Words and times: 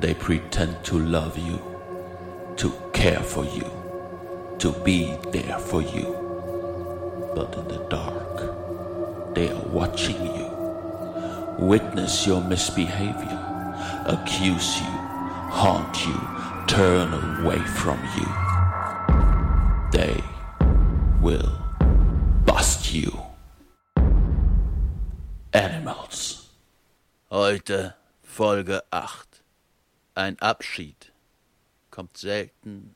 They 0.00 0.14
pretend 0.14 0.84
to 0.84 0.98
love 0.98 1.38
you, 1.38 1.58
to 2.56 2.72
care 2.92 3.20
for 3.20 3.44
you, 3.44 3.70
to 4.58 4.72
be 4.84 5.16
there 5.30 5.58
for 5.58 5.82
you. 5.82 6.20
But 7.34 7.54
in 7.54 7.68
the 7.68 7.86
dark, 7.88 9.34
they 9.34 9.50
are 9.50 9.66
watching 9.68 10.20
you, 10.24 10.50
witness 11.58 12.26
your 12.26 12.40
misbehavior, 12.42 13.40
accuse 14.06 14.80
you, 14.80 14.86
haunt 14.86 16.06
you, 16.06 16.18
turn 16.66 17.12
away 17.40 17.58
from 17.58 17.98
you. 18.16 18.28
They 19.92 20.22
will 21.20 21.52
bust 22.44 22.92
you. 22.92 23.12
Animals. 25.52 26.50
Heute 27.30 27.94
Folge 28.22 28.80
8. 28.92 29.33
Ein 30.16 30.38
Abschied 30.38 31.12
kommt 31.90 32.16
selten 32.18 32.94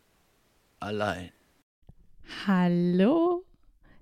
allein. 0.78 1.30
Hallo, 2.46 3.42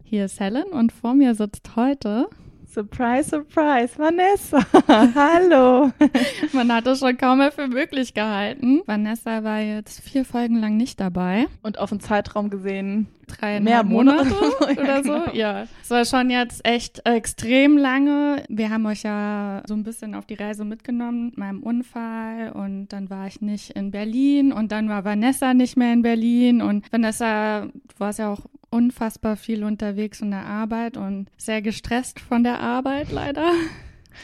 hier 0.04 0.26
ist 0.26 0.38
Helen 0.38 0.66
und 0.66 0.92
vor 0.92 1.14
mir 1.14 1.34
sitzt 1.34 1.76
heute. 1.76 2.28
Surprise, 2.66 3.30
surprise, 3.30 3.98
Vanessa. 3.98 4.58
Hallo. 5.14 5.92
Man 6.52 6.70
hat 6.70 6.86
es 6.88 6.98
schon 6.98 7.16
kaum 7.16 7.38
mehr 7.38 7.52
für 7.52 7.68
möglich 7.68 8.12
gehalten. 8.12 8.82
Vanessa 8.84 9.42
war 9.42 9.60
jetzt 9.60 10.02
vier 10.02 10.26
Folgen 10.26 10.60
lang 10.60 10.76
nicht 10.76 11.00
dabei. 11.00 11.46
Und 11.62 11.78
auf 11.78 11.88
den 11.88 12.00
Zeitraum 12.00 12.50
gesehen 12.50 13.06
Drei 13.26 13.60
mehr 13.60 13.82
Monate, 13.82 14.24
Monate 14.28 14.56
oder 14.80 14.84
Ja, 14.86 15.02
so. 15.02 15.12
genau. 15.12 15.32
Ja, 15.34 15.66
es 15.82 15.90
war 15.90 16.04
schon 16.04 16.30
jetzt 16.30 16.64
echt 16.66 17.02
extrem 17.04 17.76
lange. 17.76 18.44
Wir 18.48 18.70
haben 18.70 18.86
euch 18.86 19.02
ja 19.02 19.62
so 19.66 19.74
ein 19.74 19.82
bisschen 19.82 20.14
auf 20.14 20.26
die 20.26 20.34
Reise 20.34 20.64
mitgenommen 20.64 21.26
mit 21.26 21.38
meinem 21.38 21.62
Unfall 21.62 22.52
und 22.52 22.88
dann 22.88 23.10
war 23.10 23.26
ich 23.26 23.40
nicht 23.40 23.70
in 23.70 23.90
Berlin 23.90 24.52
und 24.52 24.70
dann 24.72 24.88
war 24.88 25.04
Vanessa 25.04 25.54
nicht 25.54 25.76
mehr 25.76 25.92
in 25.92 26.02
Berlin 26.02 26.62
und 26.62 26.90
Vanessa, 26.92 27.62
du 27.66 27.72
warst 27.98 28.18
ja 28.18 28.32
auch 28.32 28.40
unfassbar 28.70 29.36
viel 29.36 29.64
unterwegs 29.64 30.20
in 30.20 30.30
der 30.30 30.44
Arbeit 30.46 30.96
und 30.96 31.28
sehr 31.36 31.62
gestresst 31.62 32.20
von 32.20 32.44
der 32.44 32.60
Arbeit 32.60 33.10
leider. 33.12 33.50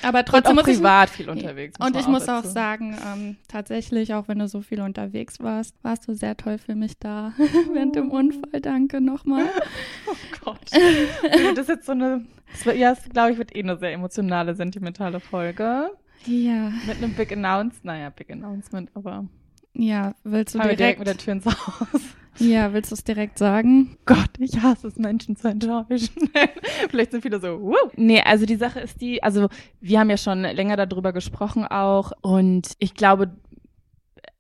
Aber 0.02 0.18
Und 0.20 0.26
trotzdem 0.26 0.52
auch 0.58 0.62
muss 0.62 0.68
ich 0.68 0.78
privat 0.78 1.10
viel 1.10 1.28
unterwegs. 1.30 1.78
und 1.78 1.96
ich 1.96 2.06
muss 2.08 2.28
auch 2.28 2.44
sagen, 2.44 2.96
ähm, 3.06 3.36
tatsächlich, 3.48 4.14
auch 4.14 4.28
wenn 4.28 4.38
du 4.38 4.48
so 4.48 4.60
viel 4.62 4.80
unterwegs 4.80 5.38
warst, 5.40 5.74
warst 5.82 6.08
du 6.08 6.14
sehr 6.14 6.36
toll 6.36 6.58
für 6.58 6.74
mich 6.74 6.98
da 6.98 7.32
während 7.72 7.94
dem 7.96 8.10
Unfall. 8.10 8.60
Danke 8.60 9.00
nochmal. 9.00 9.44
Oh 10.06 10.14
Gott. 10.44 10.70
Das 10.72 11.58
ist 11.58 11.68
jetzt 11.68 11.86
so 11.86 11.92
eine, 11.92 12.24
das 12.52 12.66
wird, 12.66 12.76
ja, 12.76 12.94
glaube 13.12 13.32
ich, 13.32 13.38
wird 13.38 13.54
eh 13.54 13.62
eine 13.62 13.76
sehr 13.78 13.92
emotionale, 13.92 14.54
sentimentale 14.54 15.20
Folge. 15.20 15.90
Ja, 16.26 16.70
Mit 16.86 16.98
einem 16.98 17.14
Big 17.14 17.32
Announcement, 17.32 17.84
naja, 17.84 18.10
Big 18.10 18.30
Announcement, 18.30 18.90
aber 18.94 19.26
ja, 19.74 20.14
willst 20.24 20.54
du 20.54 20.58
direkt 20.58 20.80
direkt, 20.80 20.98
mit 20.98 21.08
der 21.08 21.16
Tür 21.16 21.32
ins 21.34 21.46
Haus. 21.46 21.88
Ja, 22.38 22.72
willst 22.72 22.90
du 22.90 22.94
es 22.94 23.04
direkt 23.04 23.38
sagen? 23.38 23.96
Gott, 24.06 24.30
ich 24.38 24.60
hasse 24.60 24.88
es, 24.88 24.96
Menschen 24.96 25.36
zu 25.36 25.48
enttäuschen. 25.48 26.30
Vielleicht 26.90 27.10
sind 27.12 27.22
viele 27.22 27.40
so, 27.40 27.60
Woo. 27.60 27.76
Nee, 27.96 28.22
also 28.22 28.46
die 28.46 28.56
Sache 28.56 28.80
ist 28.80 29.00
die, 29.00 29.22
also 29.22 29.48
wir 29.80 30.00
haben 30.00 30.10
ja 30.10 30.16
schon 30.16 30.42
länger 30.42 30.76
darüber 30.76 31.12
gesprochen 31.12 31.64
auch 31.64 32.12
und 32.22 32.72
ich 32.78 32.94
glaube, 32.94 33.32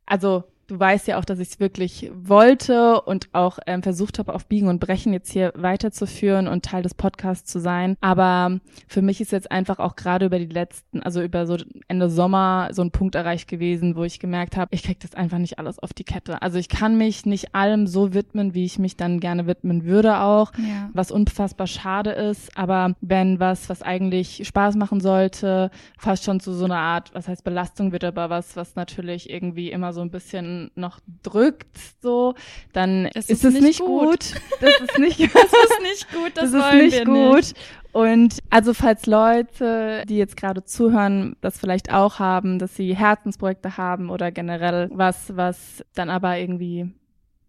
also 0.06 0.44
du 0.72 0.80
weißt 0.80 1.06
ja 1.06 1.18
auch, 1.18 1.24
dass 1.24 1.38
ich 1.38 1.48
es 1.48 1.60
wirklich 1.60 2.10
wollte 2.14 3.00
und 3.02 3.28
auch 3.32 3.58
ähm, 3.66 3.82
versucht 3.82 4.18
habe, 4.18 4.34
auf 4.34 4.46
Biegen 4.46 4.68
und 4.68 4.80
Brechen 4.80 5.12
jetzt 5.12 5.30
hier 5.30 5.52
weiterzuführen 5.54 6.48
und 6.48 6.64
Teil 6.64 6.82
des 6.82 6.94
Podcasts 6.94 7.50
zu 7.50 7.60
sein. 7.60 7.96
Aber 8.00 8.58
für 8.88 9.02
mich 9.02 9.20
ist 9.20 9.32
jetzt 9.32 9.50
einfach 9.50 9.78
auch 9.78 9.96
gerade 9.96 10.26
über 10.26 10.38
die 10.38 10.46
letzten, 10.46 11.02
also 11.02 11.22
über 11.22 11.46
so 11.46 11.56
Ende 11.88 12.08
Sommer 12.08 12.70
so 12.72 12.82
ein 12.82 12.90
Punkt 12.90 13.14
erreicht 13.14 13.48
gewesen, 13.48 13.96
wo 13.96 14.04
ich 14.04 14.18
gemerkt 14.18 14.56
habe, 14.56 14.74
ich 14.74 14.82
krieg 14.82 14.98
das 15.00 15.14
einfach 15.14 15.38
nicht 15.38 15.58
alles 15.58 15.78
auf 15.78 15.92
die 15.92 16.04
Kette. 16.04 16.40
Also 16.42 16.58
ich 16.58 16.68
kann 16.68 16.96
mich 16.96 17.26
nicht 17.26 17.54
allem 17.54 17.86
so 17.86 18.14
widmen, 18.14 18.54
wie 18.54 18.64
ich 18.64 18.78
mich 18.78 18.96
dann 18.96 19.20
gerne 19.20 19.46
widmen 19.46 19.84
würde 19.84 20.20
auch 20.20 20.52
Ja. 20.56 20.90
was 20.94 21.10
unfassbar 21.10 21.66
schade 21.66 22.10
ist. 22.10 22.56
Aber 22.56 22.94
wenn 23.00 23.40
was, 23.40 23.68
was 23.68 23.82
eigentlich 23.82 24.46
Spaß 24.46 24.76
machen 24.76 25.00
sollte, 25.00 25.70
fast 25.98 26.24
schon 26.24 26.40
zu 26.40 26.52
so 26.52 26.64
einer 26.64 26.78
Art, 26.78 27.14
was 27.14 27.28
heißt 27.28 27.44
Belastung 27.44 27.92
wird, 27.92 28.04
aber 28.04 28.30
was, 28.30 28.56
was 28.56 28.74
natürlich 28.74 29.28
irgendwie 29.30 29.70
immer 29.70 29.92
so 29.92 30.00
ein 30.00 30.10
bisschen 30.10 30.61
noch 30.74 31.00
drückt, 31.22 31.76
so, 32.00 32.34
dann 32.72 33.06
ist, 33.06 33.30
ist 33.30 33.44
es 33.44 33.54
nicht 33.54 33.62
nicht 33.62 33.80
gut. 33.80 34.08
gut. 34.08 34.34
Das 34.60 34.80
ist 34.80 34.98
nicht, 34.98 35.20
Das 35.34 35.44
ist 35.44 35.82
nicht 35.82 36.12
gut, 36.12 36.32
das, 36.34 36.52
das 36.52 36.54
ist 36.54 36.72
wollen 36.72 36.84
nicht 36.84 36.98
wir 36.98 37.04
gut. 37.04 37.36
nicht. 37.36 37.56
Und 37.92 38.38
also 38.48 38.72
falls 38.72 39.04
Leute, 39.06 40.04
die 40.08 40.16
jetzt 40.16 40.36
gerade 40.36 40.64
zuhören, 40.64 41.36
das 41.42 41.58
vielleicht 41.58 41.92
auch 41.92 42.18
haben, 42.18 42.58
dass 42.58 42.74
sie 42.74 42.96
Herzensprojekte 42.96 43.76
haben 43.76 44.08
oder 44.08 44.30
generell 44.32 44.88
was, 44.92 45.36
was 45.36 45.84
dann 45.94 46.08
aber 46.08 46.38
irgendwie 46.38 46.90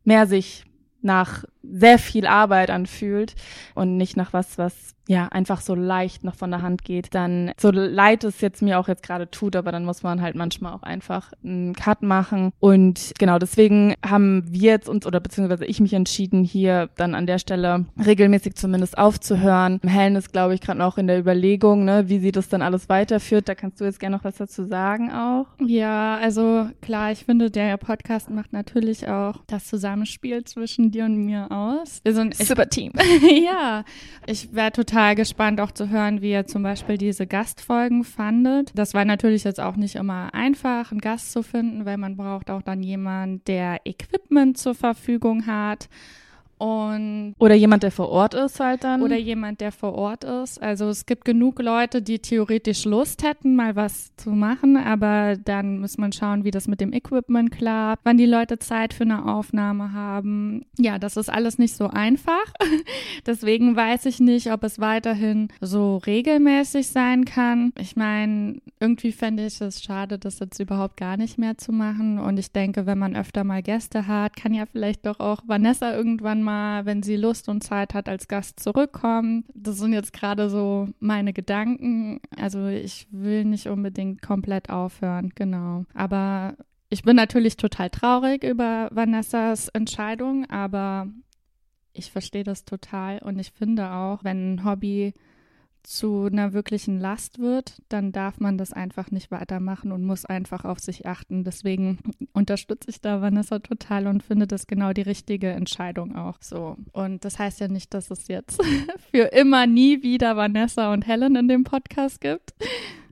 mehr 0.04 0.28
sich 0.28 0.66
nach 1.02 1.46
sehr 1.64 1.98
viel 1.98 2.28
Arbeit 2.28 2.70
anfühlt 2.70 3.36
und 3.74 3.98
nicht 3.98 4.18
nach 4.18 4.34
was, 4.34 4.58
was 4.58 4.94
ja 5.08 5.28
einfach 5.28 5.62
so 5.62 5.76
leicht 5.76 6.24
noch 6.24 6.36
von 6.36 6.52
der 6.52 6.62
Hand 6.62 6.84
geht, 6.84 7.14
dann 7.14 7.52
so 7.60 7.72
leid 7.72 8.24
es 8.24 8.42
jetzt 8.42 8.62
mir 8.62 8.80
auch 8.80 8.88
jetzt 8.88 9.04
gerade 9.04 9.30
tut, 9.30 9.56
aber 9.56 9.72
dann 9.72 9.86
muss 9.86 10.04
man 10.04 10.22
halt 10.22 10.36
manchmal 10.36 10.74
auch 10.74 10.84
einfach 10.84 11.32
einen 11.44 11.74
Cut 11.74 12.04
machen 12.04 12.54
und 12.60 13.12
genau 13.20 13.38
deswegen 13.38 13.96
haben 14.06 14.46
wir 14.48 14.72
jetzt 14.72 14.88
uns 14.88 15.06
oder 15.06 15.20
beziehungsweise 15.20 15.66
ich 15.66 15.80
mich 15.80 15.94
entschieden, 15.94 16.44
hier 16.44 16.90
dann 16.96 17.16
an 17.16 17.28
der 17.28 17.38
Stelle 17.38 17.86
regelmäßig 18.04 18.56
zumindest 18.56 18.98
aufzuhören. 18.98 19.80
Helen 19.86 20.16
ist, 20.16 20.32
glaube 20.32 20.54
ich, 20.54 20.62
gerade 20.62 20.80
noch 20.80 20.98
in 20.98 21.08
der 21.08 21.20
Überlegung, 21.20 21.84
ne, 21.84 22.08
wie 22.08 22.20
sie 22.20 22.32
das 22.32 22.48
dann 22.48 22.62
alles 22.62 22.88
weiterführt. 22.90 23.50
Da 23.50 23.56
kannst 23.56 23.82
du 23.82 23.86
jetzt 23.86 24.00
gerne 24.00 24.16
noch 24.16 24.24
was 24.24 24.38
dazu 24.38 24.64
sagen 24.64 25.12
auch. 25.12 25.48
Ja, 25.60 26.18
also 26.18 26.70
klar, 26.82 27.12
ich 27.12 27.26
finde, 27.26 27.52
der 27.52 27.76
Podcast 27.78 28.30
macht 28.30 28.54
natürlich 28.54 29.08
auch 29.08 29.42
das 29.48 29.66
Zusammenspiel 29.66 30.44
zwischen 30.46 30.92
dir 30.92 31.06
und 31.06 31.18
mir 31.18 31.52
aus. 31.54 32.02
Wir 32.04 32.14
sind 32.14 32.40
echt 32.40 32.50
Super 32.50 32.68
Team. 32.70 32.92
ja, 33.46 33.84
ich 34.26 34.54
wäre 34.54 34.72
total 34.72 35.16
gespannt 35.16 35.62
auch 35.62 35.72
zu 35.72 35.90
hören, 35.90 36.22
wie 36.22 36.32
ihr 36.32 36.48
zum 36.48 36.64
Beispiel 36.64 36.98
diese 36.98 37.28
Gastfolgen 37.28 38.04
fandet. 38.04 38.72
Das 38.76 38.94
war 38.94 39.06
natürlich 39.06 39.44
jetzt 39.44 39.60
auch 39.60 39.76
nicht 39.76 39.96
immer 39.96 40.34
einfach, 40.34 40.92
einen 40.92 41.02
Gast 41.02 41.32
zu 41.32 41.44
finden, 41.44 41.86
weil 41.86 41.98
man 41.98 42.18
braucht 42.18 42.50
auch 42.50 42.62
dann 42.62 42.82
jemand, 42.82 43.48
der 43.48 43.82
Equipment 43.86 44.58
zur 44.58 44.76
Verfügung 44.76 45.46
hat 45.46 45.88
und 46.64 47.36
Oder 47.40 47.56
jemand, 47.56 47.84
der 47.84 47.92
vor 47.92 48.08
Ort 48.08 48.34
ist 48.36 48.62
halt 48.62 48.86
dann. 48.86 49.02
oder 49.02 49.18
jemand, 49.18 49.60
der 49.60 49.74
vor 49.74 49.96
Ort 49.96 50.24
ist. 50.24 50.64
Also 50.64 50.88
es 50.88 51.06
gibt 51.06 51.26
genug 51.26 51.62
Leute, 51.62 52.02
die 52.02 52.20
theoretisch 52.20 52.86
Lust 52.86 53.22
hätten, 53.22 53.58
mal 53.58 53.76
was 53.76 54.16
zu 54.16 54.30
machen, 54.30 54.78
aber 54.78 55.36
dann 55.36 55.80
muss 55.80 55.98
man 55.98 56.14
schauen, 56.14 56.46
wie 56.46 56.52
das 56.52 56.70
mit 56.70 56.80
dem 56.80 56.94
Equipment 56.94 57.52
klappt, 57.52 58.06
wann 58.06 58.16
die 58.16 58.26
Leute 58.26 58.60
Zeit 58.60 58.94
für 58.94 59.04
eine 59.04 59.26
Aufnahme 59.26 59.92
haben. 59.92 60.66
Ja, 60.78 61.00
das 61.00 61.18
ist 61.18 61.28
alles 61.30 61.58
nicht 61.58 61.76
so 61.76 61.88
einfach. 61.90 62.46
Deswegen 63.26 63.76
weiß 63.76 64.06
ich 64.06 64.22
nicht, 64.22 64.50
ob 64.54 64.64
es 64.64 64.80
weiterhin 64.80 65.50
so 65.60 65.98
regelmäßig 65.98 66.88
sein 66.88 67.26
kann. 67.26 67.74
Ich 67.78 67.98
meine, 67.98 68.62
irgendwie 68.80 69.12
fände 69.12 69.46
ich 69.46 69.60
es 69.60 69.84
schade, 69.84 70.18
das 70.18 70.40
jetzt 70.40 70.62
überhaupt 70.62 70.96
gar 70.96 71.18
nicht 71.18 71.38
mehr 71.38 71.58
zu 71.58 71.74
machen. 71.74 72.20
Und 72.20 72.40
ich 72.40 72.54
denke, 72.54 72.86
wenn 72.86 73.00
man 73.00 73.18
öfter 73.18 73.44
mal 73.44 73.62
Gäste 73.62 74.08
hat, 74.08 74.38
kann 74.38 74.54
ja 74.54 74.66
vielleicht 74.66 75.06
doch 75.06 75.20
auch 75.20 75.42
Vanessa 75.46 75.94
irgendwann 75.94 76.42
mal, 76.42 76.53
wenn 76.84 77.04
sie 77.04 77.16
Lust 77.16 77.50
und 77.50 77.64
Zeit 77.64 77.94
hat, 77.94 78.10
als 78.10 78.28
Gast 78.28 78.60
zurückkommen. 78.60 79.46
Das 79.54 79.78
sind 79.78 79.94
jetzt 79.94 80.14
gerade 80.14 80.50
so 80.50 80.90
meine 81.00 81.34
Gedanken. 81.34 82.20
Also 82.38 82.68
ich 82.68 83.08
will 83.12 83.46
nicht 83.46 83.68
unbedingt 83.68 84.22
komplett 84.22 84.70
aufhören, 84.70 85.32
genau. 85.36 85.86
Aber 85.94 86.56
ich 86.90 87.04
bin 87.04 87.16
natürlich 87.16 87.58
total 87.58 87.90
traurig 87.90 88.44
über 88.44 88.90
Vanessas 88.92 89.70
Entscheidung, 89.70 90.50
aber 90.50 91.08
ich 91.94 92.12
verstehe 92.12 92.44
das 92.44 92.66
total 92.66 93.20
und 93.20 93.40
ich 93.40 93.52
finde 93.52 93.92
auch, 93.92 94.24
wenn 94.24 94.56
ein 94.56 94.66
Hobby 94.66 95.14
zu 95.84 96.26
einer 96.26 96.54
wirklichen 96.54 97.00
Last 97.00 97.40
wird, 97.40 97.82
dann 97.90 98.12
darf 98.12 98.40
man 98.40 98.58
das 98.58 98.74
einfach 98.74 99.12
nicht 99.12 99.32
weitermachen 99.32 99.92
und 99.92 100.04
muss 100.04 100.26
einfach 100.26 100.66
auf 100.66 100.80
sich 100.80 101.06
achten. 101.06 101.44
Deswegen 101.44 102.00
unterstütze 102.34 102.90
ich 102.90 103.02
da 103.02 103.22
Vanessa 103.22 103.60
total 103.60 104.08
und 104.08 104.24
finde 104.24 104.48
das 104.48 104.68
genau 104.68 104.94
die 104.94 105.02
richtige 105.02 105.50
Entscheidung 105.50 106.16
auch 106.16 106.38
so. 106.42 106.78
Und 106.94 107.26
das 107.26 107.38
heißt 107.38 107.60
ja 107.60 107.68
nicht, 107.68 107.94
dass 107.94 108.10
es 108.12 108.28
jetzt 108.28 108.62
für 109.12 109.34
immer 109.34 109.68
nie 109.68 110.04
wieder 110.04 110.36
Vanessa 110.38 110.94
und 110.94 111.06
Helen 111.06 111.36
in 111.36 111.48
dem 111.48 111.64
Podcast 111.64 112.22
gibt. 112.22 112.54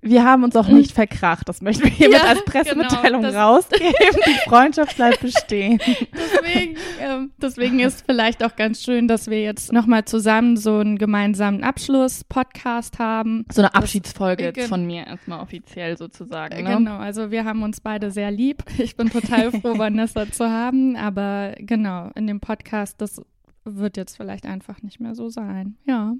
Wir 0.03 0.24
haben 0.25 0.44
uns 0.44 0.56
auch 0.56 0.68
nicht 0.68 0.94
verkracht. 0.94 1.48
Das 1.48 1.62
möchten 1.62 1.83
wir 1.83 1.92
hiermit 1.92 2.18
Ja, 2.18 2.24
als 2.30 2.44
Pressemitteilung 2.45 3.21
genau, 3.21 3.33
das- 3.33 3.36
rausgeben. 3.36 3.94
Die 4.25 4.50
Freundschaft 4.50 4.95
bleibt 4.95 5.19
bestehen. 5.21 5.80
Deswegen, 6.12 6.75
ähm, 7.00 7.31
deswegen 7.39 7.80
ist 7.80 8.03
vielleicht 8.07 8.44
auch 8.44 8.56
ganz 8.56 8.81
schön, 8.81 9.07
dass 9.07 9.30
wir 9.30 9.42
jetzt 9.44 9.71
nochmal 9.71 10.06
zusammen 10.06 10.57
so 10.57 10.77
einen 10.77 10.98
gemeinsamen 10.98 11.63
Abschluss-Podcast 11.63 12.98
haben. 12.98 13.45
So 13.51 13.62
eine 13.62 13.69
Das- 13.69 13.75
Abschiedsfolge 13.81 14.44
jetzt 14.45 14.56
Gen- 14.56 14.68
von 14.69 14.86
mir 14.88 15.06
erstmal 15.06 15.39
offiziell 15.39 15.95
sozusagen. 15.98 16.54
Äh, 16.56 16.63
Ne? 16.63 16.77
Genau, 16.77 16.97
also 16.97 17.30
wir 17.30 17.45
haben 17.45 17.62
uns 17.62 17.80
beide 17.80 18.09
sehr 18.09 18.31
lieb. 18.31 18.63
Ich 18.80 18.95
bin 18.95 19.09
total 19.12 19.51
froh, 19.62 19.77
Vanessa 19.77 20.31
zu 20.31 20.50
haben, 20.50 20.95
aber 20.95 21.54
genau, 21.59 22.09
in 22.15 22.25
dem 22.25 22.39
Podcast, 22.39 23.00
das 23.01 23.21
wird 23.65 23.97
jetzt 23.97 24.18
vielleicht 24.18 24.47
einfach 24.47 24.81
nicht 24.81 25.00
mehr 25.00 25.13
so 25.13 25.30
sein. 25.30 25.75
Ja. 25.86 26.13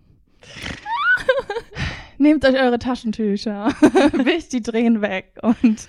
Nehmt 2.22 2.46
euch 2.46 2.54
eure 2.56 2.78
Taschentücher, 2.78 3.66
wischt 4.14 4.54
die 4.54 4.62
Tränen 4.62 5.02
weg 5.02 5.34
und 5.42 5.88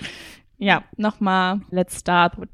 ja, 0.57 0.83
nochmal, 0.97 1.61
let's 1.71 1.99
start 1.99 2.41
with 2.41 2.49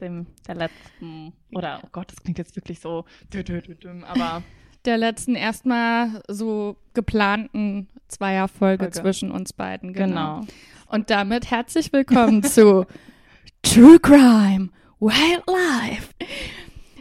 dem, 0.00 0.26
der 0.48 0.56
letzten, 0.56 1.32
oder, 1.54 1.80
oh 1.84 1.88
Gott, 1.92 2.10
das 2.10 2.20
klingt 2.20 2.38
jetzt 2.38 2.56
wirklich 2.56 2.80
so, 2.80 3.04
dü- 3.32 3.46
dü- 3.46 3.62
dü- 3.64 3.78
düm, 3.78 4.02
aber 4.02 4.42
Der 4.84 4.98
letzten 4.98 5.34
erstmal 5.36 6.22
so 6.28 6.76
geplanten 6.94 7.88
Zweierfolge 8.08 8.84
Folge. 8.84 9.00
zwischen 9.00 9.30
uns 9.32 9.52
beiden. 9.52 9.92
Genau. 9.92 10.40
genau. 10.40 10.46
Und 10.86 11.10
damit 11.10 11.50
herzlich 11.50 11.92
willkommen 11.92 12.42
zu 12.44 12.84
True 13.62 13.98
Crime 14.00 14.70
Wildlife. 15.00 16.14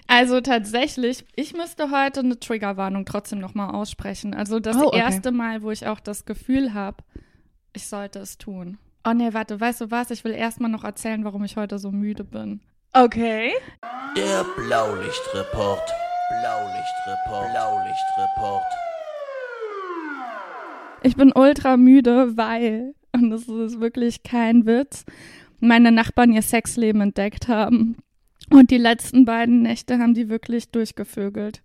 Also 0.07 0.39
tatsächlich, 0.41 1.25
ich 1.35 1.53
müsste 1.53 1.89
heute 1.91 2.19
eine 2.21 2.39
Triggerwarnung 2.39 3.05
trotzdem 3.05 3.39
nochmal 3.39 3.73
aussprechen. 3.73 4.33
Also 4.33 4.59
das 4.59 4.77
Oh, 4.77 4.87
okay. 4.87 4.99
erste 4.99 5.31
Mal, 5.31 5.61
wo 5.63 5.71
ich 5.71 5.87
auch 5.87 5.99
das 5.99 6.25
Gefühl 6.25 6.73
habe, 6.73 6.97
ich 7.73 7.87
sollte 7.87 8.19
es 8.19 8.37
tun. 8.37 8.77
Oh 9.07 9.13
nee, 9.13 9.33
warte, 9.33 9.59
weißt 9.59 9.81
du 9.81 9.91
was? 9.91 10.11
Ich 10.11 10.23
will 10.23 10.31
erstmal 10.33 10.69
noch 10.71 10.83
erzählen, 10.83 11.23
warum 11.25 11.43
ich 11.43 11.57
heute 11.57 11.79
so 11.79 11.91
müde 11.91 12.23
bin. 12.23 12.61
Okay. 12.93 13.51
Der 14.15 14.45
Blaulichtreport. 14.55 15.91
Blaulichtreport. 16.29 17.51
Blaulichtreport. 17.51 18.63
Ich 21.03 21.15
bin 21.15 21.31
ultra 21.35 21.77
müde, 21.77 22.35
weil, 22.37 22.95
und 23.11 23.29
das 23.29 23.43
ist 23.43 23.79
wirklich 23.79 24.23
kein 24.23 24.65
Witz, 24.65 25.05
meine 25.59 25.91
Nachbarn 25.91 26.31
ihr 26.31 26.41
Sexleben 26.41 27.01
entdeckt 27.01 27.47
haben. 27.47 27.97
Und 28.49 28.71
die 28.71 28.77
letzten 28.77 29.25
beiden 29.25 29.61
Nächte 29.61 29.97
haben 29.97 30.13
die 30.13 30.29
wirklich 30.29 30.69
durchgevögelt. 30.69 31.61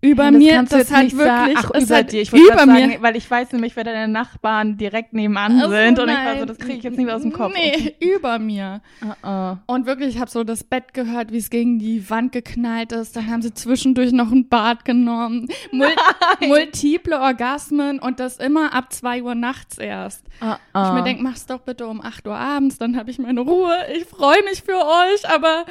Über 0.00 0.24
Hey, 0.24 0.32
das 0.32 0.38
mir, 0.42 0.52
kannst 0.52 0.72
du 0.72 0.76
das 0.78 0.88
jetzt 0.90 0.96
hat 0.96 1.10
sagen. 1.10 1.48
wirklich, 1.48 1.58
Ach, 1.58 1.82
über 1.82 1.96
hat 1.96 2.12
dir. 2.12 2.22
Ich 2.22 2.32
wollte 2.32 2.44
über 2.46 2.54
gerade 2.56 2.70
mir. 2.72 2.80
sagen, 2.80 2.96
weil 3.02 3.16
ich 3.16 3.28
weiß 3.30 3.52
nämlich, 3.52 3.74
wer 3.74 3.82
deine 3.84 4.06
Nachbarn 4.12 4.76
direkt 4.76 5.12
nebenan 5.12 5.58
Ach 5.60 5.64
so, 5.64 5.70
sind. 5.70 5.98
Und 5.98 6.08
ich 6.08 6.14
war 6.14 6.32
so, 6.34 6.38
nein. 6.38 6.46
das 6.46 6.58
kriege 6.58 6.74
ich 6.78 6.82
jetzt 6.84 6.96
nicht 6.96 7.06
mehr 7.06 7.16
aus 7.16 7.22
dem 7.22 7.32
Kopf. 7.32 7.52
Nee, 7.52 7.96
über 7.98 8.38
mir. 8.38 8.80
Uh-uh. 9.02 9.56
Und 9.66 9.86
wirklich, 9.86 10.14
ich 10.14 10.20
habe 10.20 10.30
so 10.30 10.44
das 10.44 10.62
Bett 10.62 10.94
gehört, 10.94 11.32
wie 11.32 11.38
es 11.38 11.50
gegen 11.50 11.78
die 11.80 12.08
Wand 12.10 12.30
geknallt 12.30 12.92
ist. 12.92 13.16
Dann 13.16 13.28
haben 13.28 13.42
sie 13.42 13.52
zwischendurch 13.52 14.12
noch 14.12 14.30
ein 14.30 14.48
Bad 14.48 14.84
genommen. 14.84 15.48
Mul 15.72 15.88
multiple 16.46 17.18
Orgasmen 17.20 17.98
und 17.98 18.20
das 18.20 18.36
immer 18.36 18.72
ab 18.74 18.92
2 18.92 19.22
Uhr 19.24 19.34
nachts 19.34 19.78
erst. 19.78 20.24
Uh-uh. 20.40 20.56
Ich 20.86 20.92
mir 20.92 21.02
denke, 21.02 21.22
mach's 21.24 21.46
doch 21.46 21.60
bitte 21.60 21.88
um 21.88 22.00
8 22.00 22.24
Uhr 22.28 22.36
abends, 22.36 22.78
dann 22.78 22.96
habe 22.96 23.10
ich 23.10 23.18
meine 23.18 23.40
Ruhe. 23.40 23.74
Ich 23.96 24.04
freue 24.04 24.42
mich 24.44 24.62
für 24.62 24.76
euch, 24.76 25.28
aber 25.28 25.64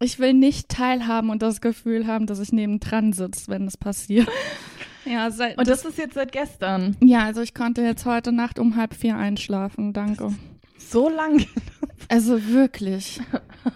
ich 0.00 0.18
will 0.18 0.32
nicht 0.34 0.68
teilhaben 0.68 1.30
und 1.30 1.42
das 1.42 1.60
Gefühl 1.60 2.06
haben, 2.06 2.26
dass 2.26 2.38
ich 2.40 2.52
nebendran 2.52 3.12
sitze, 3.12 3.50
wenn 3.50 3.66
es 3.66 3.76
passiert. 3.76 4.28
Ja, 5.08 5.30
seit, 5.30 5.56
Und 5.56 5.68
das 5.68 5.84
ist 5.84 5.98
jetzt 5.98 6.14
seit 6.14 6.32
gestern. 6.32 6.96
ja, 7.00 7.20
also 7.22 7.40
ich 7.40 7.54
konnte 7.54 7.80
jetzt 7.80 8.06
heute 8.06 8.32
Nacht 8.32 8.58
um 8.58 8.74
halb 8.74 8.92
vier 8.92 9.16
einschlafen, 9.16 9.92
danke. 9.92 10.34
So 10.78 11.08
lang. 11.08 11.44
Also 12.08 12.44
wirklich. 12.48 13.20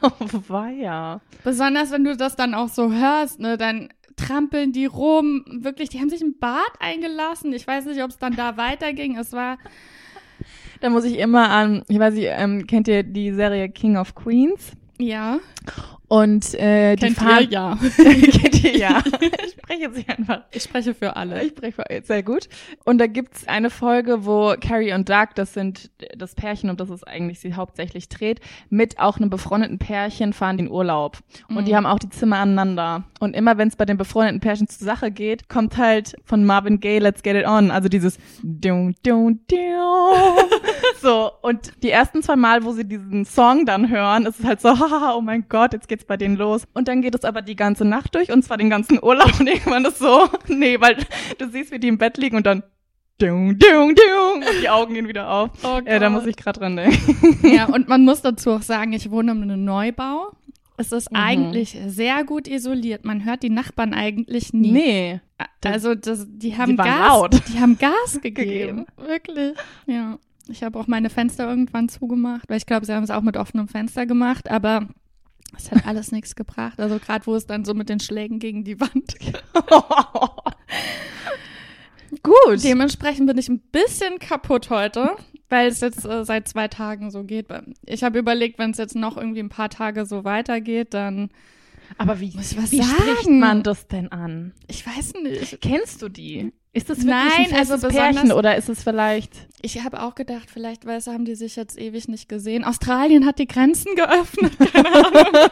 Oh, 0.03 0.11
weia. 0.49 1.21
Besonders 1.45 1.91
wenn 1.93 2.03
du 2.05 2.17
das 2.17 2.35
dann 2.37 2.55
auch 2.55 2.69
so 2.69 2.93
hörst, 2.93 3.39
ne, 3.41 3.57
dann 3.57 3.89
trampeln 4.17 4.73
die 4.73 4.87
rum. 4.87 5.45
Wirklich, 5.49 5.89
die 5.89 6.01
haben 6.01 6.11
sich 6.11 6.21
ein 6.21 6.37
Bad 6.39 6.71
eingelassen. 6.81 7.53
Ich 7.53 7.67
weiß 7.67 7.87
nicht, 7.87 8.03
ob 8.03 8.11
es 8.11 8.19
dann 8.19 8.35
da 8.37 8.57
weiterging. 8.57 9.17
Es 9.17 9.33
war, 9.33 9.57
Da 10.81 10.91
muss 10.91 11.05
ich 11.05 11.19
immer 11.19 11.49
an, 11.51 11.83
ich 11.89 11.99
weiß 12.01 12.15
nicht, 12.15 12.29
ähm, 12.29 12.67
kennt 12.67 12.89
ihr 12.89 13.03
die 13.05 13.33
Serie 13.33 13.69
King 13.69 13.97
of 13.97 14.15
Queens? 14.17 14.73
ja, 14.99 15.39
Und 16.11 16.55
äh, 16.55 16.97
die 16.97 17.05
kennt 17.07 17.19
fahren. 17.19 17.45
ihr? 17.45 17.51
Ja. 17.51 17.79
kennt 17.97 18.65
ihr 18.65 18.77
ja. 18.77 19.03
Ich 19.45 19.53
spreche 19.53 19.89
nicht 19.91 20.09
einfach. 20.11 20.41
Ich 20.51 20.63
spreche 20.65 20.93
für 20.95 21.15
alle. 21.15 21.41
Ich 21.45 21.51
spreche 21.51 21.73
für- 21.73 22.03
sehr 22.05 22.25
gut. 22.25 22.49
Und 22.85 22.99
da 22.99 23.07
gibt's 23.07 23.47
eine 23.47 23.71
Folge, 23.71 24.27
wo 24.27 24.55
Carrie 24.61 24.93
und 24.93 25.09
Doug, 25.09 25.29
das 25.37 25.55
sind 25.55 25.93
das 26.17 26.35
Pärchen, 26.35 26.69
um 26.69 26.77
das 26.77 26.91
es 26.91 27.05
eigentlich 27.05 27.39
sie 27.39 27.55
hauptsächlich 27.55 28.09
dreht, 28.09 28.41
mit 28.71 28.99
auch 28.99 29.19
einem 29.19 29.31
befreundeten 29.31 29.79
Pärchen 29.79 30.33
fahren 30.33 30.59
in 30.59 30.69
Urlaub. 30.69 31.19
Und 31.49 31.69
die 31.69 31.77
haben 31.77 31.87
auch 31.87 32.01
die 32.01 32.11
Zimmer 32.11 32.39
aneinander. 32.39 33.05
Und 33.21 33.37
immer 33.37 33.57
wenn 33.57 33.69
es 33.69 33.77
bei 33.77 33.85
den 33.85 33.97
befreundeten 33.97 34.41
Pärchen 34.41 34.67
zur 34.67 34.85
Sache 34.85 35.13
geht, 35.13 35.49
kommt 35.49 35.77
halt 35.77 36.17
von 36.25 36.45
Marvin 36.45 36.81
Gaye 36.81 36.99
Let's 36.99 37.23
Get 37.23 37.37
It 37.37 37.47
On. 37.47 37.71
Also 37.71 37.89
dieses 37.89 38.19
dun, 38.43 38.97
dun, 39.07 39.41
dun. 39.49 39.59
So, 41.03 41.31
und 41.41 41.73
die 41.83 41.89
ersten 41.91 42.23
zwei 42.23 42.37
Mal, 42.37 42.63
wo 42.65 42.73
sie 42.73 42.85
diesen 42.85 43.25
Song 43.25 43.65
dann 43.65 43.89
hören, 43.89 44.27
ist 44.27 44.41
es 44.41 44.45
halt 44.45 44.61
so, 44.61 44.69
haha, 44.79 45.15
oh 45.17 45.23
mein 45.23 45.47
Gott, 45.49 45.73
jetzt 45.73 45.89
geht's 45.89 46.00
bei 46.07 46.17
denen 46.17 46.37
los. 46.37 46.65
Und 46.75 46.89
dann 46.89 47.03
geht 47.03 47.15
es 47.15 47.25
aber 47.25 47.43
die 47.43 47.57
ganze 47.57 47.85
Nacht 47.85 48.15
durch 48.15 48.33
und 48.33 48.43
zwar 48.45 48.57
den 48.57 48.71
ganzen 48.71 49.03
Urlaub 49.03 49.33
und 49.41 49.47
irgendwann 49.47 49.85
ist 49.85 49.99
so, 49.99 50.29
nee, 50.49 50.81
weil 50.81 50.97
du 51.39 51.49
siehst, 51.51 51.73
wie 51.73 51.79
die 51.79 51.89
im 51.89 51.99
Bett 51.99 52.17
liegen 52.19 52.37
und 52.37 52.47
dann 52.47 52.63
dun, 53.19 53.59
dun, 53.59 53.95
dun, 53.95 54.43
und 54.43 54.63
die 54.63 54.69
Augen 54.71 54.95
gehen 54.95 55.07
wieder 55.09 55.31
auf. 55.31 55.51
Oh 55.63 55.81
Ja, 55.87 55.99
da 55.99 56.09
muss 56.09 56.25
ich 56.27 56.37
gerade 56.37 56.59
dran 56.61 56.77
denken. 56.77 57.39
Ja, 57.55 57.67
und 57.67 57.87
man 57.89 58.05
muss 58.05 58.23
dazu 58.23 58.53
auch 58.53 58.63
sagen, 58.63 58.93
ich 58.95 59.11
wohne 59.11 59.33
in 59.33 59.43
einem 59.43 59.65
Neubau. 59.65 60.33
Es 60.79 60.93
ist 60.93 61.11
Mhm. 61.13 61.17
eigentlich 61.19 61.79
sehr 61.89 62.25
gut 62.25 62.49
isoliert. 62.49 63.05
Man 63.05 63.27
hört 63.27 63.43
die 63.43 63.51
Nachbarn 63.51 63.93
eigentlich 63.93 64.55
nie. 64.55 64.73
Nee. 64.73 65.21
Also 65.63 65.95
das, 65.95 66.27
die 66.31 66.57
haben 66.57 66.79
waren 66.79 66.87
Gas, 66.87 67.09
laut. 67.09 67.43
die 67.53 67.61
haben 67.61 67.77
Gas 67.77 68.19
gegeben. 68.23 68.87
Gegeben. 68.87 68.87
Wirklich. 68.97 69.53
Ja. 69.87 70.19
Ich 70.49 70.63
habe 70.65 70.79
auch 70.79 70.87
meine 70.87 71.11
Fenster 71.11 71.47
irgendwann 71.49 71.91
zugemacht, 71.91 72.49
weil 72.49 72.57
ich 72.57 72.65
glaube, 72.67 72.87
sie 72.87 72.95
haben 72.95 73.05
es 73.05 73.11
auch 73.11 73.21
mit 73.21 73.37
offenem 73.37 73.69
Fenster 73.69 74.07
gemacht, 74.07 74.51
aber 74.51 74.89
es 75.57 75.71
hat 75.71 75.87
alles 75.87 76.13
nichts 76.13 76.35
gebracht. 76.37 76.79
Also 76.81 76.99
gerade 76.99 77.27
wo 77.27 77.35
es 77.35 77.47
dann 77.47 77.65
so 77.65 77.75
mit 77.75 77.89
den 77.89 78.01
Schlägen 78.01 78.39
gegen 78.39 78.65
die 78.65 78.81
Wand. 78.81 79.17
Gut. 82.23 82.65
Dementsprechend 82.65 83.27
bin 83.27 83.39
ich 83.39 83.49
ein 83.49 83.61
bisschen 83.61 84.19
kaputt 84.19 84.71
heute, 84.71 85.11
weil 85.49 85.69
es 85.69 85.81
jetzt 85.81 86.05
äh, 86.05 86.25
seit 86.25 86.49
zwei 86.49 86.69
Tagen 86.69 87.11
so 87.11 87.25
geht. 87.25 87.47
Ich 87.87 88.03
habe 88.03 88.19
überlegt, 88.19 88.59
wenn 88.59 88.73
es 88.73 88.79
jetzt 88.79 88.97
noch 88.97 89.17
irgendwie 89.17 89.41
ein 89.41 89.49
paar 89.49 89.69
Tage 89.71 90.07
so 90.07 90.25
weitergeht, 90.25 90.95
dann 90.95 91.31
aber 91.99 92.21
wie, 92.21 92.33
Muss 92.37 92.53
ich 92.53 92.59
was 92.59 92.71
wie 92.73 92.83
sagen? 92.83 92.91
spricht 93.01 93.31
man 93.31 93.63
das 93.63 93.89
denn 93.89 94.13
an? 94.13 94.53
ich 94.69 94.87
weiß 94.87 95.15
nicht. 95.23 95.61
Kennst 95.61 96.03
du 96.03 96.09
die? 96.09 96.53
Ist 96.73 96.89
das 96.89 96.99
wirklich 96.99 97.15
Nein, 97.15 97.33
ein 97.39 97.47
festes 97.47 97.85
also 97.85 97.89
Pärchen 97.89 98.31
oder 98.31 98.57
ist 98.57 98.69
es 98.69 98.85
vielleicht 98.85 99.33
Ich 99.61 99.83
habe 99.83 100.03
auch 100.03 100.15
gedacht, 100.15 100.49
vielleicht 100.53 100.87
weißt 100.87 101.09
du, 101.09 101.13
haben 101.13 101.25
die 101.25 101.35
sich 101.35 101.57
jetzt 101.57 101.77
ewig 101.77 102.07
nicht 102.07 102.29
gesehen. 102.29 102.63
Australien 102.65 103.27
hat 103.27 103.41
die 103.41 103.49
Grenzen 103.49 103.97
geöffnet, 103.97 104.57
keine 104.73 104.89
Ahnung. 104.89 105.51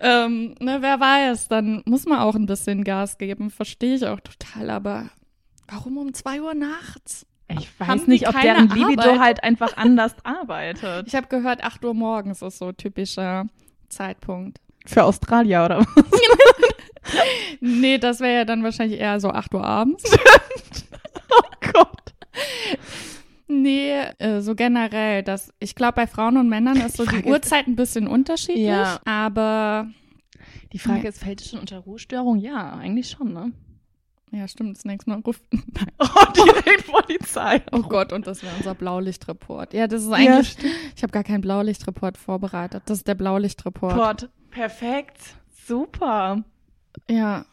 ähm, 0.00 0.54
ne, 0.58 0.78
wer 0.80 1.00
weiß, 1.00 1.48
dann 1.48 1.82
muss 1.84 2.06
man 2.06 2.20
auch 2.20 2.34
ein 2.34 2.46
bisschen 2.46 2.82
Gas 2.82 3.18
geben, 3.18 3.50
verstehe 3.50 3.94
ich 3.94 4.06
auch 4.06 4.20
total, 4.20 4.70
aber 4.70 5.10
warum 5.68 5.98
um 5.98 6.14
zwei 6.14 6.40
Uhr 6.40 6.54
nachts? 6.54 7.26
Ich 7.48 7.68
Haben 7.78 7.98
weiß 7.98 8.04
die 8.04 8.10
nicht, 8.10 8.28
ob 8.28 8.40
deren 8.40 8.68
Libido 8.70 9.02
Arbeit? 9.02 9.20
halt 9.20 9.44
einfach 9.44 9.76
anders 9.76 10.14
arbeitet. 10.24 11.08
Ich 11.08 11.14
habe 11.14 11.26
gehört, 11.26 11.62
8 11.62 11.84
Uhr 11.84 11.94
morgens 11.94 12.40
ist 12.40 12.58
so 12.58 12.72
typischer 12.72 13.46
Zeitpunkt. 13.88 14.60
Für 14.86 15.04
Australier 15.04 15.64
oder 15.66 15.80
was? 15.80 16.20
Nee, 17.60 17.98
das 17.98 18.20
wäre 18.20 18.34
ja 18.34 18.44
dann 18.44 18.62
wahrscheinlich 18.62 19.00
eher 19.00 19.20
so 19.20 19.30
8 19.30 19.54
Uhr 19.54 19.64
abends. 19.64 20.04
Oh 21.32 21.70
Gott. 21.72 22.12
Nee, 23.46 23.92
äh, 24.18 24.40
so 24.40 24.54
generell, 24.54 25.22
das, 25.22 25.52
ich 25.58 25.74
glaube, 25.74 25.94
bei 25.94 26.06
Frauen 26.06 26.36
und 26.36 26.48
Männern 26.48 26.76
ist 26.80 26.96
so 26.96 27.04
die 27.04 27.16
ist- 27.16 27.26
Uhrzeit 27.26 27.66
ein 27.66 27.76
bisschen 27.76 28.06
unterschiedlich, 28.06 28.66
Ja. 28.66 29.00
aber 29.04 29.88
Die 30.72 30.78
Frage 30.78 31.00
Nee. 31.02 31.08
ist, 31.08 31.18
fällt 31.22 31.40
es 31.40 31.50
schon 31.50 31.60
unter 31.60 31.78
Ruhestörung? 31.78 32.38
Ja, 32.38 32.72
eigentlich 32.74 33.10
schon, 33.10 33.32
ne? 33.32 33.52
ja, 34.32 34.46
stimmt, 34.46 34.76
das 34.76 34.84
nächste 34.84 35.10
Mal 35.10 35.18
ruft. 35.20 35.42
Oh, 35.98 36.06
direkt 36.36 36.86
Polizei. 36.86 37.62
Oh 37.72 37.82
Gott, 37.82 38.12
und 38.12 38.26
das 38.28 38.42
wäre 38.44 38.54
unser 38.56 38.74
Blaulichtreport. 38.76 39.74
Ja, 39.74 39.88
das 39.88 40.02
ist 40.02 40.08
Ja, 40.10 40.14
eigentlich, 40.16 40.50
stimmt. 40.52 40.72
ich 40.96 41.02
habe 41.02 41.10
gar 41.12 41.24
keinen 41.24 41.40
Blaulichtreport 41.40 42.16
vorbereitet. 42.16 42.84
Das 42.86 42.98
ist 42.98 43.08
der 43.08 43.16
Blaulichtreport. 43.16 43.94
Port. 43.96 44.28
Perfekt. 44.50 45.18
Super. 45.66 46.44
Ja, 47.08 47.44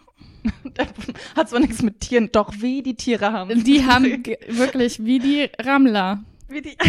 Hat 1.36 1.50
zwar 1.50 1.60
nichts 1.60 1.82
mit 1.82 2.00
Tieren, 2.00 2.30
doch 2.32 2.54
wie 2.60 2.82
die 2.82 2.96
Tiere 2.96 3.34
haben. 3.34 3.64
die 3.64 3.86
haben 3.86 4.24
wirklich 4.48 5.04
wie 5.04 5.20
die 5.20 5.50
Rammler. 5.60 6.24
Wie 6.48 6.62
die. 6.62 6.78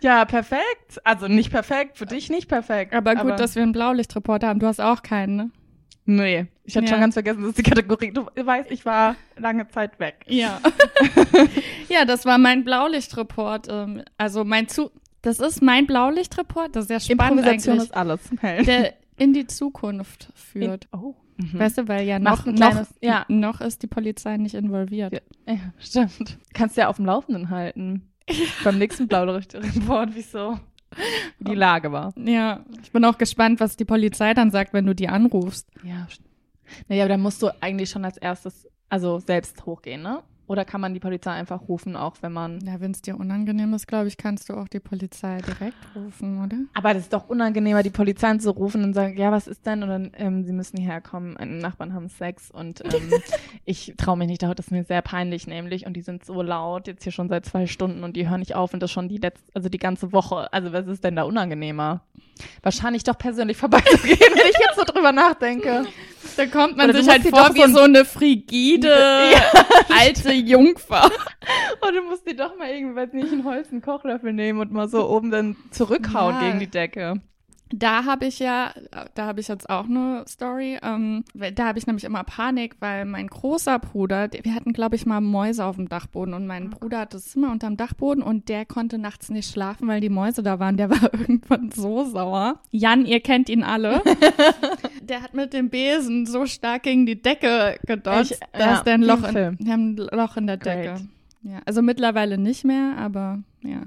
ja, 0.00 0.24
perfekt. 0.24 1.00
Also 1.04 1.28
nicht 1.28 1.50
perfekt, 1.50 1.98
für 1.98 2.06
dich 2.06 2.30
nicht 2.30 2.48
perfekt. 2.48 2.94
Aber 2.94 3.14
gut, 3.16 3.38
dass 3.40 3.54
wir 3.54 3.62
einen 3.62 3.72
Blaulichtreport 3.72 4.44
haben. 4.44 4.60
Du 4.60 4.66
hast 4.66 4.80
auch 4.80 5.02
keinen, 5.02 5.36
ne? 5.36 5.50
Nee, 6.08 6.46
ich 6.62 6.76
hatte 6.76 6.86
Ja. 6.86 6.92
schon 6.92 7.00
ganz 7.00 7.14
vergessen, 7.14 7.40
das 7.40 7.48
ist 7.50 7.58
die 7.58 7.62
Kategorie. 7.64 8.12
Du 8.12 8.26
weißt, 8.36 8.70
ich 8.70 8.86
war 8.86 9.16
lange 9.36 9.66
Zeit 9.66 9.98
weg. 9.98 10.24
Ja. 10.28 10.60
ja, 11.88 12.04
das 12.04 12.24
war 12.24 12.38
mein 12.38 12.62
Blaulichtreport. 12.64 13.66
Ähm, 13.68 14.04
also 14.16 14.44
mein 14.44 14.68
zu, 14.68 14.92
das 15.26 15.40
ist 15.40 15.62
mein 15.62 15.86
Blaulichtreport. 15.86 16.74
Das 16.76 16.84
ist 16.84 16.88
sehr 16.88 17.00
spannend 17.00 17.40
Improvisation 17.40 17.74
eigentlich, 17.74 17.88
ist 17.90 17.96
alles. 17.96 18.20
Hell. 18.40 18.64
der 18.64 18.94
in 19.16 19.32
die 19.32 19.46
Zukunft 19.46 20.30
führt. 20.34 20.88
oh. 20.92 21.14
Mhm. 21.38 21.58
Weißt 21.58 21.76
du, 21.78 21.88
weil 21.88 22.06
ja 22.06 22.18
noch, 22.18 22.46
ein 22.46 22.54
noch, 22.54 22.70
kleines- 22.70 22.94
ja. 23.02 23.26
noch 23.28 23.60
ist 23.60 23.82
die 23.82 23.86
Polizei 23.86 24.38
nicht 24.38 24.54
involviert. 24.54 25.12
Ja. 25.12 25.52
ja, 25.54 25.60
stimmt. 25.78 26.38
Kannst 26.54 26.76
du 26.76 26.80
ja 26.80 26.88
auf 26.88 26.96
dem 26.96 27.04
Laufenden 27.04 27.50
halten. 27.50 28.08
Beim 28.64 28.78
nächsten 28.78 29.06
Blaulicht-Report, 29.06 30.10
wieso 30.14 30.58
wie 31.38 31.44
die 31.50 31.54
Lage 31.54 31.92
war. 31.92 32.14
Ja, 32.16 32.64
ich 32.82 32.90
bin 32.90 33.04
auch 33.04 33.18
gespannt, 33.18 33.60
was 33.60 33.76
die 33.76 33.84
Polizei 33.84 34.32
dann 34.32 34.50
sagt, 34.50 34.72
wenn 34.72 34.86
du 34.86 34.94
die 34.94 35.08
anrufst. 35.08 35.68
Ja. 35.84 36.06
Naja, 36.88 37.04
aber 37.04 37.10
dann 37.10 37.20
musst 37.20 37.42
du 37.42 37.48
eigentlich 37.60 37.90
schon 37.90 38.04
als 38.04 38.16
erstes, 38.16 38.66
also 38.88 39.18
selbst 39.18 39.66
hochgehen, 39.66 40.02
ne? 40.02 40.22
Oder 40.48 40.64
kann 40.64 40.80
man 40.80 40.94
die 40.94 41.00
Polizei 41.00 41.32
einfach 41.32 41.68
rufen, 41.68 41.96
auch 41.96 42.16
wenn 42.20 42.32
man. 42.32 42.60
Ja, 42.64 42.80
wenn 42.80 42.92
es 42.92 43.02
dir 43.02 43.18
unangenehm 43.18 43.74
ist, 43.74 43.88
glaube 43.88 44.08
ich, 44.08 44.16
kannst 44.16 44.48
du 44.48 44.54
auch 44.54 44.68
die 44.68 44.80
Polizei 44.80 45.38
direkt 45.38 45.76
rufen, 45.94 46.44
oder? 46.44 46.56
Aber 46.74 46.94
das 46.94 47.04
ist 47.04 47.12
doch 47.12 47.28
unangenehmer, 47.28 47.82
die 47.82 47.90
Polizei 47.90 48.36
zu 48.38 48.50
rufen 48.50 48.84
und 48.84 48.94
sagen, 48.94 49.16
ja, 49.16 49.32
was 49.32 49.46
ist 49.46 49.66
denn? 49.66 49.82
Und 49.82 49.88
dann, 49.88 50.12
ähm, 50.16 50.44
sie 50.44 50.52
müssen 50.52 50.78
hierher 50.78 51.00
kommen, 51.00 51.34
meine 51.38 51.56
Nachbarn 51.56 51.94
haben 51.94 52.08
Sex 52.08 52.50
und 52.50 52.82
ähm, 52.84 53.10
ich 53.64 53.94
traue 53.96 54.16
mich 54.16 54.28
nicht, 54.28 54.42
das 54.42 54.52
ist 54.58 54.70
mir 54.70 54.84
sehr 54.84 55.02
peinlich 55.02 55.46
nämlich 55.46 55.86
und 55.86 55.94
die 55.94 56.02
sind 56.02 56.24
so 56.24 56.42
laut, 56.42 56.86
jetzt 56.86 57.02
hier 57.02 57.12
schon 57.12 57.28
seit 57.28 57.46
zwei 57.46 57.66
Stunden 57.66 58.04
und 58.04 58.16
die 58.16 58.28
hören 58.28 58.40
nicht 58.40 58.54
auf 58.54 58.72
und 58.74 58.80
das 58.80 58.90
schon 58.90 59.08
die 59.08 59.18
letzte, 59.18 59.44
also 59.54 59.68
die 59.68 59.78
ganze 59.78 60.12
Woche. 60.12 60.52
Also 60.52 60.72
was 60.72 60.86
ist 60.86 61.04
denn 61.04 61.16
da 61.16 61.22
unangenehmer? 61.24 62.02
Wahrscheinlich 62.62 63.04
doch 63.04 63.18
persönlich 63.18 63.56
vorbeizugehen, 63.56 64.18
wenn 64.18 64.50
ich 64.50 64.58
jetzt 64.58 64.76
so 64.76 64.84
drüber 64.84 65.12
nachdenke. 65.12 65.86
Da 66.36 66.46
kommt 66.46 66.76
man 66.76 66.90
Oder 66.90 66.98
sich 67.02 67.08
halt 67.10 67.22
vor 67.22 67.54
wie 67.54 67.58
so 67.60 67.64
ein- 67.64 67.74
so 67.74 67.80
eine 67.80 68.04
frigide, 68.04 68.94
alte 69.98 70.32
Jungfer. 70.32 71.04
Und 71.80 71.94
du 71.94 72.02
musst 72.02 72.28
die 72.28 72.36
doch 72.36 72.56
mal 72.58 72.68
irgendwie, 72.70 72.96
weiß 72.96 73.12
nicht, 73.12 73.32
einen 73.32 73.44
Holz, 73.44 73.70
einen 73.70 73.82
Kochlöffel 73.82 74.32
nehmen 74.32 74.60
und 74.60 74.72
mal 74.72 74.88
so 74.88 75.08
oben 75.08 75.30
dann 75.30 75.56
zurückhauen 75.70 76.34
Ja. 76.36 76.40
gegen 76.42 76.60
die 76.60 76.66
Decke. 76.70 77.20
Da 77.72 78.04
habe 78.04 78.26
ich 78.26 78.38
ja, 78.38 78.72
da 79.16 79.26
habe 79.26 79.40
ich 79.40 79.48
jetzt 79.48 79.68
auch 79.68 79.86
eine 79.86 80.24
Story. 80.28 80.78
Ähm, 80.84 81.24
da 81.34 81.64
habe 81.66 81.80
ich 81.80 81.86
nämlich 81.88 82.04
immer 82.04 82.22
Panik, 82.22 82.76
weil 82.78 83.04
mein 83.06 83.26
großer 83.26 83.80
Bruder, 83.80 84.28
der, 84.28 84.44
wir 84.44 84.54
hatten, 84.54 84.72
glaube 84.72 84.94
ich, 84.94 85.04
mal 85.04 85.20
Mäuse 85.20 85.64
auf 85.64 85.74
dem 85.74 85.88
Dachboden 85.88 86.32
und 86.34 86.46
mein 86.46 86.70
Bruder 86.70 87.00
hatte 87.00 87.16
das 87.16 87.24
Zimmer 87.26 87.50
unterm 87.50 87.76
Dachboden 87.76 88.22
und 88.22 88.48
der 88.48 88.66
konnte 88.66 88.98
nachts 88.98 89.30
nicht 89.30 89.50
schlafen, 89.50 89.88
weil 89.88 90.00
die 90.00 90.10
Mäuse 90.10 90.44
da 90.44 90.60
waren. 90.60 90.76
Der 90.76 90.90
war 90.90 91.02
irgendwann 91.12 91.72
so 91.72 92.04
sauer. 92.04 92.60
Jan, 92.70 93.04
ihr 93.04 93.18
kennt 93.18 93.48
ihn 93.48 93.64
alle. 93.64 94.00
Der 95.06 95.22
hat 95.22 95.34
mit 95.34 95.52
dem 95.52 95.70
Besen 95.70 96.26
so 96.26 96.46
stark 96.46 96.82
gegen 96.84 97.06
die 97.06 97.20
Decke 97.20 97.78
gedotzt, 97.86 98.32
Ich- 98.32 98.38
dass 98.52 98.78
ja, 98.78 98.82
der 98.82 98.94
ein 98.94 99.02
Loch 99.02 99.26
in, 99.28 99.56
wir 99.58 99.72
haben 99.72 99.94
ein 99.94 99.96
Loch 99.96 100.36
in 100.36 100.46
der 100.46 100.56
Decke. 100.56 100.82
Great. 100.94 101.00
Ja, 101.42 101.60
also 101.64 101.80
mittlerweile 101.82 102.38
nicht 102.38 102.64
mehr, 102.64 102.94
aber 102.98 103.38
ja. 103.62 103.82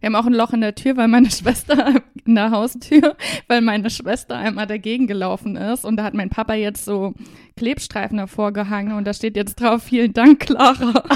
Wir 0.00 0.06
haben 0.06 0.14
auch 0.16 0.26
ein 0.26 0.32
Loch 0.32 0.52
in 0.52 0.60
der 0.60 0.74
Tür, 0.74 0.96
weil 0.96 1.08
meine 1.08 1.30
Schwester 1.32 1.94
in 2.24 2.34
der 2.36 2.50
Haustür, 2.52 3.16
weil 3.48 3.60
meine 3.60 3.90
Schwester 3.90 4.36
einmal 4.36 4.66
dagegen 4.66 5.06
gelaufen 5.08 5.56
ist 5.56 5.84
und 5.84 5.96
da 5.96 6.04
hat 6.04 6.14
mein 6.14 6.30
Papa 6.30 6.54
jetzt 6.54 6.84
so 6.84 7.14
Klebstreifen 7.56 8.16
davor 8.18 8.52
gehangen 8.52 8.92
und 8.96 9.06
da 9.06 9.12
steht 9.12 9.36
jetzt 9.36 9.56
drauf, 9.60 9.82
vielen 9.82 10.12
Dank, 10.12 10.40
Clara. 10.40 11.02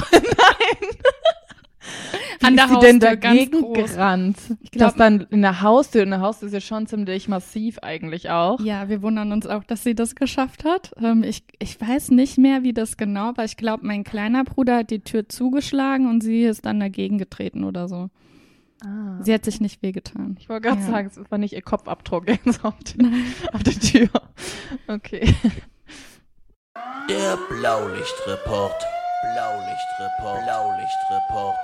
Wie 2.39 2.45
An 2.45 2.55
der 2.55 2.65
ist 2.65 2.71
sie 2.71 2.79
denn 2.79 2.99
dagegen 2.99 3.61
groß. 3.61 3.77
gerannt? 3.95 4.37
Ich 4.61 4.71
glaub- 4.71 4.89
das 4.89 4.95
dann 4.97 5.21
in 5.31 5.41
der 5.41 5.61
Haustür, 5.61 6.03
in 6.03 6.11
der 6.11 6.21
Haustür 6.21 6.47
ist 6.47 6.53
ja 6.53 6.61
schon 6.61 6.85
ziemlich 6.87 7.27
massiv 7.27 7.79
eigentlich 7.81 8.29
auch. 8.29 8.59
Ja, 8.59 8.89
wir 8.89 9.01
wundern 9.01 9.31
uns 9.31 9.47
auch, 9.47 9.63
dass 9.63 9.83
sie 9.83 9.95
das 9.95 10.15
geschafft 10.15 10.63
hat. 10.63 10.91
Ähm, 11.01 11.23
ich, 11.23 11.43
ich 11.59 11.79
weiß 11.81 12.11
nicht 12.11 12.37
mehr, 12.37 12.63
wie 12.63 12.73
das 12.73 12.97
genau 12.97 13.31
war. 13.35 13.45
Ich 13.45 13.57
glaube, 13.57 13.85
mein 13.85 14.03
kleiner 14.03 14.43
Bruder 14.43 14.77
hat 14.77 14.91
die 14.91 14.99
Tür 14.99 15.27
zugeschlagen 15.27 16.07
und 16.09 16.21
sie 16.21 16.43
ist 16.43 16.65
dann 16.65 16.79
dagegen 16.79 17.17
getreten 17.17 17.63
oder 17.63 17.87
so. 17.87 18.09
Ah. 18.85 19.17
Sie 19.23 19.33
hat 19.33 19.43
sich 19.43 19.59
nicht 19.59 19.81
wehgetan. 19.81 20.37
Ich 20.39 20.49
wollte 20.49 20.67
gerade 20.67 20.81
Ja. 20.81 20.87
sagen, 20.87 21.07
es 21.11 21.31
war 21.31 21.39
nicht 21.39 21.53
ihr 21.53 21.63
Kopfabdruck 21.63 22.25
auf, 22.63 22.75
die, 22.83 23.09
auf 23.51 23.63
der 23.63 23.73
Tür. 23.73 24.09
Okay. 24.87 25.33
Der 27.09 27.37
Blaulichtreport. 27.49 28.85
Blaulichtreport. 29.33 30.43
Blaulichtreport. 30.45 31.55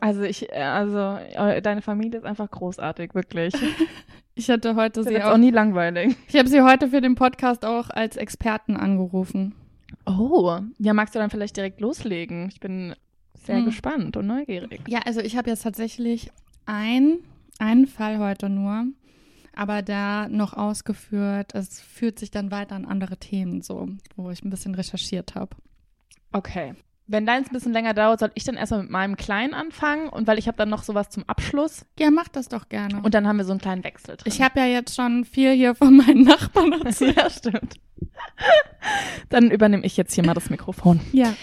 Also 0.00 0.22
ich, 0.22 0.50
äh, 0.52 0.60
also 0.62 0.98
äh, 1.34 1.60
deine 1.62 1.82
Familie 1.82 2.18
ist 2.20 2.26
einfach 2.26 2.50
großartig, 2.50 3.14
wirklich. 3.14 3.54
Ich 4.34 4.48
hatte 4.48 4.76
heute 4.76 5.02
sie 5.02 5.20
auch, 5.20 5.32
auch 5.32 5.36
nie 5.36 5.50
langweilig. 5.50 6.14
ich 6.28 6.36
habe 6.36 6.48
sie 6.48 6.62
heute 6.62 6.90
für 6.90 7.00
den 7.00 7.16
Podcast 7.16 7.64
auch 7.64 7.90
als 7.90 8.16
Experten 8.16 8.76
angerufen. 8.76 9.52
Oh, 10.06 10.60
ja, 10.78 10.92
magst 10.94 11.16
du 11.16 11.18
dann 11.18 11.28
vielleicht 11.30 11.56
direkt 11.56 11.80
loslegen? 11.80 12.48
Ich 12.48 12.60
bin 12.60 12.94
sehr 13.34 13.56
Hm. 13.56 13.64
gespannt 13.64 14.16
und 14.16 14.28
neugierig. 14.28 14.82
Ja, 14.86 15.00
also 15.06 15.18
ich 15.20 15.36
habe 15.36 15.50
jetzt 15.50 15.64
tatsächlich 15.64 16.30
ein, 16.66 17.18
einen 17.58 17.88
Fall 17.88 18.20
heute 18.20 18.48
nur, 18.48 18.84
aber 19.56 19.82
da 19.82 20.28
noch 20.28 20.54
ausgeführt. 20.54 21.56
Es 21.56 21.80
führt 21.80 22.20
sich 22.20 22.30
dann 22.30 22.52
weiter 22.52 22.76
an 22.76 22.84
andere 22.84 23.16
Themen, 23.16 23.60
so, 23.60 23.88
wo 24.14 24.30
ich 24.30 24.44
ein 24.44 24.50
bisschen 24.50 24.76
recherchiert 24.76 25.34
habe. 25.34 25.56
Okay. 26.30 26.74
Wenn 27.10 27.24
deins 27.26 27.48
ein 27.48 27.54
bisschen 27.54 27.72
länger 27.72 27.94
dauert, 27.94 28.20
soll 28.20 28.30
ich 28.34 28.44
dann 28.44 28.56
erstmal 28.56 28.82
mit 28.82 28.90
meinem 28.90 29.16
Kleinen 29.16 29.54
anfangen 29.54 30.08
und 30.10 30.26
weil 30.26 30.38
ich 30.38 30.46
habe 30.46 30.58
dann 30.58 30.68
noch 30.68 30.82
sowas 30.82 31.08
zum 31.08 31.24
Abschluss 31.26 31.86
Ja, 31.98 32.10
mach 32.10 32.28
das 32.28 32.48
doch 32.48 32.68
gerne. 32.68 33.00
und 33.02 33.14
dann 33.14 33.26
haben 33.26 33.38
wir 33.38 33.44
so 33.46 33.52
einen 33.52 33.60
kleinen 33.60 33.82
Wechsel 33.82 34.16
drin. 34.16 34.30
ich 34.32 34.42
habe 34.42 34.60
ja 34.60 34.66
jetzt 34.66 34.94
schon 34.94 35.24
viel 35.24 35.52
hier 35.52 35.74
von 35.74 35.96
meinen 35.96 36.24
Nachbarn 36.24 36.72
erzählt. 36.84 37.16
ja, 37.16 37.30
stimmt. 37.30 37.74
Dann 39.28 39.50
übernehme 39.50 39.84
ich 39.84 39.96
jetzt 39.96 40.14
hier 40.14 40.24
mal 40.24 40.34
das 40.34 40.50
Mikrofon. 40.50 41.00
ja. 41.12 41.34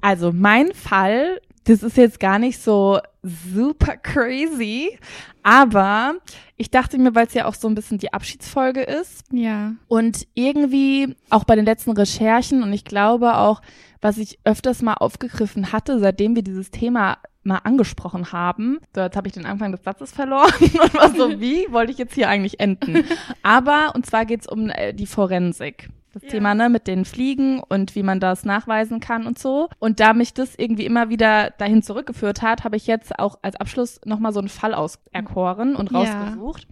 Also 0.00 0.30
mein 0.32 0.72
Fall, 0.74 1.40
das 1.68 1.82
ist 1.82 1.96
jetzt 1.96 2.18
gar 2.20 2.38
nicht 2.38 2.60
so 2.62 2.98
super 3.22 3.96
crazy, 3.96 4.98
aber 5.42 6.14
ich 6.56 6.70
dachte 6.70 6.98
mir, 6.98 7.14
weil 7.14 7.26
es 7.26 7.34
ja 7.34 7.46
auch 7.46 7.54
so 7.54 7.68
ein 7.68 7.74
bisschen 7.74 7.98
die 7.98 8.12
Abschiedsfolge 8.12 8.80
ist 8.82 9.24
Ja. 9.32 9.72
und 9.86 10.26
irgendwie 10.34 11.14
auch 11.30 11.44
bei 11.44 11.56
den 11.56 11.64
letzten 11.64 11.92
Recherchen 11.92 12.62
und 12.62 12.72
ich 12.72 12.84
glaube 12.84 13.36
auch, 13.36 13.60
was 14.00 14.18
ich 14.18 14.38
öfters 14.44 14.82
mal 14.82 14.94
aufgegriffen 14.94 15.72
hatte, 15.72 15.98
seitdem 15.98 16.34
wir 16.36 16.42
dieses 16.42 16.70
Thema 16.70 17.18
mal 17.42 17.58
angesprochen 17.64 18.32
haben. 18.32 18.78
So, 18.94 19.00
jetzt 19.00 19.16
habe 19.16 19.26
ich 19.28 19.34
den 19.34 19.46
Anfang 19.46 19.72
des 19.72 19.82
Satzes 19.82 20.12
verloren 20.12 20.52
und 20.60 20.94
war 20.94 21.14
so, 21.14 21.28
wie 21.40 21.66
wollte 21.70 21.92
ich 21.92 21.98
jetzt 21.98 22.14
hier 22.14 22.28
eigentlich 22.28 22.60
enden? 22.60 23.04
Aber, 23.42 23.92
und 23.94 24.06
zwar 24.06 24.24
geht's 24.26 24.46
um 24.46 24.70
äh, 24.70 24.92
die 24.92 25.06
Forensik. 25.06 25.88
Das 26.14 26.22
Ja. 26.22 26.28
Thema, 26.30 26.54
ne, 26.54 26.68
mit 26.70 26.86
den 26.86 27.04
Fliegen 27.04 27.60
und 27.60 27.94
wie 27.94 28.02
man 28.02 28.18
das 28.18 28.44
nachweisen 28.44 28.98
kann 28.98 29.26
und 29.26 29.38
so. 29.38 29.68
Und 29.78 30.00
da 30.00 30.14
mich 30.14 30.32
das 30.34 30.54
irgendwie 30.56 30.86
immer 30.86 31.10
wieder 31.10 31.50
dahin 31.58 31.82
zurückgeführt 31.82 32.40
hat, 32.42 32.64
habe 32.64 32.76
ich 32.76 32.86
jetzt 32.86 33.18
auch 33.18 33.38
als 33.42 33.56
Abschluss 33.56 34.00
nochmal 34.04 34.32
so 34.32 34.40
einen 34.40 34.48
Fall 34.48 34.74
auserkoren 34.74 35.76
und 35.76 35.92
Ja. 35.92 35.98
rausgesucht. 35.98 36.66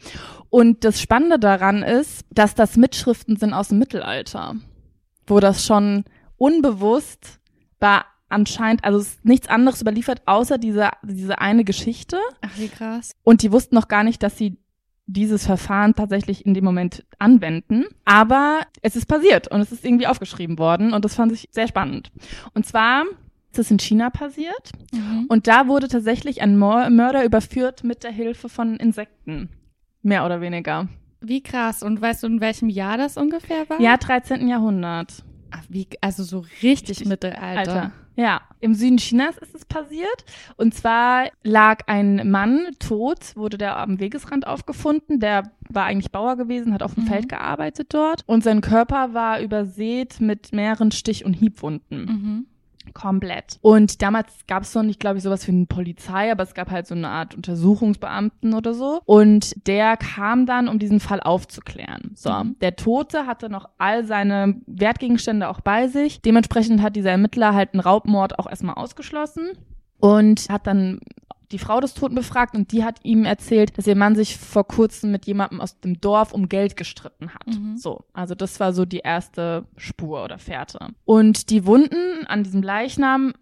Und 0.51 0.85
das 0.85 1.01
Spannende 1.01 1.39
daran 1.39 1.83
ist, 1.83 2.25
dass 2.31 2.55
das 2.55 2.77
Mitschriften 2.77 3.37
sind 3.37 3.53
aus 3.53 3.69
dem 3.69 3.79
Mittelalter, 3.79 4.55
wo 5.27 5.39
das 5.41 5.67
schon 5.67 6.05
unbewusst 6.39 7.41
war 7.81 8.07
anscheinend, 8.29 8.85
also 8.85 8.99
es 8.99 9.09
ist 9.15 9.25
nichts 9.25 9.49
anderes 9.49 9.81
überliefert, 9.83 10.23
außer 10.27 10.59
diese, 10.59 10.91
diese 11.03 11.39
eine 11.39 11.63
Geschichte. 11.65 12.19
Ach, 12.41 12.57
wie 12.59 12.69
krass. 12.69 13.13
Und 13.23 13.43
die 13.43 13.53
wussten 13.53 13.75
noch 13.75 13.89
gar 13.89 14.03
nicht, 14.03 14.23
dass 14.23 14.37
sie 14.37 14.57
dieses 15.07 15.47
Verfahren 15.47 15.95
tatsächlich 15.95 16.45
in 16.47 16.55
dem 16.55 16.65
Moment 16.65 17.05
anwenden. 17.19 17.85
Aber 18.05 18.61
es 18.83 18.97
ist 18.97 19.07
passiert 19.07 19.49
und 19.49 19.61
es 19.61 19.73
ist 19.73 19.85
irgendwie 19.85 20.07
aufgeschrieben 20.07 20.59
worden 20.59 20.93
und 20.93 21.05
das 21.05 21.15
fand 21.15 21.33
ich 21.33 21.49
sehr 21.53 21.69
spannend. 21.69 22.11
Und 22.55 22.67
zwar 22.67 23.05
ist 23.53 23.59
es 23.59 23.71
in 23.71 23.79
China 23.79 24.11
passiert 24.11 24.73
Mhm. 24.93 25.27
und 25.29 25.47
da 25.47 25.69
wurde 25.69 25.89
tatsächlich 25.89 26.43
ein 26.43 26.57
Mörder 26.59 27.25
überführt 27.25 27.85
mit 27.85 28.03
der 28.05 28.11
Hilfe 28.13 28.49
von 28.49 28.77
Insekten. 28.77 29.49
Mehr 30.03 30.25
oder 30.27 30.41
weniger. 30.41 30.89
Wie 31.21 31.43
krass. 31.43 31.83
Und 31.83 32.01
weißt 32.01 32.23
du, 32.23 32.27
in 32.27 32.41
welchem 32.41 32.69
Jahr 32.69 32.99
das 32.99 33.17
ungefähr 33.17 33.69
war? 33.69 33.81
Ja, 33.81 33.97
13. 33.97 34.47
Jahrhundert. 34.49 35.25
Ach, 35.59 35.65
wie, 35.69 35.87
also 36.01 36.23
so 36.23 36.41
richtig, 36.63 36.91
Richtig 36.91 37.07
Mittelalter. 37.09 37.59
Alter. 37.73 37.93
Ja, 38.19 38.41
im 38.61 38.75
Süden 38.75 38.97
Chinas 38.97 39.37
ist 39.37 39.55
es 39.55 39.65
passiert. 39.67 40.25
Und 40.57 40.75
zwar 40.75 41.29
lag 41.43 41.81
ein 41.87 42.31
Mann 42.31 42.69
tot, 42.79 43.37
wurde 43.37 43.59
der 43.59 43.77
am 43.77 44.01
Wegesrand 44.01 44.47
aufgefunden. 44.47 45.21
Der 45.21 45.51
war 45.69 45.85
eigentlich 45.85 46.11
Bauer 46.13 46.37
gewesen, 46.37 46.73
hat 46.73 46.83
auf 46.83 46.95
dem 46.95 47.05
Mhm. 47.05 47.09
Feld 47.09 47.29
gearbeitet 47.29 47.93
dort. 47.93 48.23
Und 48.27 48.43
sein 48.43 48.63
Körper 48.63 49.13
war 49.13 49.41
übersät 49.41 50.19
mit 50.21 50.53
mehreren 50.53 50.93
Stich- 50.93 51.25
und 51.27 51.35
Hiebwunden. 51.35 52.05
Mhm. 52.07 52.47
Komplett. 52.95 53.59
Und 53.63 54.03
damals 54.03 54.27
gab 54.47 54.63
es 54.63 54.75
noch 54.75 54.83
nicht, 54.83 55.01
glaube 55.01 55.19
ich, 55.19 55.23
sowas 55.23 55.47
wie 55.47 55.53
eine 55.53 55.67
Polizei, 55.67 56.31
aber 56.33 56.43
es 56.43 56.55
gab 56.55 56.71
halt 56.71 56.87
so 56.87 56.95
eine 56.95 57.09
Art 57.09 57.35
Untersuchungsbeamten 57.35 58.55
oder 58.55 58.75
so. 58.75 59.01
Und 59.05 59.67
der 59.67 59.97
kam 59.97 60.47
dann, 60.47 60.69
um 60.69 60.79
diesen 60.79 61.01
Fall 61.01 61.21
aufzuklären. 61.21 62.13
So, 62.15 62.31
Mhm. 62.33 62.57
der 62.61 62.77
Tote 62.77 63.27
hatte 63.27 63.49
noch 63.51 63.69
all 63.79 64.05
seine 64.05 64.61
Wertgegenstände 64.67 65.49
auch 65.49 65.61
bei 65.61 65.89
sich. 65.89 66.21
Dementsprechend 66.23 66.83
hat 66.83 66.97
dieser 66.97 67.11
Ermittler 67.11 67.55
halt 67.55 67.75
einen 67.75 67.81
Raubmord 67.81 68.39
auch 68.39 68.49
erstmal 68.49 68.77
ausgeschlossen 68.77 69.51
und 69.99 70.49
hat 70.49 70.67
dann 70.67 71.01
die 71.53 71.59
Frau 71.59 71.81
des 71.81 71.95
Toten 71.95 72.15
befragt 72.15 72.55
und 72.55 72.73
die 72.73 72.85
hat 72.85 73.01
ihm 73.05 73.25
erzählt, 73.25 73.77
dass 73.79 73.87
ihr 73.87 73.97
Mann 73.97 74.15
sich 74.15 74.37
vor 74.37 74.67
kurzem 74.67 75.13
mit 75.13 75.27
jemandem 75.27 75.61
aus 75.61 75.81
dem 75.81 76.01
Dorf 76.01 76.33
um 76.33 76.49
Geld 76.49 76.77
gestritten 76.77 77.35
hat. 77.35 77.47
Mhm. 77.47 77.77
So, 77.77 78.05
also 78.13 78.35
das 78.35 78.59
war 78.61 78.73
so 78.73 78.85
die 78.85 78.99
erste 78.99 79.67
Spur 79.77 80.25
oder 80.25 80.39
Fährte. 80.39 80.89
Und 81.05 81.51
die 81.51 81.67
Wunden 81.67 82.27
an 82.27 82.43
diesem 82.43 82.63
Leichnam 82.63 83.33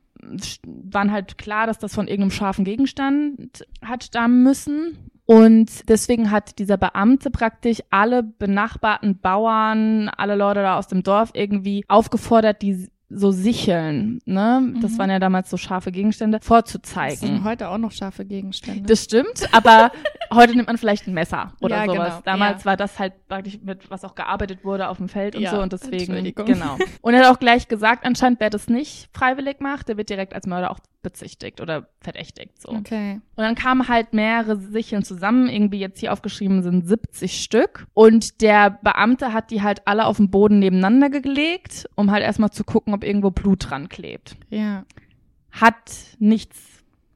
waren 0.64 1.12
halt 1.12 1.38
klar, 1.38 1.66
dass 1.66 1.78
das 1.78 1.94
von 1.94 2.08
irgendeinem 2.08 2.30
scharfen 2.30 2.64
Gegenstand 2.64 3.66
hat 3.82 4.04
stammen 4.04 4.42
müssen. 4.42 5.10
Und 5.26 5.88
deswegen 5.88 6.30
hat 6.30 6.58
dieser 6.58 6.76
Beamte 6.76 7.30
praktisch 7.30 7.82
alle 7.90 8.22
benachbarten 8.22 9.18
Bauern, 9.20 10.10
alle 10.10 10.34
Leute 10.34 10.60
da 10.60 10.78
aus 10.78 10.86
dem 10.86 11.02
Dorf 11.02 11.30
irgendwie 11.32 11.84
aufgefordert, 11.88 12.60
die 12.60 12.88
so 13.10 13.30
Sicheln, 13.30 14.18
ne? 14.24 14.74
Das 14.80 14.92
Mhm. 14.92 14.98
waren 14.98 15.10
ja 15.10 15.18
damals 15.18 15.50
so 15.50 15.56
scharfe 15.56 15.92
Gegenstände, 15.92 16.38
Das 16.38 16.46
vorzuzeigen. 16.46 17.16
sind 17.18 17.44
heute 17.44 17.68
auch 17.68 17.78
noch 17.78 17.92
scharfe 17.92 18.24
Gegenstände. 18.24 18.82
Das 18.88 19.04
stimmt, 19.04 19.48
aber 19.52 19.92
heute 20.32 20.54
nimmt 20.56 20.66
man 20.68 20.78
vielleicht 20.78 21.06
ein 21.06 21.14
Messer 21.14 21.52
oder 21.60 21.84
Ja, 21.84 21.84
sowas. 21.86 22.08
genau, 22.08 22.20
Damals 22.24 22.62
ja. 22.62 22.70
war 22.70 22.76
das 22.76 22.98
halt 22.98 23.12
praktisch 23.28 23.58
mit, 23.62 23.90
was 23.90 24.04
auch 24.04 24.14
gearbeitet 24.14 24.64
wurde 24.64 24.88
auf 24.88 24.96
dem 24.96 25.08
Feld 25.08 25.36
und 25.36 25.42
Ja, 25.42 25.50
so 25.50 25.60
und 25.62 25.72
deswegen, 25.72 26.32
genau. 26.34 26.78
Und 27.02 27.14
er 27.14 27.26
hat 27.26 27.34
auch 27.34 27.38
gleich 27.38 27.68
gesagt, 27.68 28.04
anscheinend 28.06 28.40
wer 28.40 28.50
das 28.50 28.68
nicht 28.68 29.08
freiwillig 29.12 29.60
macht, 29.60 29.88
der 29.88 29.96
wird 29.96 30.08
direkt 30.08 30.34
als 30.34 30.46
Mörder 30.46 30.70
auch 30.70 30.78
bezichtigt 31.04 31.60
oder 31.60 31.86
verdächtigt, 32.00 32.60
so. 32.60 32.70
Okay. 32.70 33.20
Und 33.36 33.44
dann 33.44 33.54
kamen 33.54 33.86
halt 33.86 34.12
mehrere 34.12 34.56
Sicheln 34.56 35.04
zusammen, 35.04 35.48
irgendwie 35.48 35.78
jetzt 35.78 36.00
hier 36.00 36.12
aufgeschrieben 36.12 36.64
sind 36.64 36.88
70 36.88 37.40
Stück. 37.40 37.86
Und 37.94 38.40
der 38.40 38.70
Beamte 38.70 39.32
hat 39.32 39.52
die 39.52 39.62
halt 39.62 39.86
alle 39.86 40.06
auf 40.06 40.16
den 40.16 40.30
Boden 40.30 40.58
nebeneinander 40.58 41.10
gelegt, 41.10 41.88
um 41.94 42.10
halt 42.10 42.24
erstmal 42.24 42.50
zu 42.50 42.64
gucken, 42.64 42.92
ob 42.92 43.04
irgendwo 43.04 43.30
Blut 43.30 43.70
dran 43.70 43.88
klebt. 43.88 44.36
Ja. 44.50 44.84
Hat 45.52 45.92
nichts 46.18 46.74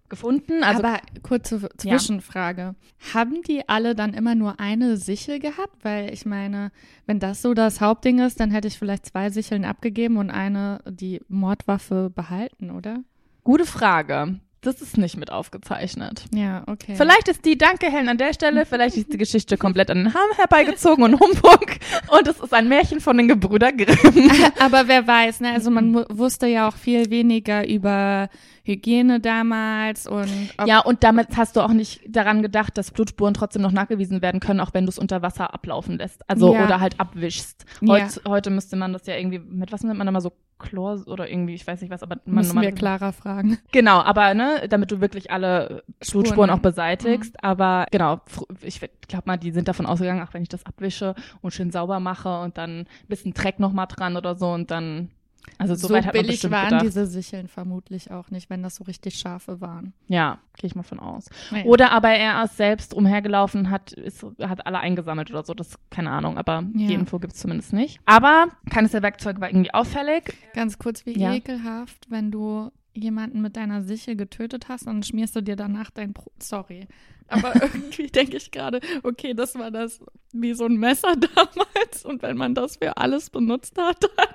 gefunden. 0.08 0.62
Also 0.62 0.82
Aber 0.82 1.00
kurze 1.22 1.68
Zwischenfrage. 1.76 2.74
Haben 3.14 3.42
die 3.42 3.68
alle 3.68 3.94
dann 3.94 4.14
immer 4.14 4.34
nur 4.34 4.60
eine 4.60 4.96
Sichel 4.96 5.38
gehabt? 5.38 5.84
Weil 5.84 6.12
ich 6.12 6.26
meine, 6.26 6.72
wenn 7.06 7.20
das 7.20 7.42
so 7.42 7.54
das 7.54 7.80
Hauptding 7.80 8.20
ist, 8.20 8.40
dann 8.40 8.50
hätte 8.50 8.68
ich 8.68 8.78
vielleicht 8.78 9.06
zwei 9.06 9.30
Sicheln 9.30 9.64
abgegeben 9.64 10.16
und 10.16 10.30
eine 10.30 10.80
die 10.88 11.20
Mordwaffe 11.28 12.10
behalten, 12.14 12.70
oder? 12.70 13.00
Gute 13.48 13.64
Frage. 13.64 14.38
Das 14.60 14.82
ist 14.82 14.98
nicht 14.98 15.16
mit 15.16 15.32
aufgezeichnet. 15.32 16.26
Ja, 16.34 16.64
okay. 16.66 16.96
Vielleicht 16.96 17.28
ist 17.28 17.46
die, 17.46 17.56
danke 17.56 17.86
Helen 17.90 18.10
an 18.10 18.18
der 18.18 18.34
Stelle, 18.34 18.66
vielleicht 18.66 18.98
ist 18.98 19.10
die 19.10 19.16
Geschichte 19.16 19.56
komplett 19.56 19.90
an 19.90 19.96
den 19.96 20.12
Haaren 20.12 20.36
herbeigezogen 20.36 21.02
und 21.02 21.18
Humbug 21.18 21.78
und 22.08 22.28
es 22.28 22.40
ist 22.40 22.52
ein 22.52 22.68
Märchen 22.68 23.00
von 23.00 23.16
den 23.16 23.26
Gebrüder 23.26 23.72
Grimm. 23.72 24.30
Aber 24.58 24.86
wer 24.86 25.06
weiß, 25.06 25.40
ne? 25.40 25.52
Also 25.54 25.70
man 25.70 25.94
wusste 26.10 26.46
ja 26.46 26.68
auch 26.68 26.76
viel 26.76 27.08
weniger 27.08 27.66
über 27.66 28.28
Hygiene 28.68 29.18
damals 29.20 30.06
und 30.06 30.28
Ja, 30.66 30.80
und 30.80 31.02
damit 31.02 31.36
hast 31.36 31.56
du 31.56 31.60
auch 31.60 31.72
nicht 31.72 32.00
daran 32.08 32.42
gedacht, 32.42 32.76
dass 32.78 32.90
Blutspuren 32.90 33.34
trotzdem 33.34 33.62
noch 33.62 33.72
nachgewiesen 33.72 34.22
werden 34.22 34.40
können, 34.40 34.60
auch 34.60 34.74
wenn 34.74 34.84
du 34.84 34.90
es 34.90 34.98
unter 34.98 35.22
Wasser 35.22 35.52
ablaufen 35.54 35.98
lässt. 35.98 36.28
Also 36.30 36.54
Ja. 36.54 36.64
oder 36.64 36.80
halt 36.80 37.00
abwischst. 37.00 37.64
Ja. 37.80 37.94
Heut, 37.94 38.20
Heute 38.28 38.50
müsste 38.50 38.76
man 38.76 38.92
das 38.92 39.06
ja 39.06 39.16
irgendwie, 39.16 39.38
mit 39.38 39.72
was 39.72 39.82
nimmt 39.82 39.98
man 39.98 40.06
da 40.06 40.12
mal 40.12 40.20
so 40.20 40.32
Chlor 40.58 41.02
oder 41.06 41.30
irgendwie, 41.30 41.54
ich 41.54 41.66
weiß 41.66 41.80
nicht 41.80 41.90
was, 41.90 42.02
aber 42.02 42.16
man 42.24 42.34
müssen 42.36 42.60
wir 42.60 42.72
klarer 42.72 43.12
fragen. 43.12 43.58
Genau, 43.72 44.00
aber 44.00 44.34
ne, 44.34 44.66
damit 44.68 44.90
du 44.90 45.00
wirklich 45.00 45.30
alle 45.30 45.84
Spuren 46.02 46.22
Blutspuren 46.24 46.50
auch 46.50 46.58
beseitigst. 46.58 47.42
Aber 47.44 47.86
genau, 47.92 48.20
ich 48.62 48.80
glaube 49.06 49.22
mal, 49.26 49.36
die 49.36 49.52
sind 49.52 49.68
davon 49.68 49.86
ausgegangen, 49.86 50.20
ach, 50.22 50.34
wenn 50.34 50.42
ich 50.42 50.48
das 50.48 50.66
abwische 50.66 51.14
und 51.42 51.52
schön 51.52 51.70
sauber 51.70 52.00
mache 52.00 52.40
und 52.40 52.58
dann 52.58 52.80
ein 52.80 52.86
bisschen 53.06 53.34
Dreck 53.34 53.60
noch 53.60 53.72
mal 53.72 53.86
dran 53.86 54.16
oder 54.16 54.34
so 54.34 54.48
und 54.50 54.70
dann, 54.72 55.10
also 55.56 55.74
so, 55.74 55.88
So, 55.88 55.94
billig 56.12 56.50
waren 56.50 56.64
gedacht. 56.68 56.84
diese 56.84 57.06
Sicheln 57.06 57.48
vermutlich 57.48 58.10
auch 58.10 58.30
nicht, 58.30 58.50
wenn 58.50 58.62
das 58.62 58.76
so 58.76 58.84
richtig 58.84 59.16
scharfe 59.18 59.60
waren. 59.60 59.92
ja, 60.08 60.38
gehe 60.56 60.66
ich 60.68 60.74
mal 60.74 60.82
von 60.82 60.98
aus. 61.00 61.26
Naja. 61.50 61.64
Oder 61.64 61.92
aber 61.92 62.10
er 62.10 62.42
ist 62.44 62.56
selbst 62.56 62.92
umhergelaufen, 62.94 63.70
hat, 63.70 63.92
ist, 63.92 64.24
hat 64.42 64.66
alle 64.66 64.80
eingesammelt 64.80 65.30
oder 65.30 65.44
so, 65.44 65.54
das 65.54 65.78
keine 65.90 66.10
Ahnung, 66.10 66.36
aber 66.38 66.64
Ja. 66.74 66.88
die 66.88 66.94
Info 66.94 67.18
gibt's 67.18 67.38
zumindest 67.40 67.72
nicht. 67.72 68.00
Aber 68.04 68.48
keines 68.70 68.90
der 68.92 69.02
Werkzeuge 69.02 69.40
war 69.40 69.48
irgendwie 69.48 69.72
auffällig. 69.72 70.34
Ganz 70.54 70.78
kurz, 70.78 71.06
wie 71.06 71.18
Ja. 71.18 71.32
ekelhaft, 71.32 72.10
wenn 72.10 72.30
du 72.30 72.70
jemanden 73.02 73.40
mit 73.40 73.56
deiner 73.56 73.82
Sichel 73.82 74.16
getötet 74.16 74.68
hast 74.68 74.82
und 74.82 74.94
dann 74.94 75.02
schmierst 75.02 75.36
du 75.36 75.40
dir 75.42 75.56
danach 75.56 75.90
dein 75.90 76.12
Brot. 76.12 76.42
Sorry. 76.42 76.86
Aber 77.28 77.54
irgendwie 77.62 78.06
denke 78.06 78.36
ich 78.36 78.50
gerade, 78.50 78.80
okay, 79.02 79.34
das 79.34 79.54
war 79.54 79.70
das 79.70 80.00
wie 80.32 80.54
so 80.54 80.64
ein 80.66 80.76
Messer 80.76 81.14
damals 81.34 82.04
und 82.04 82.22
wenn 82.22 82.36
man 82.36 82.54
das 82.54 82.76
für 82.76 82.96
alles 82.96 83.30
benutzt 83.30 83.76
hat, 83.78 84.02
dann 84.02 84.26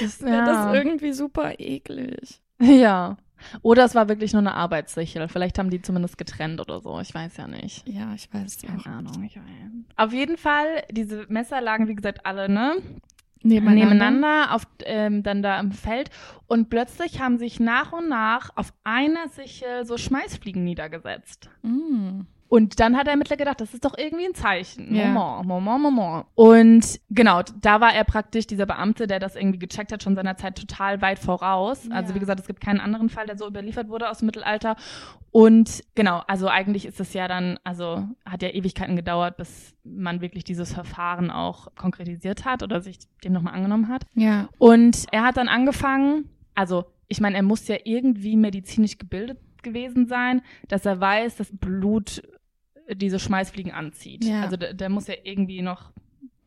Das, 0.00 0.20
wäre 0.22 0.44
das 0.44 0.74
irgendwie 0.74 1.12
super 1.12 1.58
eklig. 1.58 2.40
ja. 2.60 3.16
Oder 3.62 3.86
es 3.86 3.94
war 3.94 4.06
wirklich 4.10 4.34
nur 4.34 4.40
eine 4.42 4.52
Arbeitssichel. 4.52 5.26
Vielleicht 5.28 5.58
haben 5.58 5.70
die 5.70 5.80
zumindest 5.80 6.18
getrennt 6.18 6.60
oder 6.60 6.80
so. 6.80 7.00
Ich 7.00 7.14
weiß 7.14 7.38
ja 7.38 7.46
nicht. 7.46 7.88
Ja, 7.88 8.12
ich 8.14 8.28
weiß 8.34 8.58
auch. 8.64 8.82
Keine 8.84 8.96
Ahnung. 8.98 9.24
Ich 9.24 9.34
weiß. 9.34 9.44
Auf 9.96 10.12
jeden 10.12 10.36
Fall, 10.36 10.82
diese 10.90 11.24
Messer 11.30 11.62
lagen, 11.62 11.88
wie 11.88 11.94
gesagt, 11.94 12.26
alle, 12.26 12.50
ne? 12.50 12.74
Nebeneinander. 13.42 13.94
Nebeneinander, 13.94 14.54
auf, 14.54 14.66
ähm, 14.84 15.22
dann 15.22 15.42
da 15.42 15.58
im 15.60 15.72
Feld. 15.72 16.10
Und 16.46 16.68
plötzlich 16.68 17.20
haben 17.20 17.38
sich 17.38 17.58
nach 17.60 17.92
und 17.92 18.08
nach 18.08 18.50
auf 18.56 18.72
einer 18.84 19.28
Sichel 19.28 19.84
so 19.86 19.96
Schmeißfliegen 19.96 20.62
niedergesetzt. 20.62 21.48
Mm. 21.62 22.22
Und 22.50 22.80
dann 22.80 22.96
hat 22.96 23.06
der 23.06 23.12
Ermittler 23.12 23.36
gedacht, 23.36 23.60
das 23.60 23.74
ist 23.74 23.84
doch 23.84 23.96
irgendwie 23.96 24.26
ein 24.26 24.34
Zeichen. 24.34 24.92
Ja. 24.92 25.06
Moment, 25.06 25.46
Moment, 25.46 25.94
Moment. 25.94 26.26
Und 26.34 27.00
genau, 27.08 27.42
da 27.60 27.80
war 27.80 27.94
er 27.94 28.02
praktisch, 28.02 28.48
dieser 28.48 28.66
Beamte, 28.66 29.06
der 29.06 29.20
das 29.20 29.36
irgendwie 29.36 29.60
gecheckt 29.60 29.92
hat, 29.92 30.02
schon 30.02 30.16
seiner 30.16 30.36
Zeit 30.36 30.58
total 30.58 31.00
weit 31.00 31.20
voraus. 31.20 31.88
Also 31.92 32.08
Ja. 32.10 32.14
wie 32.16 32.18
gesagt, 32.18 32.40
es 32.40 32.48
gibt 32.48 32.60
keinen 32.60 32.80
anderen 32.80 33.08
Fall, 33.08 33.26
der 33.26 33.38
so 33.38 33.46
überliefert 33.46 33.88
wurde 33.88 34.10
aus 34.10 34.18
dem 34.18 34.26
Mittelalter. 34.26 34.74
Und 35.30 35.84
genau, 35.94 36.24
also 36.26 36.48
eigentlich 36.48 36.86
ist 36.86 36.98
es 36.98 37.12
ja 37.12 37.28
dann, 37.28 37.60
also 37.62 38.04
hat 38.26 38.42
ja 38.42 38.48
Ewigkeiten 38.48 38.96
gedauert, 38.96 39.36
bis 39.36 39.76
man 39.84 40.20
wirklich 40.20 40.42
dieses 40.42 40.72
Verfahren 40.72 41.30
auch 41.30 41.68
konkretisiert 41.76 42.44
hat 42.44 42.64
oder 42.64 42.80
sich 42.80 42.98
dem 43.22 43.32
nochmal 43.32 43.54
angenommen 43.54 43.86
hat. 43.86 44.06
Ja. 44.14 44.48
Und 44.58 45.04
er 45.12 45.22
hat 45.22 45.36
dann 45.36 45.46
angefangen, 45.46 46.28
also 46.56 46.84
ich 47.06 47.20
meine, 47.20 47.36
er 47.36 47.44
muss 47.44 47.68
ja 47.68 47.76
irgendwie 47.84 48.34
medizinisch 48.36 48.98
gebildet 48.98 49.38
gewesen 49.62 50.08
sein, 50.08 50.42
dass 50.66 50.84
er 50.84 50.98
weiß, 51.00 51.36
dass 51.36 51.56
Blut 51.56 52.22
diese 52.96 53.18
Schmeißfliegen 53.18 53.72
anzieht. 53.72 54.24
Ja. 54.24 54.42
Also 54.42 54.56
der, 54.56 54.74
der 54.74 54.88
muss 54.88 55.06
ja 55.06 55.14
irgendwie 55.22 55.62
noch 55.62 55.90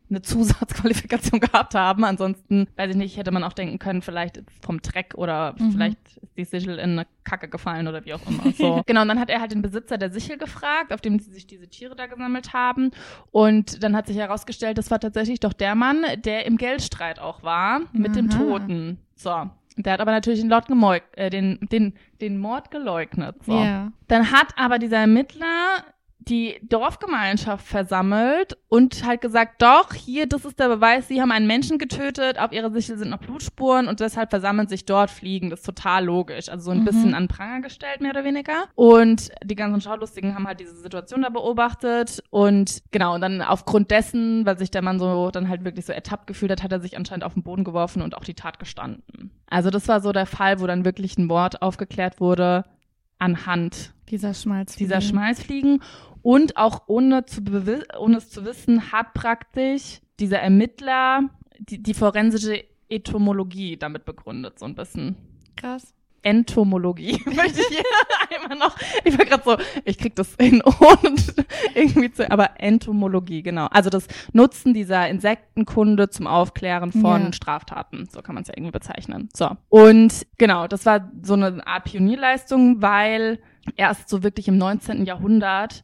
eine 0.09 0.21
Zusatzqualifikation 0.67 1.39
gehabt 1.39 1.73
haben. 1.75 2.03
Ansonsten, 2.03 2.67
weiß 2.75 2.91
ich 2.91 2.95
nicht, 2.97 3.17
hätte 3.17 3.31
man 3.31 3.43
auch 3.43 3.53
denken 3.53 3.79
können, 3.79 4.01
vielleicht 4.01 4.43
vom 4.61 4.81
Dreck 4.81 5.13
oder 5.15 5.55
Mhm. 5.57 5.71
vielleicht 5.71 5.97
ist 6.17 6.37
die 6.37 6.45
Sichel 6.45 6.77
in 6.77 6.91
eine 6.91 7.07
Kacke 7.23 7.47
gefallen 7.47 7.87
oder 7.87 8.05
wie 8.05 8.13
auch 8.13 8.19
immer. 8.27 8.51
So. 8.51 8.83
genau, 8.85 9.01
und 9.01 9.07
dann 9.07 9.19
hat 9.19 9.29
er 9.29 9.39
halt 9.41 9.51
den 9.51 9.61
Besitzer 9.61 9.97
der 9.97 10.11
Sichel 10.11 10.37
gefragt, 10.37 10.93
auf 10.93 11.01
dem 11.01 11.19
sich 11.19 11.47
diese 11.47 11.67
Tiere 11.67 11.95
da 11.95 12.05
gesammelt 12.05 12.53
haben. 12.53 12.91
Und 13.31 13.81
dann 13.83 13.95
hat 13.95 14.07
sich 14.07 14.17
herausgestellt, 14.17 14.77
das 14.77 14.91
war 14.91 14.99
tatsächlich 14.99 15.39
doch 15.39 15.53
der 15.53 15.73
Mann, 15.75 16.03
der 16.23 16.45
im 16.45 16.57
Geldstreit 16.57 17.19
auch 17.19 17.41
war 17.43 17.81
mit 17.93 18.15
dem 18.15 18.29
Aha. 18.29 18.37
Toten. 18.37 18.99
So. 19.15 19.49
Der 19.77 19.93
hat 19.93 20.01
aber 20.01 20.11
natürlich 20.11 20.41
den, 20.41 20.49
Lord 20.49 20.67
gemeug 20.67 21.01
äh, 21.13 21.31
den, 21.31 21.57
den, 21.71 21.93
den 22.21 22.37
Mord 22.37 22.69
geleugnet. 22.69 23.37
So. 23.43 23.57
Ja. 23.57 23.91
Dann 24.07 24.31
hat 24.31 24.47
aber 24.57 24.77
dieser 24.77 24.97
Ermittler 24.97 25.83
die 26.27 26.59
Dorfgemeinschaft 26.63 27.65
versammelt 27.65 28.57
und 28.69 29.05
halt 29.05 29.21
gesagt, 29.21 29.61
doch, 29.61 29.93
hier, 29.93 30.25
das 30.27 30.45
ist 30.45 30.59
der 30.59 30.69
Beweis, 30.69 31.07
sie 31.07 31.21
haben 31.21 31.31
einen 31.31 31.47
Menschen 31.47 31.77
getötet, 31.77 32.39
auf 32.39 32.51
ihrer 32.51 32.71
Sichel 32.71 32.97
sind 32.97 33.09
noch 33.09 33.17
Blutspuren 33.19 33.87
und 33.87 33.99
deshalb 33.99 34.29
versammeln 34.29 34.67
sich 34.67 34.85
dort 34.85 35.09
Fliegen. 35.11 35.49
Das 35.49 35.59
ist 35.59 35.65
total 35.65 36.05
logisch. 36.05 36.49
Also 36.49 36.65
so 36.65 36.71
ein 36.71 36.79
Mhm. 36.79 36.85
bisschen 36.85 37.13
an 37.13 37.27
Pranger 37.27 37.61
gestellt, 37.61 38.01
mehr 38.01 38.11
oder 38.11 38.23
weniger. 38.23 38.65
Und 38.75 39.29
die 39.43 39.55
ganzen 39.55 39.81
Schaulustigen 39.81 40.33
haben 40.35 40.47
halt 40.47 40.59
diese 40.59 40.75
Situation 40.75 41.21
da 41.23 41.29
beobachtet 41.29 42.23
und 42.29 42.81
genau, 42.91 43.15
und 43.15 43.21
dann 43.21 43.41
aufgrund 43.41 43.91
dessen, 43.91 44.45
weil 44.45 44.57
sich 44.57 44.71
der 44.71 44.81
Mann 44.81 44.99
so 44.99 45.29
dann 45.31 45.49
halt 45.49 45.63
wirklich 45.65 45.85
so 45.85 45.93
ertappt 45.93 46.27
gefühlt 46.27 46.51
hat, 46.51 46.63
hat 46.63 46.71
er 46.71 46.79
sich 46.79 46.95
anscheinend 46.97 47.23
auf 47.23 47.33
den 47.33 47.43
Boden 47.43 47.63
geworfen 47.63 48.01
und 48.01 48.15
auch 48.15 48.23
die 48.23 48.33
Tat 48.33 48.59
gestanden. 48.59 49.31
Also 49.49 49.69
das 49.69 49.87
war 49.87 49.99
so 50.01 50.11
der 50.11 50.25
Fall, 50.25 50.59
wo 50.61 50.67
dann 50.67 50.85
wirklich 50.85 51.17
ein 51.17 51.25
Mord 51.25 51.61
aufgeklärt 51.61 52.19
wurde 52.19 52.63
anhand 53.19 53.93
Dieser 54.09 54.33
Schmalz. 54.33 54.75
dieser 54.75 54.99
Schmeißfliegen 54.99 55.81
und 56.23 56.57
auch 56.57 56.83
ohne, 56.87 57.25
zu 57.25 57.41
ohne 57.99 58.17
es 58.17 58.29
zu 58.29 58.45
wissen, 58.45 58.91
hat 58.91 59.13
praktisch 59.13 59.99
dieser 60.19 60.39
Ermittler 60.39 61.29
die, 61.59 61.83
die 61.83 61.93
forensische 61.93 62.63
Entomologie 62.89 63.77
damit 63.77 64.05
begründet, 64.05 64.57
so 64.57 64.65
ein 64.65 64.75
bisschen. 64.75 65.15
Krass. 65.55 65.93
Entomologie 66.21 67.21
möchte 67.25 67.59
ich 67.59 67.67
hier 67.67 67.83
einmal 68.41 68.57
noch. 68.57 68.75
Ich 69.03 69.17
war 69.17 69.25
gerade 69.25 69.43
so, 69.43 69.57
ich 69.83 69.97
krieg 69.97 70.15
das 70.15 70.35
hin 70.39 70.63
ohne 70.79 71.15
irgendwie 71.75 72.11
zu, 72.11 72.29
aber 72.31 72.51
Entomologie, 72.61 73.43
genau. 73.43 73.67
Also 73.67 73.89
das 73.89 74.07
Nutzen 74.31 74.73
dieser 74.73 75.09
Insektenkunde 75.09 76.09
zum 76.09 76.27
Aufklären 76.27 76.93
von 76.93 77.23
Ja. 77.23 77.33
Straftaten, 77.33 78.07
so 78.09 78.21
kann 78.21 78.35
man 78.35 78.43
es 78.43 78.47
ja 78.47 78.53
irgendwie 78.55 78.71
bezeichnen. 78.71 79.29
So. 79.35 79.51
Und 79.67 80.25
genau, 80.37 80.67
das 80.67 80.85
war 80.85 81.11
so 81.21 81.33
eine 81.33 81.67
Art 81.67 81.83
Pionierleistung, 81.85 82.81
weil 82.81 83.39
erst 83.75 84.07
so 84.07 84.23
wirklich 84.23 84.47
im 84.47 84.57
19. 84.57 85.05
Jahrhundert 85.05 85.83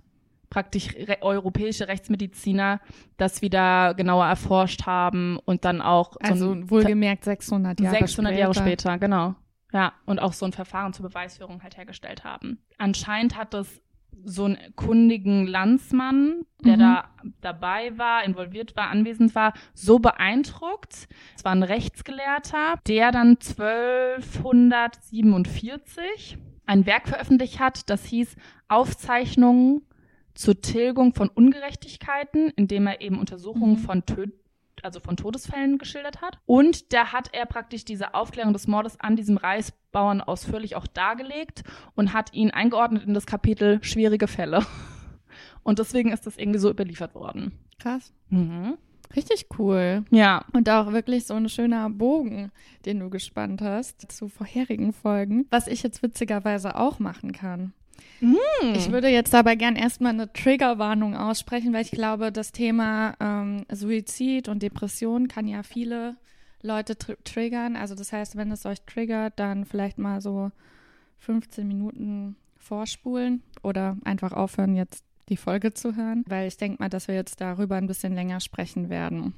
praktisch 0.49 0.93
re 0.95 1.17
europäische 1.21 1.87
Rechtsmediziner 1.87 2.79
das 3.17 3.41
wieder 3.41 3.93
genauer 3.93 4.25
erforscht 4.25 4.85
haben 4.85 5.37
und 5.45 5.63
dann 5.65 5.81
auch 5.81 6.13
so 6.13 6.19
Also 6.19 6.51
ein 6.51 6.69
wohlgemerkt 6.69 7.23
600 7.23 7.79
Jahre 7.79 7.97
600 7.97 8.31
später. 8.33 8.39
Jahre 8.41 8.53
später, 8.55 8.97
genau. 8.97 9.35
Ja, 9.71 9.93
und 10.05 10.19
auch 10.19 10.33
so 10.33 10.45
ein 10.45 10.51
Verfahren 10.53 10.93
zur 10.93 11.07
Beweisführung 11.07 11.61
halt 11.61 11.77
hergestellt 11.77 12.23
haben. 12.23 12.57
Anscheinend 12.79 13.37
hat 13.37 13.53
das 13.53 13.81
so 14.25 14.45
einen 14.45 14.57
kundigen 14.75 15.45
Landsmann, 15.47 16.41
der 16.65 16.75
Mhm. 16.75 16.79
da 16.79 17.05
dabei 17.39 17.97
war, 17.97 18.23
involviert 18.25 18.75
war, 18.75 18.89
anwesend 18.89 19.33
war, 19.35 19.53
so 19.73 19.99
beeindruckt. 19.99 21.07
Es 21.37 21.45
war 21.45 21.53
ein 21.53 21.63
Rechtsgelehrter, 21.63 22.79
der 22.87 23.11
dann 23.11 23.37
1247 23.39 26.37
ein 26.65 26.85
Werk 26.85 27.07
veröffentlicht 27.07 27.59
hat, 27.59 27.89
das 27.89 28.03
hieß 28.05 28.35
Aufzeichnungen 28.67 29.81
zur 30.39 30.61
Tilgung 30.61 31.13
von 31.13 31.27
Ungerechtigkeiten, 31.27 32.49
indem 32.55 32.87
er 32.87 33.01
eben 33.01 33.19
Untersuchungen 33.19 33.73
Mhm. 33.73 33.79
von 33.79 34.05
Tö 34.05 34.27
also 34.81 35.01
von 35.01 35.17
Todesfällen 35.17 35.77
geschildert 35.77 36.21
hat. 36.21 36.39
Und 36.45 36.93
da 36.93 37.11
hat 37.11 37.33
er 37.33 37.45
praktisch 37.45 37.83
diese 37.83 38.13
Aufklärung 38.13 38.53
des 38.53 38.65
Mordes 38.65 38.97
an 38.97 39.17
diesem 39.17 39.35
Reisbauern 39.35 40.21
ausführlich 40.21 40.77
auch 40.77 40.87
dargelegt 40.87 41.63
und 41.95 42.13
hat 42.13 42.33
ihn 42.33 42.51
eingeordnet 42.51 43.03
in 43.05 43.13
das 43.13 43.25
Kapitel 43.25 43.83
schwierige 43.83 44.27
Fälle. 44.27 44.65
Und 45.63 45.79
deswegen 45.79 46.13
ist 46.13 46.25
das 46.25 46.37
irgendwie 46.37 46.59
so 46.59 46.69
überliefert 46.69 47.13
worden. 47.13 47.51
Krass. 47.77 48.13
Mhm. 48.29 48.77
Richtig 49.17 49.47
cool. 49.57 50.05
Ja. 50.11 50.45
Und 50.53 50.69
auch 50.69 50.93
wirklich 50.93 51.25
so 51.27 51.33
ein 51.33 51.49
schöner 51.49 51.89
Bogen, 51.89 52.51
den 52.85 52.99
du 52.99 53.09
gespannt 53.09 53.61
hast 53.61 54.09
zu 54.09 54.29
vorherigen 54.29 54.93
Folgen, 54.93 55.45
was 55.49 55.67
ich 55.67 55.83
jetzt 55.83 56.01
witzigerweise 56.01 56.77
auch 56.77 56.99
machen 56.99 57.33
kann. 57.33 57.73
Ich 58.73 58.91
würde 58.91 59.07
jetzt 59.07 59.33
dabei 59.33 59.55
gern 59.55 59.75
erstmal 59.75 60.13
eine 60.13 60.31
Triggerwarnung 60.31 61.15
aussprechen, 61.15 61.73
weil 61.73 61.83
ich 61.83 61.91
glaube, 61.91 62.31
das 62.31 62.51
Thema 62.51 63.15
ähm, 63.19 63.65
Suizid 63.71 64.49
und 64.49 64.61
Depression 64.61 65.27
kann 65.27 65.47
ja 65.47 65.63
viele 65.63 66.17
Leute 66.61 66.97
tr 66.97 67.15
triggern. 67.23 67.75
Also 67.75 67.95
das 67.95 68.11
heißt, 68.11 68.35
wenn 68.35 68.51
es 68.51 68.65
euch 68.65 68.81
triggert, 68.81 69.39
dann 69.39 69.65
vielleicht 69.65 69.97
mal 69.97 70.21
so 70.21 70.51
15 71.19 71.67
Minuten 71.67 72.35
vorspulen 72.57 73.41
oder 73.63 73.97
einfach 74.03 74.33
aufhören, 74.33 74.75
jetzt 74.75 75.03
die 75.29 75.37
Folge 75.37 75.73
zu 75.73 75.95
hören, 75.95 76.23
weil 76.27 76.47
ich 76.47 76.57
denke 76.57 76.81
mal, 76.81 76.89
dass 76.89 77.07
wir 77.07 77.15
jetzt 77.15 77.39
darüber 77.39 77.75
ein 77.75 77.87
bisschen 77.87 78.13
länger 78.13 78.39
sprechen 78.39 78.89
werden. 78.89 79.33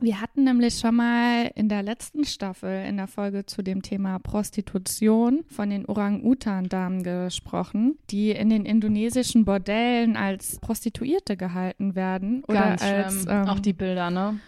Wir 0.00 0.20
hatten 0.20 0.44
nämlich 0.44 0.78
schon 0.78 0.94
mal 0.94 1.50
in 1.56 1.68
der 1.68 1.82
letzten 1.82 2.24
Staffel 2.24 2.84
in 2.86 2.98
der 2.98 3.08
Folge 3.08 3.46
zu 3.46 3.62
dem 3.62 3.82
Thema 3.82 4.20
Prostitution 4.20 5.44
von 5.48 5.70
den 5.70 5.86
Orang-Utan-Damen 5.86 7.02
gesprochen, 7.02 7.98
die 8.10 8.30
in 8.30 8.48
den 8.48 8.64
indonesischen 8.64 9.44
Bordellen 9.44 10.16
als 10.16 10.60
Prostituierte 10.60 11.36
gehalten 11.36 11.96
werden. 11.96 12.44
Oder 12.46 12.60
Ganz 12.60 12.82
als, 12.82 13.26
ähm, 13.28 13.48
auch 13.48 13.58
die 13.58 13.72
Bilder, 13.72 14.10
ne? 14.10 14.38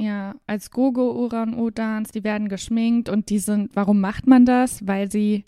ja, 0.00 0.34
als 0.46 0.70
Gogo-Orang-Utans, 0.70 2.10
die 2.10 2.24
werden 2.24 2.48
geschminkt 2.48 3.08
und 3.08 3.28
die 3.28 3.38
sind, 3.38 3.70
warum 3.74 4.00
macht 4.00 4.26
man 4.26 4.46
das? 4.46 4.86
Weil 4.86 5.10
sie 5.10 5.44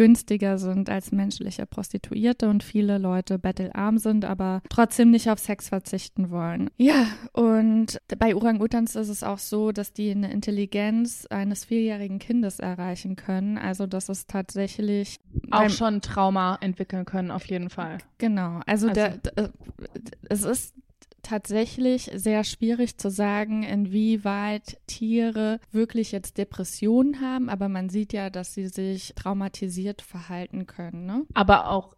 günstiger 0.00 0.56
sind 0.56 0.88
als 0.88 1.12
menschliche 1.12 1.66
Prostituierte 1.66 2.48
und 2.48 2.62
viele 2.62 2.96
Leute 2.96 3.38
bettelarm 3.38 3.98
sind, 3.98 4.24
aber 4.24 4.62
trotzdem 4.70 5.10
nicht 5.10 5.28
auf 5.28 5.38
Sex 5.38 5.68
verzichten 5.68 6.30
wollen. 6.30 6.70
Ja, 6.78 7.06
und 7.34 7.98
bei 8.18 8.34
Orang-Utans 8.34 8.96
ist 8.96 9.10
es 9.10 9.22
auch 9.22 9.36
so, 9.36 9.72
dass 9.72 9.92
die 9.92 10.10
eine 10.12 10.32
Intelligenz 10.32 11.26
eines 11.26 11.66
vierjährigen 11.66 12.18
Kindes 12.18 12.60
erreichen 12.60 13.14
können. 13.14 13.58
Also 13.58 13.86
das 13.86 14.08
ist 14.08 14.30
tatsächlich 14.30 15.16
Auch 15.50 15.68
schon 15.68 16.00
Trauma 16.00 16.56
entwickeln 16.62 17.04
können, 17.04 17.30
auf 17.30 17.44
jeden 17.44 17.68
Fall. 17.68 17.98
Genau, 18.16 18.60
also, 18.64 18.88
Also- 18.88 18.94
Der, 18.94 19.18
der, 19.18 19.50
es 20.30 20.44
ist 20.44 20.74
tatsächlich 21.22 22.10
sehr 22.14 22.44
schwierig 22.44 22.96
zu 22.98 23.10
sagen, 23.10 23.62
inwieweit 23.62 24.78
Tiere 24.86 25.60
wirklich 25.72 26.12
jetzt 26.12 26.38
Depressionen 26.38 27.20
haben, 27.20 27.48
aber 27.48 27.68
man 27.68 27.88
sieht 27.88 28.12
ja, 28.12 28.30
dass 28.30 28.54
sie 28.54 28.68
sich 28.68 29.14
traumatisiert 29.14 30.02
verhalten 30.02 30.66
können. 30.66 31.06
Ne? 31.06 31.24
Aber 31.34 31.70
auch, 31.70 31.94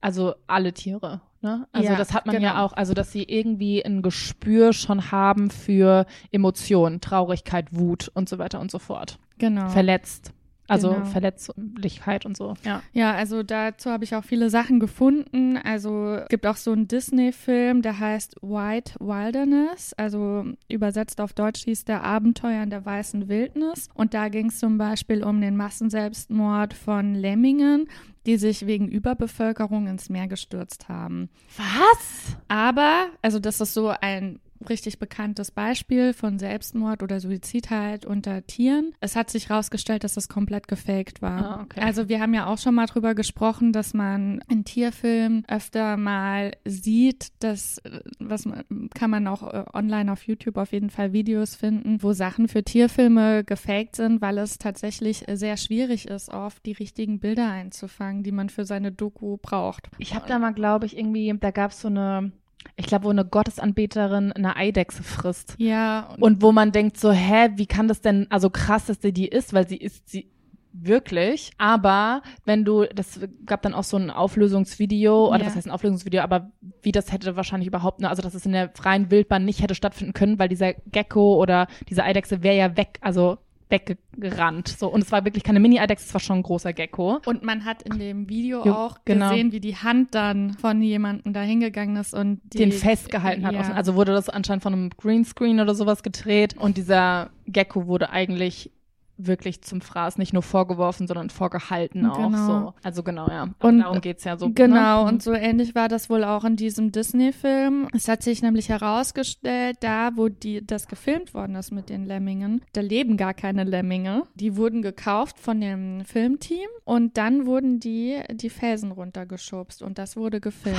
also 0.00 0.34
alle 0.46 0.72
Tiere, 0.72 1.20
ne? 1.40 1.66
Also 1.72 1.88
Ja, 1.88 1.96
das 1.96 2.12
hat 2.12 2.26
man 2.26 2.36
genau. 2.36 2.48
ja 2.48 2.64
auch, 2.64 2.72
also 2.72 2.94
dass 2.94 3.12
sie 3.12 3.24
irgendwie 3.24 3.84
ein 3.84 4.02
Gespür 4.02 4.72
schon 4.72 5.10
haben 5.10 5.50
für 5.50 6.06
Emotionen, 6.30 7.00
Traurigkeit, 7.00 7.74
Wut 7.74 8.10
und 8.14 8.28
so 8.28 8.38
weiter 8.38 8.60
und 8.60 8.70
so 8.70 8.78
fort. 8.78 9.18
Genau. 9.38 9.68
Verletzt. 9.68 10.32
Also 10.68 10.92
Genau. 10.92 11.04
Verletzlichkeit 11.04 12.26
und 12.26 12.36
so. 12.36 12.54
Ja. 12.64 12.82
Ja, 12.92 13.12
also 13.14 13.42
dazu 13.42 13.90
habe 13.90 14.04
ich 14.04 14.14
auch 14.14 14.24
viele 14.24 14.50
Sachen 14.50 14.80
gefunden. 14.80 15.56
Also 15.56 16.14
es 16.14 16.28
gibt 16.28 16.46
auch 16.46 16.56
so 16.56 16.72
einen 16.72 16.88
Disney-Film, 16.88 17.82
der 17.82 17.98
heißt 17.98 18.36
White 18.42 18.94
Wilderness. 18.98 19.92
Also 19.94 20.44
übersetzt 20.68 21.20
auf 21.20 21.32
Deutsch 21.32 21.64
hieß 21.64 21.84
der 21.84 22.02
Abenteuer 22.02 22.62
in 22.62 22.70
der 22.70 22.84
weißen 22.84 23.28
Wildnis. 23.28 23.88
Und 23.94 24.14
da 24.14 24.28
ging 24.28 24.48
es 24.48 24.58
zum 24.58 24.78
Beispiel 24.78 25.22
um 25.24 25.40
den 25.40 25.56
Massenselbstmord 25.56 26.74
von 26.74 27.14
Lemmingen, 27.14 27.88
die 28.26 28.36
sich 28.36 28.66
wegen 28.66 28.88
Überbevölkerung 28.88 29.86
ins 29.86 30.08
Meer 30.08 30.26
gestürzt 30.26 30.88
haben. 30.88 31.28
Was? 31.56 32.36
Aber, 32.48 33.06
also 33.22 33.38
das 33.38 33.60
ist 33.60 33.72
so 33.74 33.92
ein 34.00 34.40
richtig 34.68 34.98
bekanntes 34.98 35.50
Beispiel 35.50 36.12
von 36.12 36.38
Selbstmord 36.38 37.02
oder 37.02 37.20
Suizid 37.20 37.70
halt 37.70 38.06
unter 38.06 38.46
Tieren. 38.46 38.94
Es 39.00 39.16
hat 39.16 39.30
sich 39.30 39.48
herausgestellt, 39.48 40.04
dass 40.04 40.14
das 40.14 40.28
komplett 40.28 40.68
gefaked 40.68 41.22
war. 41.22 41.58
Ah, 41.58 41.62
okay. 41.62 41.80
Also 41.80 42.08
wir 42.08 42.20
haben 42.20 42.34
ja 42.34 42.46
auch 42.46 42.58
schon 42.58 42.74
mal 42.74 42.86
drüber 42.86 43.14
gesprochen, 43.14 43.72
dass 43.72 43.94
man 43.94 44.42
in 44.48 44.64
Tierfilmen 44.64 45.44
öfter 45.48 45.96
mal 45.96 46.52
sieht, 46.64 47.32
dass, 47.42 47.80
was 48.18 48.44
man, 48.44 48.64
kann 48.94 49.10
man 49.10 49.26
auch 49.26 49.42
äh, 49.42 49.64
online 49.72 50.12
auf 50.12 50.22
YouTube 50.22 50.56
auf 50.56 50.72
jeden 50.72 50.90
Fall 50.90 51.12
Videos 51.12 51.54
finden, 51.54 52.02
wo 52.02 52.12
Sachen 52.12 52.48
für 52.48 52.62
Tierfilme 52.62 53.44
gefaked 53.44 53.96
sind, 53.96 54.20
weil 54.20 54.38
es 54.38 54.58
tatsächlich 54.58 55.24
sehr 55.32 55.56
schwierig 55.56 56.08
ist, 56.08 56.30
oft 56.30 56.64
die 56.66 56.72
richtigen 56.72 57.20
Bilder 57.20 57.50
einzufangen, 57.50 58.22
die 58.22 58.32
man 58.32 58.48
für 58.48 58.64
seine 58.64 58.92
Doku 58.92 59.36
braucht. 59.36 59.90
Ich 59.98 60.14
habe 60.14 60.26
da 60.28 60.38
mal, 60.38 60.52
glaube 60.52 60.86
ich, 60.86 60.96
irgendwie, 60.96 61.32
da 61.38 61.50
gab 61.50 61.70
es 61.70 61.80
so 61.80 61.88
eine, 61.88 62.32
ich 62.76 62.86
glaube, 62.86 63.04
wo 63.04 63.10
eine 63.10 63.24
Gottesanbeterin 63.24 64.32
eine 64.32 64.56
Eidechse 64.56 65.02
frisst. 65.02 65.54
Ja, 65.58 66.08
und 66.16 66.22
Und 66.22 66.42
wo 66.42 66.52
man 66.52 66.72
denkt 66.72 66.98
so, 66.98 67.12
hä, 67.12 67.50
wie 67.56 67.66
kann 67.66 67.88
das 67.88 68.00
denn, 68.00 68.26
also 68.30 68.50
krass, 68.50 68.86
dass 68.86 69.00
sie 69.00 69.12
die 69.12 69.28
isst, 69.28 69.52
weil 69.54 69.68
sie 69.68 69.76
isst 69.76 70.08
sie 70.08 70.30
wirklich. 70.72 71.52
Aber 71.58 72.22
wenn 72.44 72.64
du, 72.64 72.84
das 72.84 73.20
gab 73.46 73.62
dann 73.62 73.72
auch 73.74 73.84
so 73.84 73.96
ein 73.96 74.10
Auflösungsvideo, 74.10 75.28
oder 75.28 75.40
Ja. 75.40 75.46
was 75.46 75.56
heißt 75.56 75.66
ein 75.66 75.70
Auflösungsvideo, 75.70 76.22
aber 76.22 76.50
wie 76.82 76.92
das 76.92 77.12
hätte 77.12 77.36
wahrscheinlich 77.36 77.66
überhaupt, 77.68 78.00
ne, 78.00 78.10
also 78.10 78.22
dass 78.22 78.34
es 78.34 78.44
in 78.46 78.52
der 78.52 78.70
freien 78.74 79.10
Wildbahn 79.10 79.44
nicht 79.44 79.62
hätte 79.62 79.74
stattfinden 79.74 80.12
können, 80.12 80.38
weil 80.38 80.48
dieser 80.48 80.74
Gecko 80.74 81.36
oder 81.40 81.66
diese 81.88 82.04
Eidechse 82.04 82.42
wäre 82.42 82.56
ja 82.56 82.76
weg, 82.76 82.98
also 83.00 83.38
weggerannt. 83.68 84.68
So, 84.68 84.88
und 84.88 85.02
es 85.02 85.12
war 85.12 85.24
wirklich 85.24 85.42
keine 85.42 85.60
Mini-Eidechse, 85.60 86.06
es 86.06 86.14
war 86.14 86.20
schon 86.20 86.38
ein 86.38 86.42
großer 86.42 86.72
Gecko. 86.72 87.20
Und 87.26 87.42
man 87.42 87.64
hat 87.64 87.82
in 87.82 87.98
dem 87.98 88.28
Video 88.28 88.64
Jo, 88.64 88.72
auch 88.72 88.98
genau. 89.04 89.30
gesehen, 89.30 89.52
wie 89.52 89.60
die 89.60 89.76
Hand 89.76 90.14
dann 90.14 90.54
von 90.54 90.80
jemandem 90.82 91.32
da 91.32 91.42
hingegangen 91.42 91.96
ist 91.96 92.14
und 92.14 92.40
die, 92.52 92.58
den 92.58 92.72
festgehalten 92.72 93.46
hat. 93.46 93.54
Ja. 93.54 93.72
Also 93.72 93.94
wurde 93.94 94.12
das 94.12 94.28
anscheinend 94.28 94.62
von 94.62 94.72
einem 94.72 94.90
Greenscreen 94.90 95.60
oder 95.60 95.74
sowas 95.74 96.02
gedreht 96.02 96.56
und 96.56 96.76
dieser 96.76 97.30
Gecko 97.46 97.86
wurde 97.86 98.10
eigentlich 98.10 98.70
wirklich 99.18 99.62
zum 99.62 99.80
Fraß 99.80 100.18
nicht 100.18 100.32
nur 100.32 100.42
vorgeworfen, 100.42 101.06
sondern 101.06 101.30
vorgehalten 101.30 102.04
auch 102.06 102.16
Genau. 102.16 102.46
so. 102.46 102.74
Also 102.82 103.02
genau, 103.02 103.28
ja. 103.28 103.42
Aber 103.58 103.68
Und- 103.68 103.78
darum 103.80 104.00
geht's 104.00 104.24
ja 104.24 104.36
so. 104.36 104.50
Genau, 104.50 105.04
ne? 105.04 105.10
und 105.10 105.22
so 105.22 105.32
ähnlich 105.32 105.74
war 105.74 105.88
das 105.88 106.10
wohl 106.10 106.22
auch 106.24 106.44
in 106.44 106.56
diesem 106.56 106.92
Disney-Film. 106.92 107.88
Es 107.94 108.08
hat 108.08 108.22
sich 108.22 108.42
nämlich 108.42 108.68
herausgestellt, 108.68 109.78
da 109.80 110.10
wo 110.16 110.28
die, 110.28 110.66
das 110.66 110.86
gefilmt 110.88 111.32
worden 111.34 111.54
ist 111.56 111.70
mit 111.72 111.88
den 111.88 112.04
Lemmingen, 112.04 112.62
da 112.72 112.80
leben 112.80 113.16
gar 113.16 113.34
keine 113.34 113.64
Lemminge. 113.64 114.24
Die 114.34 114.56
wurden 114.56 114.82
gekauft 114.82 115.38
von 115.38 115.60
dem 115.60 116.04
Filmteam 116.04 116.68
und 116.84 117.16
dann 117.16 117.46
wurden 117.46 117.80
die 117.80 118.20
die 118.32 118.50
Felsen 118.50 118.92
runtergeschubst 118.92 119.82
und 119.82 119.98
das 119.98 120.16
wurde 120.16 120.40
gefilmt. 120.40 120.76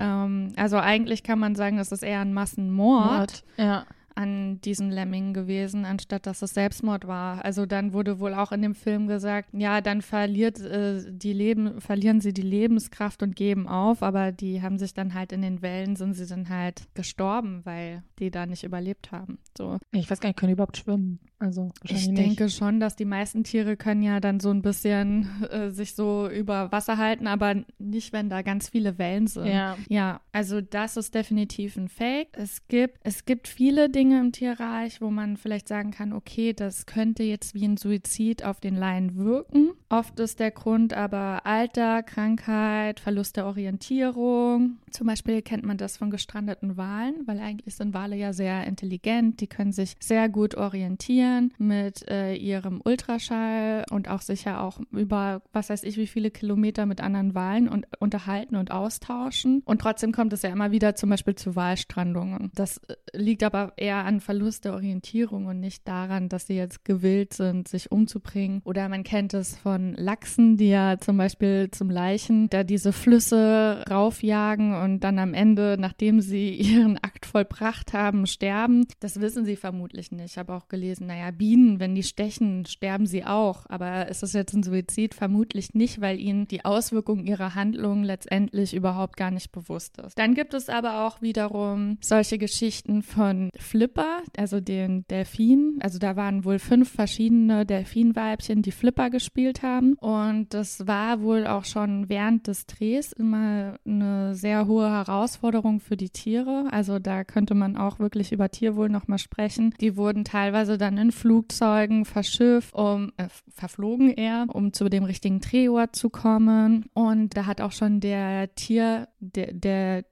Ähm, 0.00 0.52
also 0.56 0.78
eigentlich 0.78 1.22
kann 1.22 1.38
man 1.38 1.54
sagen, 1.54 1.76
das 1.76 1.92
ist 1.92 2.02
eher 2.02 2.20
ein 2.20 2.32
Massenmord. 2.34 3.10
Mord. 3.10 3.44
Ja. 3.56 3.84
An 4.14 4.60
diesen 4.60 4.90
Lemmingen 4.90 5.34
gewesen, 5.34 5.84
anstatt 5.84 6.26
dass 6.26 6.42
es 6.42 6.54
Selbstmord 6.54 7.06
war. 7.06 7.44
Also 7.44 7.66
dann 7.66 7.92
wurde 7.92 8.18
wohl 8.20 8.34
auch 8.34 8.52
in 8.52 8.62
dem 8.62 8.74
Film 8.74 9.06
gesagt, 9.06 9.50
ja, 9.52 9.80
dann 9.80 10.02
verliert 10.02 10.60
äh, 10.60 11.02
die 11.10 11.32
Leben, 11.32 11.80
verlieren 11.80 12.20
sie 12.20 12.32
die 12.32 12.42
Lebenskraft 12.42 13.22
und 13.22 13.36
geben 13.36 13.68
auf, 13.68 14.02
aber 14.02 14.32
die 14.32 14.62
haben 14.62 14.78
sich 14.78 14.94
dann 14.94 15.14
halt 15.14 15.32
in 15.32 15.42
den 15.42 15.62
Wellen 15.62 15.96
sind 15.96 16.14
sie 16.14 16.26
dann 16.26 16.48
halt 16.48 16.82
gestorben, 16.94 17.60
weil 17.64 18.02
die 18.18 18.30
da 18.30 18.46
nicht 18.46 18.64
überlebt 18.64 19.12
haben. 19.12 19.38
So. 19.56 19.78
Ich 19.92 20.10
weiß 20.10 20.20
gar 20.20 20.28
nicht, 20.28 20.38
können 20.38 20.48
die 20.50 20.54
überhaupt 20.54 20.76
schwimmen? 20.76 21.20
Also 21.38 21.70
Ich 21.84 22.06
nicht. 22.06 22.18
denke 22.18 22.50
schon, 22.50 22.80
dass 22.80 22.96
die 22.96 23.06
meisten 23.06 23.44
Tiere 23.44 23.76
können 23.78 24.02
ja 24.02 24.20
dann 24.20 24.40
so 24.40 24.50
ein 24.50 24.60
bisschen 24.60 25.26
äh, 25.50 25.70
sich 25.70 25.94
so 25.94 26.28
über 26.28 26.70
Wasser 26.70 26.98
halten, 26.98 27.26
aber 27.26 27.64
nicht, 27.78 28.12
wenn 28.12 28.28
da 28.28 28.42
ganz 28.42 28.68
viele 28.68 28.98
Wellen 28.98 29.26
sind. 29.26 29.46
Ja. 29.46 29.76
Ja, 29.88 30.20
also 30.32 30.60
das 30.60 30.98
ist 30.98 31.14
definitiv 31.14 31.76
ein 31.76 31.88
Fake. 31.88 32.28
Es 32.32 32.66
gibt, 32.68 32.98
es 33.04 33.24
gibt 33.24 33.48
viele 33.48 33.88
Dinge 33.88 33.99
im 34.00 34.32
Tierreich, 34.32 35.00
wo 35.02 35.10
man 35.10 35.36
vielleicht 35.36 35.68
sagen 35.68 35.90
kann, 35.90 36.14
okay, 36.14 36.54
das 36.54 36.86
könnte 36.86 37.22
jetzt 37.22 37.54
wie 37.54 37.66
ein 37.66 37.76
Suizid 37.76 38.44
auf 38.44 38.60
den 38.60 38.74
Laien 38.74 39.16
wirken. 39.16 39.72
Oft 39.90 40.18
ist 40.20 40.40
der 40.40 40.52
Grund 40.52 40.94
aber 40.94 41.44
Alter, 41.44 42.02
Krankheit, 42.02 43.00
Verlust 43.00 43.36
der 43.36 43.46
Orientierung. 43.46 44.78
Zum 44.90 45.06
Beispiel 45.06 45.42
kennt 45.42 45.64
man 45.64 45.76
das 45.76 45.96
von 45.96 46.10
gestrandeten 46.10 46.76
Walen, 46.76 47.26
weil 47.26 47.40
eigentlich 47.40 47.74
sind 47.74 47.92
Wale 47.92 48.16
ja 48.16 48.32
sehr 48.32 48.66
intelligent. 48.66 49.40
Die 49.40 49.48
können 49.48 49.72
sich 49.72 49.96
sehr 50.00 50.28
gut 50.28 50.54
orientieren 50.54 51.52
mit 51.58 52.08
äh, 52.08 52.34
ihrem 52.34 52.80
Ultraschall 52.84 53.84
und 53.90 54.08
auch 54.08 54.22
sicher 54.22 54.62
auch 54.62 54.80
über, 54.92 55.42
was 55.52 55.70
weiß 55.70 55.82
ich, 55.82 55.96
wie 55.96 56.06
viele 56.06 56.30
Kilometer 56.30 56.86
mit 56.86 57.00
anderen 57.00 57.34
Walen 57.34 57.68
und 57.68 57.86
unterhalten 57.98 58.56
und 58.56 58.70
austauschen. 58.70 59.62
Und 59.64 59.80
trotzdem 59.80 60.12
kommt 60.12 60.32
es 60.32 60.42
ja 60.42 60.50
immer 60.50 60.70
wieder 60.70 60.94
zum 60.94 61.10
Beispiel 61.10 61.34
zu 61.34 61.56
Walstrandungen. 61.56 62.50
Das 62.54 62.78
äh, 62.78 62.94
liegt 63.12 63.42
aber 63.42 63.72
eher 63.76 63.89
an 63.96 64.20
Verlust 64.20 64.64
der 64.64 64.74
Orientierung 64.74 65.46
und 65.46 65.60
nicht 65.60 65.86
daran, 65.86 66.28
dass 66.28 66.46
sie 66.46 66.54
jetzt 66.54 66.84
gewillt 66.84 67.34
sind, 67.34 67.68
sich 67.68 67.92
umzubringen. 67.92 68.62
Oder 68.64 68.88
man 68.88 69.02
kennt 69.02 69.34
es 69.34 69.56
von 69.56 69.94
Lachsen, 69.94 70.56
die 70.56 70.68
ja 70.68 70.98
zum 70.98 71.16
Beispiel 71.16 71.70
zum 71.70 71.90
Leichen 71.90 72.48
da 72.50 72.64
diese 72.64 72.92
Flüsse 72.92 73.84
raufjagen 73.90 74.74
und 74.74 75.00
dann 75.00 75.18
am 75.18 75.34
Ende, 75.34 75.76
nachdem 75.78 76.20
sie 76.20 76.50
ihren 76.54 76.98
Akt 76.98 77.26
vollbracht 77.26 77.92
haben, 77.92 78.26
sterben. 78.26 78.86
Das 79.00 79.20
wissen 79.20 79.44
sie 79.44 79.56
vermutlich 79.56 80.12
nicht. 80.12 80.32
Ich 80.32 80.38
habe 80.38 80.54
auch 80.54 80.68
gelesen, 80.68 81.06
naja, 81.06 81.30
Bienen, 81.30 81.80
wenn 81.80 81.94
die 81.94 82.02
stechen, 82.02 82.66
sterben 82.66 83.06
sie 83.06 83.24
auch. 83.24 83.66
Aber 83.68 84.08
ist 84.08 84.22
das 84.22 84.32
jetzt 84.32 84.54
ein 84.54 84.62
Suizid? 84.62 85.14
Vermutlich 85.14 85.74
nicht, 85.74 86.00
weil 86.00 86.18
ihnen 86.18 86.46
die 86.46 86.64
Auswirkungen 86.64 87.26
ihrer 87.26 87.54
Handlungen 87.54 88.04
letztendlich 88.04 88.74
überhaupt 88.74 89.16
gar 89.16 89.30
nicht 89.30 89.52
bewusst 89.52 89.98
ist. 89.98 90.18
Dann 90.18 90.34
gibt 90.34 90.54
es 90.54 90.68
aber 90.68 91.06
auch 91.06 91.22
wiederum 91.22 91.98
solche 92.00 92.38
Geschichten 92.38 93.02
von 93.02 93.50
Flipper, 93.80 94.20
also 94.36 94.60
den 94.60 95.06
Delfin. 95.08 95.78
Also 95.80 95.98
da 95.98 96.14
waren 96.14 96.44
wohl 96.44 96.58
fünf 96.58 96.90
verschiedene 96.90 97.64
Delfinweibchen, 97.64 98.60
die 98.60 98.72
Flipper 98.72 99.08
gespielt 99.08 99.62
haben. 99.62 99.94
Und 99.94 100.52
das 100.52 100.86
war 100.86 101.22
wohl 101.22 101.46
auch 101.46 101.64
schon 101.64 102.10
während 102.10 102.46
des 102.46 102.66
Drehs 102.66 103.12
immer 103.12 103.78
eine 103.86 104.34
sehr 104.34 104.66
hohe 104.66 104.90
Herausforderung 104.90 105.80
für 105.80 105.96
die 105.96 106.10
Tiere. 106.10 106.66
Also 106.70 106.98
da 106.98 107.24
könnte 107.24 107.54
man 107.54 107.78
auch 107.78 107.98
wirklich 107.98 108.32
über 108.32 108.50
Tierwohl 108.50 108.90
nochmal 108.90 109.16
sprechen. 109.16 109.72
Die 109.80 109.96
wurden 109.96 110.26
teilweise 110.26 110.76
dann 110.76 110.98
in 110.98 111.10
Flugzeugen 111.10 112.04
verschifft, 112.04 112.74
um 112.74 113.12
äh, 113.16 113.28
verflogen 113.48 114.10
eher, 114.10 114.44
um 114.52 114.74
zu 114.74 114.90
dem 114.90 115.04
richtigen 115.04 115.40
Drehort 115.40 115.96
zu 115.96 116.10
kommen. 116.10 116.84
Und 116.92 117.34
da 117.34 117.46
hat 117.46 117.62
auch 117.62 117.72
schon 117.72 118.00
der 118.00 118.54
Tier, 118.56 119.08
der, 119.20 119.54
der 119.54 120.04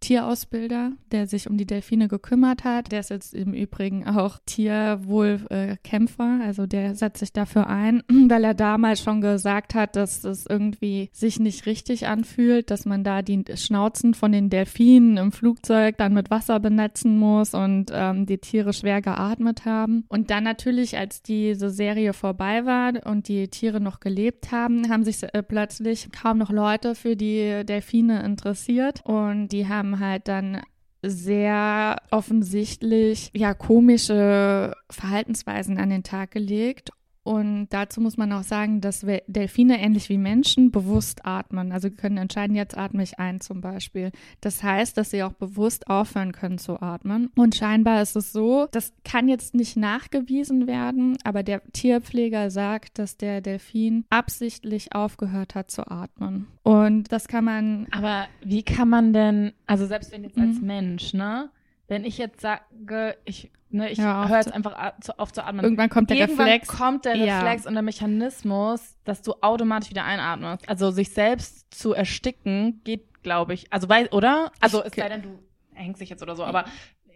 Tierausbilder, 0.00 0.92
der 1.10 1.26
sich 1.26 1.48
um 1.48 1.56
die 1.56 1.66
Delfine 1.66 2.08
gekümmert 2.08 2.64
hat. 2.64 2.92
Der 2.92 3.00
ist 3.00 3.10
jetzt 3.10 3.34
im 3.34 3.54
Übrigen 3.54 4.06
auch 4.06 4.38
Tierwohlkämpfer, 4.46 6.40
also 6.42 6.66
der 6.66 6.94
setzt 6.94 7.20
sich 7.20 7.32
dafür 7.32 7.66
ein, 7.66 8.02
weil 8.28 8.44
er 8.44 8.54
damals 8.54 9.02
schon 9.02 9.20
gesagt 9.20 9.74
hat, 9.74 9.96
dass 9.96 10.24
es 10.24 10.46
irgendwie 10.46 11.08
sich 11.12 11.40
nicht 11.40 11.66
richtig 11.66 12.06
anfühlt, 12.06 12.70
dass 12.70 12.84
man 12.84 13.04
da 13.04 13.22
die 13.22 13.44
Schnauzen 13.54 14.14
von 14.14 14.32
den 14.32 14.50
Delfinen 14.50 15.16
im 15.16 15.32
Flugzeug 15.32 15.96
dann 15.98 16.14
mit 16.14 16.30
Wasser 16.30 16.60
benetzen 16.60 17.18
muss 17.18 17.54
und 17.54 17.90
ähm, 17.92 18.26
die 18.26 18.38
Tiere 18.38 18.72
schwer 18.72 19.00
geatmet 19.00 19.64
haben. 19.64 20.04
Und 20.08 20.30
dann 20.30 20.44
natürlich, 20.44 20.96
als 20.96 21.22
diese 21.22 21.70
Serie 21.70 22.12
vorbei 22.12 22.64
war 22.64 22.92
und 23.06 23.28
die 23.28 23.48
Tiere 23.48 23.80
noch 23.80 24.00
gelebt 24.00 24.52
haben, 24.52 24.88
haben 24.88 25.04
sich 25.04 25.22
äh, 25.22 25.42
plötzlich 25.42 26.10
kaum 26.12 26.38
noch 26.38 26.50
Leute 26.50 26.94
für 26.94 27.16
die 27.16 27.64
Delfine 27.64 28.22
interessiert 28.22 29.00
und 29.04 29.48
die 29.48 29.66
haben 29.66 29.95
halt 30.00 30.28
dann 30.28 30.62
sehr 31.02 32.02
offensichtlich 32.10 33.30
ja 33.34 33.54
komische 33.54 34.74
Verhaltensweisen 34.90 35.78
an 35.78 35.90
den 35.90 36.02
Tag 36.02 36.30
gelegt 36.32 36.90
und 37.26 37.66
dazu 37.70 38.00
muss 38.00 38.16
man 38.16 38.30
auch 38.30 38.44
sagen, 38.44 38.80
dass 38.80 39.04
Delfine 39.26 39.80
ähnlich 39.80 40.08
wie 40.08 40.16
Menschen 40.16 40.70
bewusst 40.70 41.26
atmen. 41.26 41.72
Also 41.72 41.90
können 41.90 42.18
entscheiden, 42.18 42.54
jetzt 42.54 42.78
atme 42.78 43.02
ich 43.02 43.18
ein 43.18 43.40
zum 43.40 43.60
Beispiel. 43.60 44.12
Das 44.40 44.62
heißt, 44.62 44.96
dass 44.96 45.10
sie 45.10 45.24
auch 45.24 45.32
bewusst 45.32 45.88
aufhören 45.88 46.30
können 46.30 46.58
zu 46.58 46.80
atmen. 46.80 47.30
Und 47.34 47.56
scheinbar 47.56 48.00
ist 48.00 48.14
es 48.14 48.30
so, 48.30 48.68
das 48.70 48.92
kann 49.04 49.26
jetzt 49.26 49.56
nicht 49.56 49.76
nachgewiesen 49.76 50.68
werden, 50.68 51.16
aber 51.24 51.42
der 51.42 51.64
Tierpfleger 51.72 52.52
sagt, 52.52 53.00
dass 53.00 53.16
der 53.16 53.40
Delfin 53.40 54.04
absichtlich 54.08 54.94
aufgehört 54.94 55.56
hat 55.56 55.68
zu 55.72 55.90
atmen. 55.90 56.46
Und 56.62 57.10
das 57.10 57.26
kann 57.26 57.44
man. 57.44 57.88
Aber 57.90 58.28
wie 58.44 58.62
kann 58.62 58.88
man 58.88 59.12
denn, 59.12 59.52
also 59.66 59.84
selbst 59.86 60.12
wenn 60.12 60.22
jetzt 60.22 60.38
als 60.38 60.60
mhm. 60.60 60.66
Mensch, 60.66 61.12
ne? 61.12 61.50
Wenn 61.88 62.04
ich 62.04 62.18
jetzt 62.18 62.40
sage, 62.40 63.16
ich 63.24 63.50
Ne, 63.68 63.90
ich 63.90 63.98
ja, 63.98 64.28
höre 64.28 64.36
jetzt 64.38 64.52
einfach 64.52 64.94
auf 65.18 65.32
zu 65.32 65.44
atmen. 65.44 65.64
Irgendwann 65.64 65.90
kommt 65.90 66.08
der 66.10 66.16
Irgendwann 66.18 66.46
Reflex. 66.46 66.68
kommt 66.68 67.04
der 67.04 67.14
Reflex 67.14 67.64
ja. 67.64 67.68
und 67.68 67.74
der 67.74 67.82
Mechanismus, 67.82 68.96
dass 69.04 69.22
du 69.22 69.34
automatisch 69.40 69.90
wieder 69.90 70.04
einatmest. 70.04 70.68
Also 70.68 70.92
sich 70.92 71.10
selbst 71.10 71.74
zu 71.74 71.92
ersticken 71.92 72.80
geht, 72.84 73.22
glaube 73.24 73.54
ich. 73.54 73.72
Also 73.72 73.88
weil, 73.88 74.06
oder? 74.08 74.52
Also 74.60 74.84
es 74.84 74.94
sei 74.94 75.08
denn, 75.08 75.22
du 75.22 75.38
hängst 75.74 76.00
dich 76.00 76.08
jetzt 76.08 76.22
oder 76.22 76.36
so, 76.36 76.44
aber 76.44 76.64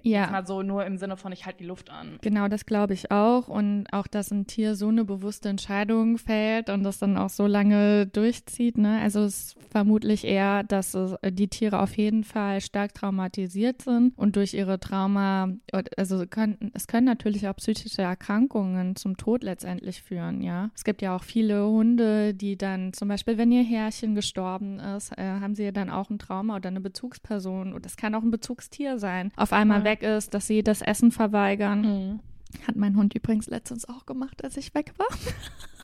ja. 0.03 0.23
Jetzt 0.23 0.33
mal 0.33 0.47
so 0.47 0.63
nur 0.63 0.85
im 0.87 0.97
Sinne 0.97 1.17
von, 1.17 1.33
ich 1.33 1.47
halte 1.47 1.59
die 1.59 1.67
Luft 1.67 1.91
an. 1.91 2.19
Genau, 2.23 2.49
das 2.49 2.67
glaube 2.67 2.95
ich 2.95 3.11
auch. 3.11 3.49
Und 3.49 3.87
auch, 3.93 4.07
dass 4.07 4.31
ein 4.31 4.47
Tier 4.47 4.75
so 4.75 4.89
eine 4.89 5.05
bewusste 5.05 5.49
Entscheidung 5.49 6.19
fällt 6.19 6.71
und 6.71 6.83
das 6.83 6.99
dann 6.99 7.17
auch 7.17 7.31
so 7.31 7.47
lange 7.47 8.07
durchzieht. 8.07 8.79
Ne? 8.79 9.01
Also 9.01 9.21
es 9.21 9.55
ist 9.55 9.57
vermutlich 9.71 10.25
eher, 10.25 10.63
dass 10.65 10.95
es, 10.95 11.15
die 11.31 11.49
Tiere 11.49 11.81
auf 11.81 11.97
jeden 11.97 12.25
Fall 12.25 12.61
stark 12.61 12.95
traumatisiert 12.95 13.83
sind 13.83 14.17
und 14.17 14.37
durch 14.37 14.55
ihre 14.55 14.81
Trauma, 14.81 15.49
also 15.97 16.27
können, 16.27 16.71
es 16.75 16.87
können 16.87 17.07
natürlich 17.07 17.47
auch 17.49 17.57
psychische 17.57 18.03
Erkrankungen 18.03 18.97
zum 18.97 19.17
Tod 19.17 19.45
letztendlich 19.45 20.03
führen, 20.03 20.43
ja. 20.43 20.71
Es 20.75 20.85
gibt 20.85 21.03
ja 21.03 21.15
auch 21.15 21.23
viele 21.23 21.67
Hunde, 21.67 22.35
die 22.35 22.57
dann 22.57 22.93
zum 22.93 23.09
Beispiel, 23.09 23.39
wenn 23.39 23.53
ihr 23.53 23.63
Herrchen 23.63 24.15
gestorben 24.15 24.81
ist, 24.81 25.17
äh, 25.17 25.23
haben 25.23 25.55
sie 25.55 25.65
ja 25.65 25.73
dann 25.73 25.91
auch 25.91 26.11
ein 26.11 26.19
Trauma 26.19 26.57
oder 26.57 26.69
eine 26.69 26.81
Bezugsperson 26.81 27.73
und 27.73 27.85
das 27.85 27.97
kann 27.97 28.15
auch 28.15 28.23
ein 28.23 28.31
Bezugstier 28.31 28.99
sein. 28.99 29.33
Auf 29.37 29.53
einmal 29.53 29.79
ja 29.79 29.90
weg 29.91 30.03
ist, 30.03 30.35
dass 30.35 30.47
sie 30.47 30.63
das 30.63 30.83
Essen 30.83 31.11
verweigern. 31.11 31.81
Mhm. 31.81 32.21
Hat 32.67 32.77
mein 32.77 32.97
Hund 32.97 33.15
übrigens 33.15 33.49
letztens 33.49 33.89
auch 33.89 34.07
gemacht, 34.07 34.45
als 34.45 34.57
ich 34.57 34.75
weg 34.75 34.93
war. 34.99 35.07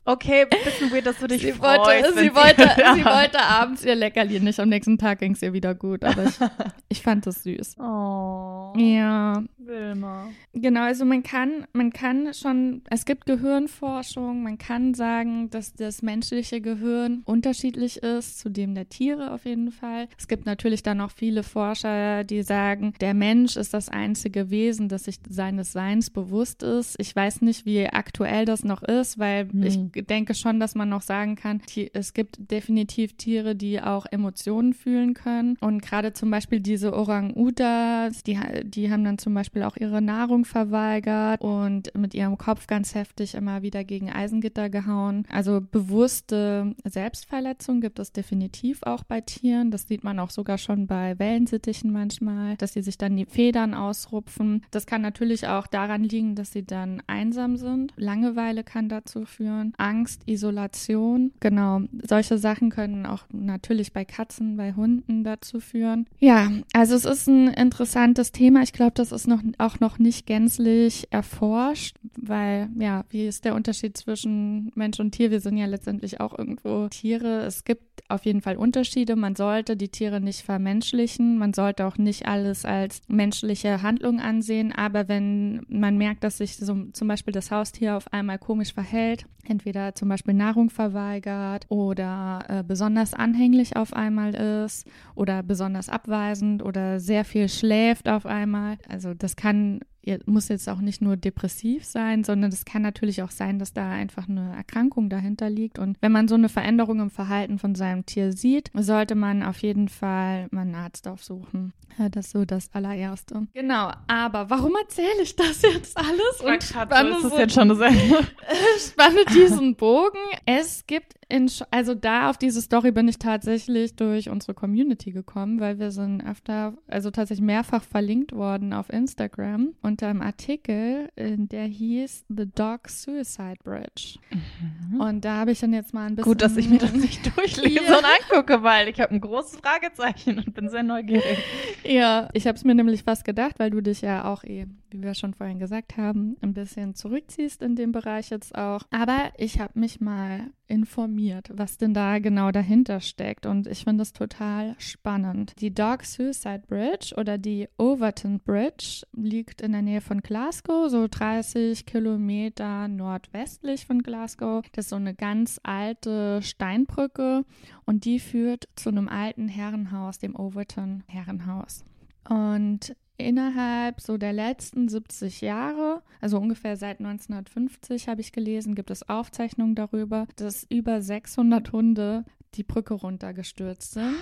Okay, 0.07 0.45
bisschen 0.63 0.89
weird, 0.89 1.05
dass 1.05 1.17
du 1.17 1.27
dich 1.27 1.41
sie 1.41 1.51
freust. 1.51 1.81
Wollte, 1.81 2.13
sie, 2.17 2.33
wollte, 2.33 2.61
ja. 2.81 2.95
sie 2.95 3.03
wollte 3.03 3.41
abends 3.41 3.83
ihr 3.83 3.93
Leckerli 3.93 4.39
nicht. 4.39 4.57
Am 4.57 4.69
nächsten 4.69 4.97
Tag 4.97 5.19
ging 5.19 5.33
es 5.33 5.41
ihr 5.41 5.51
wieder 5.51 5.75
gut, 5.75 6.05
aber 6.05 6.23
ich, 6.23 6.39
ich 6.87 7.01
fand 7.01 7.27
es 7.27 7.43
süß. 7.43 7.75
Oh. 7.77 8.71
Ja. 8.77 9.43
Wilma. 9.67 10.29
Genau, 10.53 10.83
also 10.83 11.05
man 11.05 11.23
kann, 11.23 11.67
man 11.73 11.91
kann 11.91 12.33
schon, 12.33 12.81
es 12.89 13.05
gibt 13.05 13.25
Gehirnforschung, 13.25 14.41
man 14.43 14.57
kann 14.57 14.93
sagen, 14.93 15.49
dass 15.49 15.73
das 15.73 16.01
menschliche 16.01 16.61
Gehirn 16.61 17.21
unterschiedlich 17.25 17.97
ist 17.97 18.39
zu 18.39 18.49
dem 18.49 18.73
der 18.73 18.89
Tiere 18.89 19.31
auf 19.31 19.45
jeden 19.45 19.71
Fall. 19.71 20.07
Es 20.17 20.27
gibt 20.27 20.45
natürlich 20.45 20.83
dann 20.83 21.01
auch 21.01 21.11
viele 21.11 21.43
Forscher, 21.43 22.23
die 22.23 22.43
sagen, 22.43 22.93
der 23.01 23.13
Mensch 23.13 23.57
ist 23.57 23.73
das 23.73 23.89
einzige 23.89 24.49
Wesen, 24.49 24.89
das 24.89 25.03
sich 25.03 25.19
seines 25.29 25.73
Seins 25.73 26.09
bewusst 26.09 26.63
ist. 26.63 26.95
Ich 26.99 27.15
weiß 27.15 27.41
nicht, 27.41 27.65
wie 27.65 27.87
aktuell 27.87 28.45
das 28.45 28.63
noch 28.63 28.83
ist, 28.83 29.19
weil 29.19 29.49
hm. 29.49 29.63
ich 29.63 29.96
denke 30.03 30.33
schon, 30.33 30.59
dass 30.59 30.75
man 30.75 30.89
noch 30.89 31.01
sagen 31.01 31.35
kann, 31.35 31.61
es 31.93 32.13
gibt 32.13 32.51
definitiv 32.51 33.13
Tiere, 33.13 33.55
die 33.55 33.81
auch 33.81 34.05
Emotionen 34.09 34.73
fühlen 34.73 35.13
können. 35.13 35.57
Und 35.59 35.81
gerade 35.81 36.13
zum 36.13 36.31
Beispiel 36.31 36.59
diese 36.59 36.93
Orang-Utas, 36.93 38.23
die, 38.23 38.39
die 38.63 38.91
haben 38.91 39.03
dann 39.03 39.17
zum 39.17 39.33
Beispiel 39.33 39.63
auch 39.63 39.77
ihre 39.77 40.01
Nahrung 40.01 40.45
verweigert 40.45 41.41
und 41.41 41.95
mit 41.95 42.13
ihrem 42.13 42.37
Kopf 42.37 42.67
ganz 42.67 42.95
heftig 42.95 43.35
immer 43.35 43.61
wieder 43.61 43.83
gegen 43.83 44.11
Eisengitter 44.11 44.69
gehauen. 44.69 45.25
Also 45.29 45.61
bewusste 45.61 46.75
Selbstverletzung 46.83 47.81
gibt 47.81 47.99
es 47.99 48.11
definitiv 48.11 48.83
auch 48.83 49.03
bei 49.03 49.21
Tieren. 49.21 49.71
Das 49.71 49.87
sieht 49.87 50.03
man 50.03 50.19
auch 50.19 50.29
sogar 50.29 50.57
schon 50.57 50.87
bei 50.87 51.17
Wellensittichen 51.19 51.91
manchmal, 51.91 52.55
dass 52.57 52.73
sie 52.73 52.81
sich 52.81 52.97
dann 52.97 53.15
die 53.15 53.25
Federn 53.25 53.73
ausrupfen. 53.73 54.63
Das 54.71 54.85
kann 54.85 55.01
natürlich 55.01 55.47
auch 55.47 55.67
daran 55.67 56.03
liegen, 56.03 56.35
dass 56.35 56.51
sie 56.51 56.65
dann 56.65 57.01
einsam 57.07 57.57
sind. 57.57 57.93
Langeweile 57.95 58.63
kann 58.63 58.89
dazu 58.89 59.25
führen. 59.25 59.73
Angst, 59.87 60.23
Isolation. 60.25 61.31
Genau, 61.39 61.81
solche 62.03 62.37
Sachen 62.37 62.69
können 62.69 63.05
auch 63.05 63.23
natürlich 63.31 63.93
bei 63.93 64.03
Katzen, 64.03 64.57
bei 64.57 64.73
Hunden 64.73 65.23
dazu 65.23 65.61
führen. 65.61 66.07
Ja, 66.19 66.51
also 66.73 66.95
es 66.95 67.05
ist 67.05 67.27
ein 67.27 67.47
interessantes 67.47 68.33
Thema. 68.33 68.63
Ich 68.63 68.73
glaube, 68.73 68.93
das 68.95 69.11
ist 69.13 69.27
noch, 69.27 69.41
auch 69.57 69.79
noch 69.79 69.97
nicht 69.97 70.25
gänzlich 70.25 71.07
erforscht, 71.11 71.95
weil, 72.17 72.69
ja, 72.77 73.05
wie 73.09 73.27
ist 73.27 73.45
der 73.45 73.55
Unterschied 73.55 73.95
zwischen 73.95 74.71
Mensch 74.75 74.99
und 74.99 75.11
Tier? 75.11 75.31
Wir 75.31 75.39
sind 75.39 75.55
ja 75.57 75.65
letztendlich 75.65 76.19
auch 76.19 76.37
irgendwo 76.37 76.89
Tiere. 76.89 77.45
Es 77.45 77.63
gibt 77.63 78.03
auf 78.09 78.25
jeden 78.25 78.41
Fall 78.41 78.57
Unterschiede. 78.57 79.15
Man 79.15 79.35
sollte 79.35 79.77
die 79.77 79.89
Tiere 79.89 80.19
nicht 80.19 80.41
vermenschlichen. 80.41 81.37
Man 81.37 81.53
sollte 81.53 81.85
auch 81.85 81.97
nicht 81.97 82.25
alles 82.25 82.65
als 82.65 83.01
menschliche 83.07 83.81
Handlung 83.81 84.19
ansehen. 84.19 84.71
Aber 84.71 85.07
wenn 85.07 85.65
man 85.69 85.97
merkt, 85.97 86.23
dass 86.23 86.37
sich 86.37 86.57
so, 86.57 86.85
zum 86.91 87.07
Beispiel 87.07 87.33
das 87.33 87.51
Haustier 87.51 87.95
auf 87.95 88.11
einmal 88.11 88.37
komisch 88.37 88.73
verhält, 88.73 89.25
entweder 89.49 89.95
zum 89.95 90.09
Beispiel 90.09 90.33
Nahrung 90.33 90.69
verweigert 90.69 91.65
oder 91.69 92.43
äh, 92.47 92.63
besonders 92.63 93.13
anhänglich 93.13 93.75
auf 93.75 93.93
einmal 93.93 94.33
ist 94.33 94.87
oder 95.15 95.43
besonders 95.43 95.89
abweisend 95.89 96.63
oder 96.63 96.99
sehr 96.99 97.25
viel 97.25 97.49
schläft 97.49 98.09
auf 98.09 98.25
einmal. 98.25 98.77
Also 98.87 99.13
das 99.13 99.35
kann 99.35 99.81
muss 100.25 100.47
jetzt 100.47 100.67
auch 100.69 100.79
nicht 100.79 101.01
nur 101.01 101.17
depressiv 101.17 101.85
sein, 101.85 102.23
sondern 102.23 102.51
es 102.51 102.65
kann 102.65 102.81
natürlich 102.81 103.23
auch 103.23 103.31
sein, 103.31 103.59
dass 103.59 103.73
da 103.73 103.89
einfach 103.91 104.27
eine 104.27 104.55
Erkrankung 104.55 105.09
dahinter 105.09 105.49
liegt. 105.49 105.79
Und 105.79 105.97
wenn 106.01 106.11
man 106.11 106.27
so 106.27 106.35
eine 106.35 106.49
Veränderung 106.49 106.99
im 106.99 107.09
Verhalten 107.09 107.59
von 107.59 107.75
seinem 107.75 108.05
Tier 108.05 108.33
sieht, 108.33 108.71
sollte 108.73 109.15
man 109.15 109.43
auf 109.43 109.59
jeden 109.59 109.89
Fall 109.89 110.47
mal 110.51 110.61
einen 110.61 110.75
Arzt 110.75 111.07
aufsuchen. 111.07 111.73
Ja, 111.97 112.09
das 112.09 112.27
ist 112.27 112.31
so 112.31 112.45
das 112.45 112.69
allererste. 112.73 113.47
Genau, 113.53 113.91
aber 114.07 114.49
warum 114.49 114.75
erzähle 114.75 115.23
ich 115.23 115.35
das 115.35 115.61
jetzt 115.63 115.97
alles? 115.97 116.41
Und 116.43 116.63
spanne, 116.63 117.09
ist 117.09 117.23
das 117.23 117.37
jetzt 117.37 117.53
schon 117.55 117.69
das 117.69 117.79
Ende? 117.79 118.19
spanne 118.77 119.25
diesen 119.33 119.75
Bogen. 119.75 120.19
Es 120.45 120.85
gibt 120.85 121.15
in, 121.29 121.51
also 121.71 121.93
da 121.93 122.29
auf 122.29 122.37
diese 122.37 122.61
Story 122.61 122.91
bin 122.91 123.07
ich 123.07 123.19
tatsächlich 123.19 123.95
durch 123.95 124.29
unsere 124.29 124.53
Community 124.53 125.11
gekommen, 125.11 125.59
weil 125.59 125.77
wir 125.77 125.91
sind 125.91 126.21
öfter, 126.25 126.73
also 126.87 127.11
tatsächlich 127.11 127.45
mehrfach 127.45 127.83
verlinkt 127.83 128.31
worden 128.31 128.71
auf 128.71 128.89
Instagram 128.91 129.73
unter 129.81 130.07
einem 130.07 130.21
Artikel, 130.21 131.09
der 131.17 131.65
hieß 131.65 132.25
The 132.29 132.45
Dog 132.55 132.87
Suicide 132.87 133.57
Bridge. 133.63 134.19
Mhm. 134.31 135.01
Und 135.01 135.25
da 135.25 135.35
habe 135.37 135.51
ich 135.51 135.59
dann 135.59 135.73
jetzt 135.73 135.93
mal 135.93 136.05
ein 136.07 136.15
bisschen. 136.15 136.31
Gut, 136.31 136.41
dass 136.41 136.55
ich 136.55 136.69
mir 136.69 136.77
das 136.79 136.93
nicht 136.93 137.25
durchlese 137.37 137.83
Ja. 137.83 137.97
und 137.97 138.05
angucke, 138.31 138.63
weil 138.63 138.87
ich 138.87 138.99
habe 139.01 139.13
ein 139.13 139.19
großes 139.21 139.59
Fragezeichen 139.59 140.37
und 140.39 140.53
bin 140.53 140.69
sehr 140.69 140.83
neugierig. 140.83 141.37
Ja, 141.83 142.29
ich 142.33 142.47
habe 142.47 142.57
es 142.57 142.63
mir 142.63 142.73
nämlich 142.75 143.03
fast 143.03 143.25
gedacht, 143.25 143.55
weil 143.59 143.69
du 143.71 143.81
dich 143.81 144.01
ja 144.01 144.25
auch 144.31 144.43
eh, 144.45 144.65
wie 144.89 145.01
wir 145.01 145.13
schon 145.13 145.33
vorhin 145.33 145.59
gesagt 145.59 145.97
haben, 145.97 146.37
ein 146.41 146.53
bisschen 146.53 146.95
zurückziehst 146.95 147.61
in 147.61 147.75
dem 147.75 147.91
Bereich 147.91 148.29
jetzt 148.29 148.55
auch. 148.57 148.83
Aber 148.91 149.31
ich 149.37 149.59
habe 149.59 149.79
mich 149.79 150.01
mal 150.01 150.51
informiert, 150.67 151.49
was 151.53 151.77
denn 151.77 151.93
da 151.93 152.19
genau 152.19 152.51
dahinter 152.51 152.99
steckt 152.99 153.45
und 153.45 153.67
ich 153.67 153.83
finde 153.83 154.01
es 154.01 154.13
total 154.13 154.75
spannend. 154.77 155.53
Die 155.59 155.73
Dog 155.73 156.03
Suicide 156.03 156.63
Bridge 156.67 157.13
oder 157.17 157.37
die 157.37 157.67
Overton 157.77 158.39
Bridge 158.39 159.03
liegt 159.15 159.61
in 159.61 159.71
der 159.71 159.81
Nähe 159.81 160.01
von 160.01 160.21
Glasgow, 160.21 160.89
so 160.89 161.07
30 161.09 161.85
Kilometer 161.85 162.87
nordwestlich 162.87 163.85
von 163.85 164.03
Glasgow. 164.03 164.65
Das 164.73 164.85
ist 164.85 164.89
so 164.89 164.97
eine 164.97 165.15
ganz 165.15 165.59
alte 165.63 166.41
Steinbrücke 166.41 167.45
und 167.85 168.05
die 168.05 168.19
führt 168.19 168.67
zu 168.75 168.89
einem 168.89 169.07
alten 169.07 169.47
Herrenhaus, 169.47 170.19
dem 170.19 170.35
Overton 170.35 171.03
Herrenhaus. 171.07 171.85
Und 172.29 172.95
innerhalb 173.17 174.01
so 174.01 174.17
der 174.17 174.33
letzten 174.33 174.87
70 174.87 175.41
Jahre, 175.41 176.01
also 176.21 176.37
ungefähr 176.37 176.77
seit 176.77 176.99
1950 176.99 178.07
habe 178.07 178.21
ich 178.21 178.31
gelesen, 178.31 178.75
gibt 178.75 178.91
es 178.91 179.07
Aufzeichnungen 179.07 179.75
darüber, 179.75 180.27
dass 180.35 180.65
über 180.69 181.01
600 181.01 181.71
Hunde 181.71 182.25
die 182.55 182.63
Brücke 182.63 182.93
runtergestürzt 182.93 183.93
sind 183.93 184.15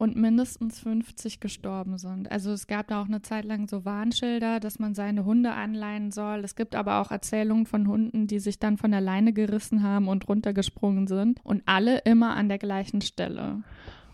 und 0.00 0.16
mindestens 0.16 0.80
50 0.80 1.40
gestorben 1.40 1.98
sind. 1.98 2.30
Also 2.30 2.52
es 2.52 2.66
gab 2.66 2.88
da 2.88 3.02
auch 3.02 3.06
eine 3.06 3.20
Zeit 3.20 3.44
lang 3.44 3.68
so 3.68 3.84
Warnschilder, 3.84 4.58
dass 4.58 4.78
man 4.78 4.94
seine 4.94 5.26
Hunde 5.26 5.52
anleihen 5.52 6.10
soll. 6.10 6.40
Es 6.42 6.56
gibt 6.56 6.74
aber 6.74 7.00
auch 7.00 7.10
Erzählungen 7.10 7.66
von 7.66 7.86
Hunden, 7.86 8.26
die 8.26 8.38
sich 8.38 8.58
dann 8.58 8.78
von 8.78 8.92
der 8.92 9.02
Leine 9.02 9.34
gerissen 9.34 9.82
haben 9.82 10.08
und 10.08 10.26
runtergesprungen 10.26 11.06
sind 11.06 11.40
und 11.44 11.62
alle 11.66 11.98
immer 11.98 12.34
an 12.34 12.48
der 12.48 12.58
gleichen 12.58 13.02
Stelle. 13.02 13.62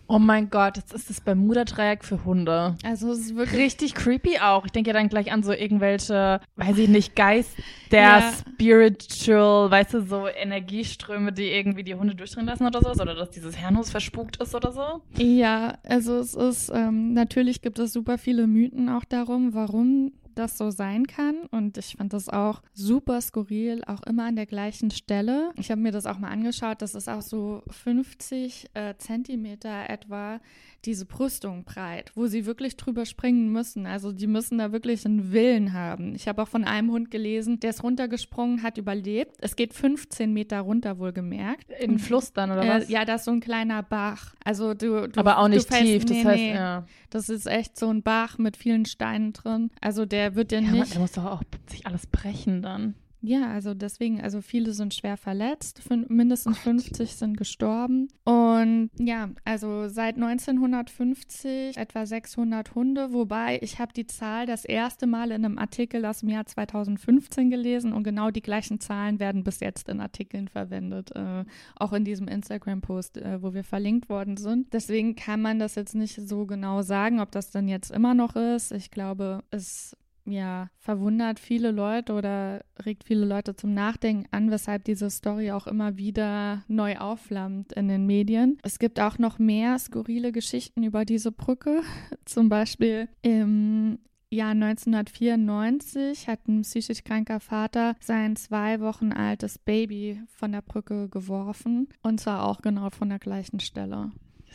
Oh 0.09 0.19
mein 0.19 0.49
Gott, 0.49 0.77
jetzt 0.77 0.93
ist 0.93 1.09
das 1.09 1.19
Bermuda-Dreieck 1.19 2.05
für 2.05 2.23
Hunde. 2.23 2.75
Also 2.83 3.11
es 3.11 3.19
ist 3.19 3.35
wirklich 3.35 3.59
Richtig 3.61 3.93
creepy 3.93 4.39
auch. 4.39 4.65
Ich 4.65 4.71
denke 4.71 4.89
ja 4.89 4.93
dann 4.93 5.09
gleich 5.09 5.31
an 5.33 5.43
so 5.43 5.51
irgendwelche, 5.51 6.39
weiß 6.55 6.77
ich 6.77 6.87
nicht, 6.87 7.15
Geist, 7.15 7.57
der 7.91 8.01
Ja. 8.01 8.21
spiritual, 8.21 9.69
weißt 9.69 9.95
du, 9.95 10.01
so 10.01 10.27
Energieströme, 10.27 11.33
die 11.33 11.51
irgendwie 11.51 11.83
die 11.83 11.95
Hunde 11.95 12.15
durchdrehen 12.15 12.45
lassen 12.45 12.65
oder 12.65 12.81
so, 12.81 12.89
oder 13.01 13.15
dass 13.15 13.31
dieses 13.31 13.57
Herrenhaus 13.57 13.89
verspukt 13.89 14.37
ist 14.37 14.55
oder 14.55 14.71
so. 14.71 15.01
Ja, 15.21 15.77
also 15.83 16.17
es 16.17 16.33
ist, 16.33 16.69
ähm, 16.73 17.13
natürlich 17.13 17.61
gibt 17.61 17.79
es 17.79 17.91
super 17.93 18.17
viele 18.17 18.47
Mythen 18.47 18.89
auch 18.89 19.03
darum, 19.05 19.53
warum 19.53 20.13
das 20.37 20.57
so 20.57 20.71
sein 20.71 21.07
kann. 21.07 21.45
Und 21.51 21.77
ich 21.77 21.95
fand 21.97 22.13
das 22.13 22.29
auch 22.29 22.61
super 22.73 23.21
skurril, 23.21 23.83
auch 23.85 24.03
immer 24.03 24.25
an 24.25 24.35
der 24.35 24.45
gleichen 24.45 24.91
Stelle. 24.91 25.51
Ich 25.55 25.71
habe 25.71 25.81
mir 25.81 25.91
das 25.91 26.05
auch 26.05 26.17
mal 26.17 26.29
angeschaut, 26.29 26.81
das 26.81 26.95
ist 26.95 27.09
auch 27.09 27.21
so 27.21 27.63
50 27.69 28.69
äh, 28.73 28.95
Zentimeter 28.97 29.89
etwa 29.89 30.39
diese 30.85 31.05
Brüstung 31.05 31.63
breit, 31.63 32.11
wo 32.15 32.27
sie 32.27 32.45
wirklich 32.45 32.77
drüber 32.77 33.05
springen 33.05 33.51
müssen. 33.51 33.85
Also 33.85 34.11
die 34.11 34.27
müssen 34.27 34.57
da 34.57 34.71
wirklich 34.71 35.05
einen 35.05 35.31
Willen 35.31 35.73
haben. 35.73 36.15
Ich 36.15 36.27
habe 36.27 36.41
auch 36.43 36.47
von 36.47 36.63
einem 36.63 36.91
Hund 36.91 37.11
gelesen, 37.11 37.59
der 37.59 37.71
ist 37.71 37.83
runtergesprungen, 37.83 38.63
hat 38.63 38.77
überlebt. 38.77 39.35
Es 39.39 39.55
geht 39.55 39.73
15 39.73 40.31
Meter 40.31 40.61
runter, 40.61 40.99
wohlgemerkt. 40.99 41.69
In 41.79 41.91
den 41.91 41.99
Fluss 41.99 42.31
dann, 42.33 42.51
oder 42.51 42.67
was? 42.67 42.89
Äh, 42.89 42.93
ja, 42.93 43.05
das 43.05 43.21
ist 43.21 43.25
so 43.25 43.31
ein 43.31 43.39
kleiner 43.41 43.83
Bach. 43.83 44.35
Also 44.43 44.73
du, 44.73 45.07
du 45.09 45.19
Aber 45.19 45.39
auch 45.39 45.47
nicht 45.47 45.67
fällst- 45.67 45.83
tief, 45.83 46.05
das 46.05 46.11
nee, 46.17 46.23
heißt, 46.25 46.37
nee. 46.37 46.53
ja. 46.53 46.85
Das 47.09 47.29
ist 47.29 47.47
echt 47.47 47.77
so 47.77 47.89
ein 47.89 48.03
Bach 48.03 48.37
mit 48.37 48.55
vielen 48.57 48.85
Steinen 48.85 49.33
drin. 49.33 49.71
Also 49.81 50.05
der 50.05 50.35
wird 50.35 50.51
dir 50.51 50.61
Ja, 50.61 50.71
nicht. 50.71 50.93
der 50.93 50.99
muss 51.01 51.11
doch 51.13 51.25
auch 51.25 51.43
sich 51.69 51.85
alles 51.85 52.07
brechen 52.07 52.61
dann. 52.61 52.95
Ja, 53.21 53.47
also 53.51 53.73
deswegen, 53.73 54.21
also 54.21 54.41
viele 54.41 54.73
sind 54.73 54.93
schwer 54.93 55.17
verletzt, 55.17 55.81
fün- 55.81 56.05
mindestens 56.07 56.59
50 56.59 57.15
sind 57.15 57.35
gestorben. 57.35 58.09
Und 58.25 58.91
ja, 58.99 59.29
also 59.43 59.87
seit 59.89 60.17
1950 60.17 61.77
etwa 61.77 62.05
600 62.05 62.75
Hunde, 62.75 63.13
wobei 63.13 63.59
ich 63.61 63.79
habe 63.79 63.91
die 63.93 64.05
Zahl 64.07 64.45
das 64.45 64.65
erste 64.65 65.07
Mal 65.07 65.31
in 65.31 65.43
einem 65.45 65.57
Artikel 65.57 66.05
aus 66.05 66.19
dem 66.19 66.29
Jahr 66.29 66.45
2015 66.45 67.49
gelesen 67.49 67.93
und 67.93 68.03
genau 68.03 68.29
die 68.31 68.41
gleichen 68.41 68.79
Zahlen 68.79 69.19
werden 69.19 69.43
bis 69.43 69.59
jetzt 69.59 69.89
in 69.89 69.99
Artikeln 69.99 70.47
verwendet, 70.47 71.11
äh, 71.15 71.43
auch 71.75 71.93
in 71.93 72.05
diesem 72.05 72.27
Instagram-Post, 72.27 73.17
äh, 73.17 73.41
wo 73.41 73.53
wir 73.53 73.63
verlinkt 73.63 74.09
worden 74.09 74.37
sind. 74.37 74.73
Deswegen 74.73 75.15
kann 75.15 75.41
man 75.41 75.59
das 75.59 75.75
jetzt 75.75 75.95
nicht 75.95 76.15
so 76.27 76.45
genau 76.45 76.81
sagen, 76.81 77.19
ob 77.19 77.31
das 77.31 77.49
dann 77.51 77.67
jetzt 77.67 77.91
immer 77.91 78.13
noch 78.13 78.35
ist. 78.35 78.71
Ich 78.71 78.91
glaube, 78.91 79.43
es 79.51 79.95
ja, 80.27 80.69
verwundert 80.77 81.39
viele 81.39 81.71
Leute 81.71 82.13
oder 82.13 82.63
regt 82.85 83.05
viele 83.05 83.25
Leute 83.25 83.55
zum 83.55 83.73
Nachdenken 83.73 84.27
an, 84.31 84.51
weshalb 84.51 84.83
diese 84.83 85.09
Story 85.09 85.51
auch 85.51 85.67
immer 85.67 85.97
wieder 85.97 86.63
neu 86.67 86.97
aufflammt 86.97 87.73
in 87.73 87.87
den 87.87 88.05
Medien. 88.05 88.57
Es 88.63 88.77
gibt 88.77 88.99
auch 88.99 89.17
noch 89.17 89.39
mehr 89.39 89.79
skurrile 89.79 90.31
Geschichten 90.31 90.83
über 90.83 91.05
diese 91.05 91.31
Brücke. 91.31 91.81
Zum 92.25 92.49
Beispiel 92.49 93.07
im 93.21 93.99
Jahr 94.29 94.51
1994 94.51 96.27
hat 96.27 96.47
ein 96.47 96.63
psychisch 96.63 97.05
kranker 97.05 97.39
Vater 97.39 97.95
sein 98.01 98.35
zwei 98.35 98.81
Wochen 98.81 99.13
altes 99.13 99.57
Baby 99.57 100.21
von 100.27 100.51
der 100.51 100.61
Brücke 100.61 101.07
geworfen 101.07 101.87
und 102.03 102.19
zwar 102.19 102.45
auch 102.45 102.61
genau 102.61 102.89
von 102.89 103.07
der 103.07 103.19
gleichen 103.19 103.61
Stelle. 103.61 104.11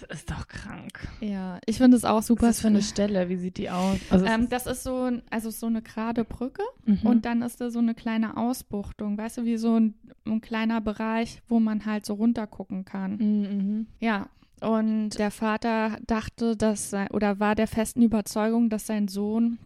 Das 0.08 0.18
ist 0.20 0.30
doch 0.30 0.46
krank. 0.48 1.08
Ja, 1.20 1.58
ich 1.66 1.78
finde 1.78 1.96
es 1.96 2.04
auch 2.04 2.22
super. 2.22 2.48
Was 2.48 2.60
für 2.60 2.66
eine 2.68 2.82
Stelle? 2.82 3.28
Wie 3.28 3.36
sieht 3.36 3.56
die 3.58 3.70
aus? 3.70 3.98
Also 4.10 4.26
Ähm, 4.26 4.48
das 4.48 4.66
ist 4.66 4.82
so, 4.82 5.02
ein- 5.04 5.22
also 5.30 5.50
so 5.50 5.66
eine 5.66 5.82
gerade 5.82 6.24
Brücke 6.24 6.62
Mhm. 6.84 7.00
und 7.04 7.24
dann 7.24 7.42
ist 7.42 7.60
da 7.60 7.70
so 7.70 7.78
eine 7.78 7.94
kleine 7.94 8.36
Ausbuchtung, 8.36 9.16
weißt 9.16 9.38
du, 9.38 9.44
wie 9.44 9.56
so 9.56 9.78
ein, 9.78 9.94
ein 10.26 10.40
kleiner 10.40 10.80
Bereich, 10.80 11.40
wo 11.48 11.60
man 11.60 11.84
halt 11.86 12.04
so 12.06 12.14
runtergucken 12.14 12.84
kann. 12.84 13.16
Mhm. 13.16 13.86
Ja. 14.00 14.28
Und 14.60 15.18
der 15.18 15.30
Vater 15.32 15.98
dachte, 16.06 16.56
dass 16.56 16.90
sein, 16.90 17.08
oder 17.10 17.40
war 17.40 17.54
der 17.54 17.66
festen 17.66 18.02
Überzeugung, 18.02 18.70
dass 18.70 18.86
sein 18.86 19.08
Sohn 19.08 19.58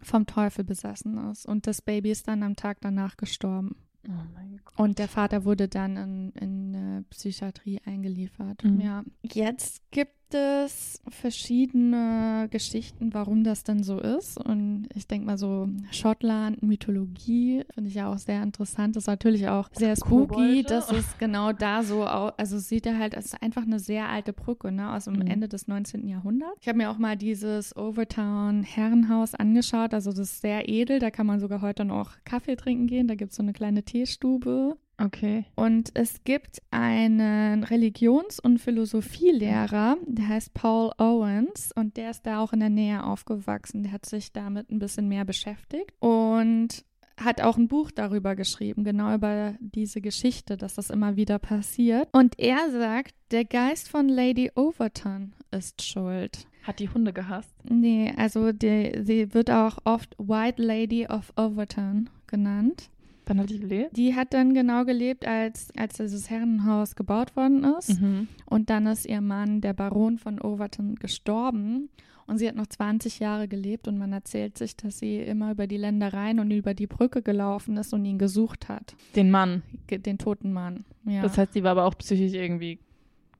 vom 0.00 0.26
Teufel 0.26 0.64
besessen 0.64 1.30
ist. 1.30 1.46
Und 1.46 1.66
das 1.68 1.80
Baby 1.80 2.10
ist 2.10 2.26
dann 2.26 2.42
am 2.42 2.56
Tag 2.56 2.78
danach 2.80 3.16
gestorben. 3.16 3.76
Oh 4.08 4.24
mein 4.34 4.60
Gott. 4.64 4.78
Und 4.78 4.98
der 4.98 5.08
Vater 5.08 5.44
wurde 5.44 5.68
dann 5.68 5.96
in, 5.96 6.32
in 6.32 6.74
äh, 6.74 7.02
Psychiatrie 7.10 7.80
eingeliefert. 7.84 8.64
Mhm. 8.64 8.80
Ja. 8.80 9.04
Jetzt 9.22 9.82
gibt 9.90 10.12
es 10.34 11.00
verschiedene 11.08 12.48
Geschichten, 12.50 13.12
warum 13.14 13.44
das 13.44 13.64
denn 13.64 13.82
so 13.82 13.98
ist. 13.98 14.38
Und 14.38 14.88
ich 14.94 15.06
denke 15.06 15.26
mal 15.26 15.38
so, 15.38 15.68
Schottland, 15.90 16.62
Mythologie, 16.62 17.62
finde 17.74 17.88
ich 17.88 17.94
ja 17.96 18.12
auch 18.12 18.18
sehr 18.18 18.42
interessant. 18.42 18.96
Das 18.96 19.04
ist 19.04 19.08
natürlich 19.08 19.48
auch 19.48 19.68
sehr 19.72 19.96
spooky. 19.96 20.62
Das 20.62 20.90
ist 20.90 21.18
genau 21.18 21.52
da 21.52 21.82
so, 21.82 22.06
au- 22.06 22.32
also 22.36 22.58
sieht 22.58 22.86
er 22.86 22.98
halt, 22.98 23.14
es 23.14 23.26
ist 23.26 23.42
einfach 23.42 23.62
eine 23.62 23.78
sehr 23.78 24.08
alte 24.08 24.32
Brücke, 24.32 24.72
ne, 24.72 24.92
aus 24.92 25.04
dem 25.04 25.14
Mhm. 25.14 25.26
Ende 25.26 25.48
des 25.48 25.68
19. 25.68 26.08
Jahrhunderts. 26.08 26.56
Ich 26.60 26.68
habe 26.68 26.78
mir 26.78 26.90
auch 26.90 26.98
mal 26.98 27.16
dieses 27.16 27.76
Overtown 27.76 28.62
Herrenhaus 28.62 29.34
angeschaut. 29.34 29.94
Also 29.94 30.10
das 30.10 30.18
ist 30.20 30.40
sehr 30.40 30.68
edel. 30.68 30.98
Da 30.98 31.10
kann 31.10 31.26
man 31.26 31.40
sogar 31.40 31.60
heute 31.62 31.84
noch 31.84 32.12
Kaffee 32.24 32.56
trinken 32.56 32.86
gehen. 32.86 33.08
Da 33.08 33.14
gibt 33.14 33.30
es 33.32 33.36
so 33.36 33.42
eine 33.42 33.52
kleine 33.52 33.82
Teestube. 33.82 34.76
Okay. 35.02 35.44
Und 35.56 35.90
es 35.94 36.22
gibt 36.24 36.62
einen 36.70 37.64
Religions- 37.64 38.38
und 38.38 38.58
Philosophielehrer, 38.58 39.96
der 40.06 40.28
heißt 40.28 40.54
Paul 40.54 40.92
Owens 40.98 41.72
und 41.74 41.96
der 41.96 42.10
ist 42.10 42.24
da 42.24 42.40
auch 42.40 42.52
in 42.52 42.60
der 42.60 42.70
Nähe 42.70 43.04
aufgewachsen. 43.04 43.82
Der 43.82 43.92
hat 43.92 44.06
sich 44.06 44.32
damit 44.32 44.70
ein 44.70 44.78
bisschen 44.78 45.08
mehr 45.08 45.24
beschäftigt 45.24 45.92
und 45.98 46.84
hat 47.16 47.40
auch 47.40 47.56
ein 47.56 47.68
Buch 47.68 47.90
darüber 47.90 48.36
geschrieben, 48.36 48.84
genau 48.84 49.14
über 49.14 49.54
diese 49.60 50.00
Geschichte, 50.00 50.56
dass 50.56 50.74
das 50.74 50.90
immer 50.90 51.16
wieder 51.16 51.38
passiert. 51.38 52.08
Und 52.12 52.38
er 52.38 52.70
sagt, 52.70 53.14
der 53.30 53.44
Geist 53.44 53.88
von 53.88 54.08
Lady 54.08 54.50
Overton 54.54 55.32
ist 55.50 55.82
schuld. 55.82 56.46
Hat 56.62 56.78
die 56.78 56.88
Hunde 56.88 57.12
gehasst? 57.12 57.52
Nee, 57.68 58.14
also 58.16 58.52
die, 58.52 59.00
sie 59.02 59.34
wird 59.34 59.50
auch 59.50 59.78
oft 59.84 60.14
White 60.18 60.62
Lady 60.62 61.06
of 61.06 61.32
Overton 61.36 62.08
genannt. 62.28 62.88
Dann 63.36 63.42
hat 63.44 63.50
die 63.50 63.58
gelebt? 63.60 63.96
Die 63.96 64.14
hat 64.14 64.32
dann 64.34 64.54
genau 64.54 64.84
gelebt, 64.84 65.26
als, 65.26 65.68
als 65.76 65.96
dieses 65.96 66.30
Herrenhaus 66.30 66.94
gebaut 66.96 67.34
worden 67.36 67.64
ist. 67.78 68.00
Mhm. 68.00 68.28
Und 68.46 68.70
dann 68.70 68.86
ist 68.86 69.06
ihr 69.06 69.20
Mann, 69.20 69.60
der 69.60 69.72
Baron 69.72 70.18
von 70.18 70.40
Overton, 70.40 70.96
gestorben. 70.96 71.88
Und 72.26 72.38
sie 72.38 72.48
hat 72.48 72.54
noch 72.54 72.66
20 72.68 73.18
Jahre 73.18 73.48
gelebt 73.48 73.88
und 73.88 73.98
man 73.98 74.12
erzählt 74.12 74.56
sich, 74.56 74.76
dass 74.76 74.98
sie 75.00 75.16
immer 75.18 75.50
über 75.50 75.66
die 75.66 75.76
Ländereien 75.76 76.38
und 76.38 76.50
über 76.50 76.72
die 76.72 76.86
Brücke 76.86 77.20
gelaufen 77.20 77.76
ist 77.76 77.92
und 77.92 78.04
ihn 78.04 78.16
gesucht 78.18 78.68
hat. 78.68 78.94
Den 79.16 79.30
Mann. 79.30 79.62
Den 79.90 80.18
toten 80.18 80.52
Mann. 80.52 80.84
Ja, 81.04 81.22
Das 81.22 81.36
heißt, 81.36 81.54
die 81.54 81.62
war 81.64 81.72
aber 81.72 81.84
auch 81.84 81.98
psychisch 81.98 82.32
irgendwie 82.32 82.78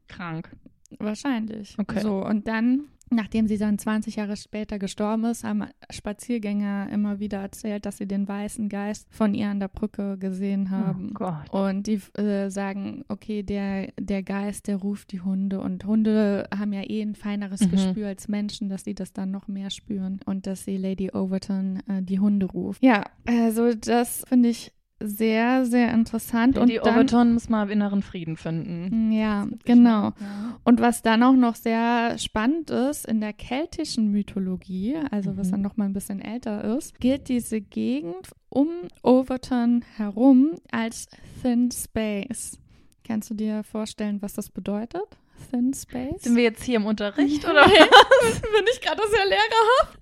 krank. 0.09 0.51
wahrscheinlich. 0.99 1.75
Okay. 1.79 2.01
So, 2.01 2.25
und 2.27 2.49
dann, 2.49 2.85
nachdem 3.13 3.47
sie 3.47 3.59
dann 3.59 3.79
20 3.79 4.17
Jahre 4.17 4.37
später 4.37 4.79
gestorben 4.79 5.25
ist, 5.25 5.45
haben 5.45 5.65
Spaziergänger 5.91 6.89
immer 6.91 7.19
wieder 7.21 7.39
erzählt, 7.39 7.87
dass 7.87 7.99
sie 7.99 8.07
den 8.07 8.29
weißen 8.29 8.69
Geist 8.69 9.07
von 9.11 9.35
ihr 9.35 9.49
an 9.49 9.61
der 9.61 9.69
Brücke 9.69 10.19
gesehen 10.19 10.71
haben. 10.71 11.11
Oh 11.11 11.15
Gott. 11.15 11.51
Und 11.51 11.87
die 11.87 12.01
äh, 12.19 12.49
sagen, 12.51 13.05
okay, 13.09 13.43
der, 13.43 13.93
der 13.99 14.23
Geist, 14.23 14.69
der 14.69 14.77
ruft 14.77 15.13
die 15.13 15.21
Hunde. 15.21 15.61
Und 15.61 15.85
Hunde 15.85 16.49
haben 16.57 16.73
ja 16.73 16.83
eh 16.83 17.03
ein 17.03 17.15
feineres 17.15 17.61
Mhm. 17.61 17.71
Gespür 17.71 18.09
als 18.09 18.29
Menschen, 18.29 18.69
dass 18.69 18.85
sie 18.85 18.95
das 18.95 19.13
dann 19.13 19.31
noch 19.31 19.49
mehr 19.49 19.71
spüren. 19.71 20.21
Und 20.25 20.47
dass 20.47 20.65
sie 20.65 20.77
Lady 20.77 21.11
Overton 21.13 21.83
äh, 21.89 22.03
die 22.03 22.21
Hunde 22.21 22.47
ruft. 22.47 22.83
Ja, 22.83 23.05
also 23.27 23.75
das 23.75 24.25
finde 24.29 24.49
ich 24.51 24.73
sehr, 25.09 25.65
sehr 25.67 25.93
interessant. 25.93 26.59
Und 26.59 26.69
die 26.69 26.77
dann, 26.77 26.95
Overton 26.95 27.33
muss 27.35 27.49
mal 27.49 27.71
inneren 27.71 28.03
Frieden 28.03 28.37
finden. 28.37 29.13
Ja, 29.13 29.47
genau. 29.65 30.07
Ja. 30.21 30.59
Und 30.65 30.81
was 30.81 31.03
dann 31.03 31.23
auch 31.23 31.35
noch 31.35 31.55
sehr 31.57 32.19
spannend 32.19 32.71
ist, 32.71 33.07
in 33.07 33.21
der 33.21 33.33
keltischen 33.33 34.11
Mythologie, 34.11 34.97
also 35.11 35.37
was 35.37 35.49
Mhm. 35.49 35.53
dann 35.53 35.63
noch 35.63 35.77
mal 35.77 35.85
ein 35.87 35.93
bisschen 35.93 36.21
älter 36.21 36.77
ist, 36.77 36.99
gilt 37.01 37.29
diese 37.29 37.61
Gegend 37.61 38.31
um 38.49 38.69
Overton 39.03 39.85
herum 39.97 40.53
als 40.71 41.09
Thin 41.43 41.71
Space. 41.71 42.59
Kannst 43.05 43.31
du 43.31 43.35
dir 43.35 43.65
vorstellen, 43.65 44.23
was 44.23 44.35
das 44.35 44.49
bedeutet? 44.51 45.03
Thin 45.51 45.75
Space? 45.75 46.23
Sind 46.23 46.37
wir 46.37 46.43
jetzt 46.45 46.63
hier 46.63 46.77
im 46.77 46.87
Unterricht 46.87 47.45
oder? 47.45 47.65
Bin 47.67 48.67
ich 48.73 48.81
gerade 48.81 49.03
sehr 49.09 49.25
lehrerhaft? 49.25 49.99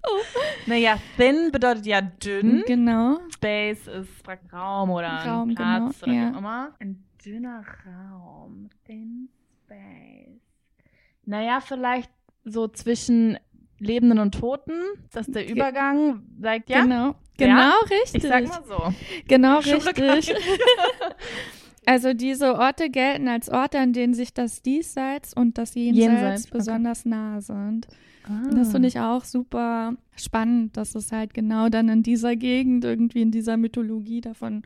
naja, 0.66 0.98
thin 1.16 1.50
bedeutet 1.52 1.86
ja 1.86 2.00
dünn. 2.00 2.64
Genau. 2.66 3.18
Space 3.32 3.86
ist 3.86 4.22
Raum 4.52 4.90
oder 4.90 5.20
ein 5.20 5.28
Raum, 5.28 5.54
Platz 5.54 6.00
genau, 6.00 6.02
oder 6.02 6.12
ja. 6.12 6.30
wie 6.30 6.34
auch 6.34 6.38
immer. 6.38 6.74
Ein 6.80 7.04
dünner 7.24 7.64
Raum. 7.86 8.70
Thin 8.84 9.28
Space. 9.64 10.40
Naja, 11.24 11.60
vielleicht 11.60 12.10
so 12.44 12.68
zwischen 12.68 13.38
Lebenden 13.78 14.18
und 14.18 14.32
Toten, 14.32 14.82
dass 15.12 15.26
der 15.26 15.48
Übergang 15.48 16.22
sagt, 16.40 16.68
ja, 16.68 16.82
Genau. 16.82 17.14
Genau, 17.36 17.72
richtig. 17.88 18.22
ich 18.22 18.28
sag 18.28 18.46
mal 18.46 18.62
so. 18.66 18.94
Genau, 19.26 19.62
Schule 19.62 20.16
richtig. 20.16 20.36
Also 21.90 22.14
diese 22.14 22.54
Orte 22.54 22.88
gelten 22.88 23.26
als 23.26 23.48
Orte, 23.48 23.80
an 23.80 23.92
denen 23.92 24.14
sich 24.14 24.32
das 24.32 24.62
Diesseits 24.62 25.34
und 25.34 25.58
das 25.58 25.74
Jenseits, 25.74 25.98
Jenseits, 25.98 26.44
okay. 26.44 26.58
besonders 26.58 27.04
nahe 27.04 27.42
sind. 27.42 27.88
Ah. 28.22 28.48
Das 28.54 28.70
finde 28.70 28.86
ich 28.86 29.00
auch 29.00 29.24
super 29.24 29.94
spannend, 30.14 30.76
dass 30.76 30.94
es 30.94 31.10
halt 31.10 31.34
genau 31.34 31.68
dann 31.68 31.88
in 31.88 32.04
dieser 32.04 32.36
Gegend, 32.36 32.84
irgendwie 32.84 33.22
in 33.22 33.32
dieser 33.32 33.56
Mythologie 33.56 34.20
davon 34.20 34.62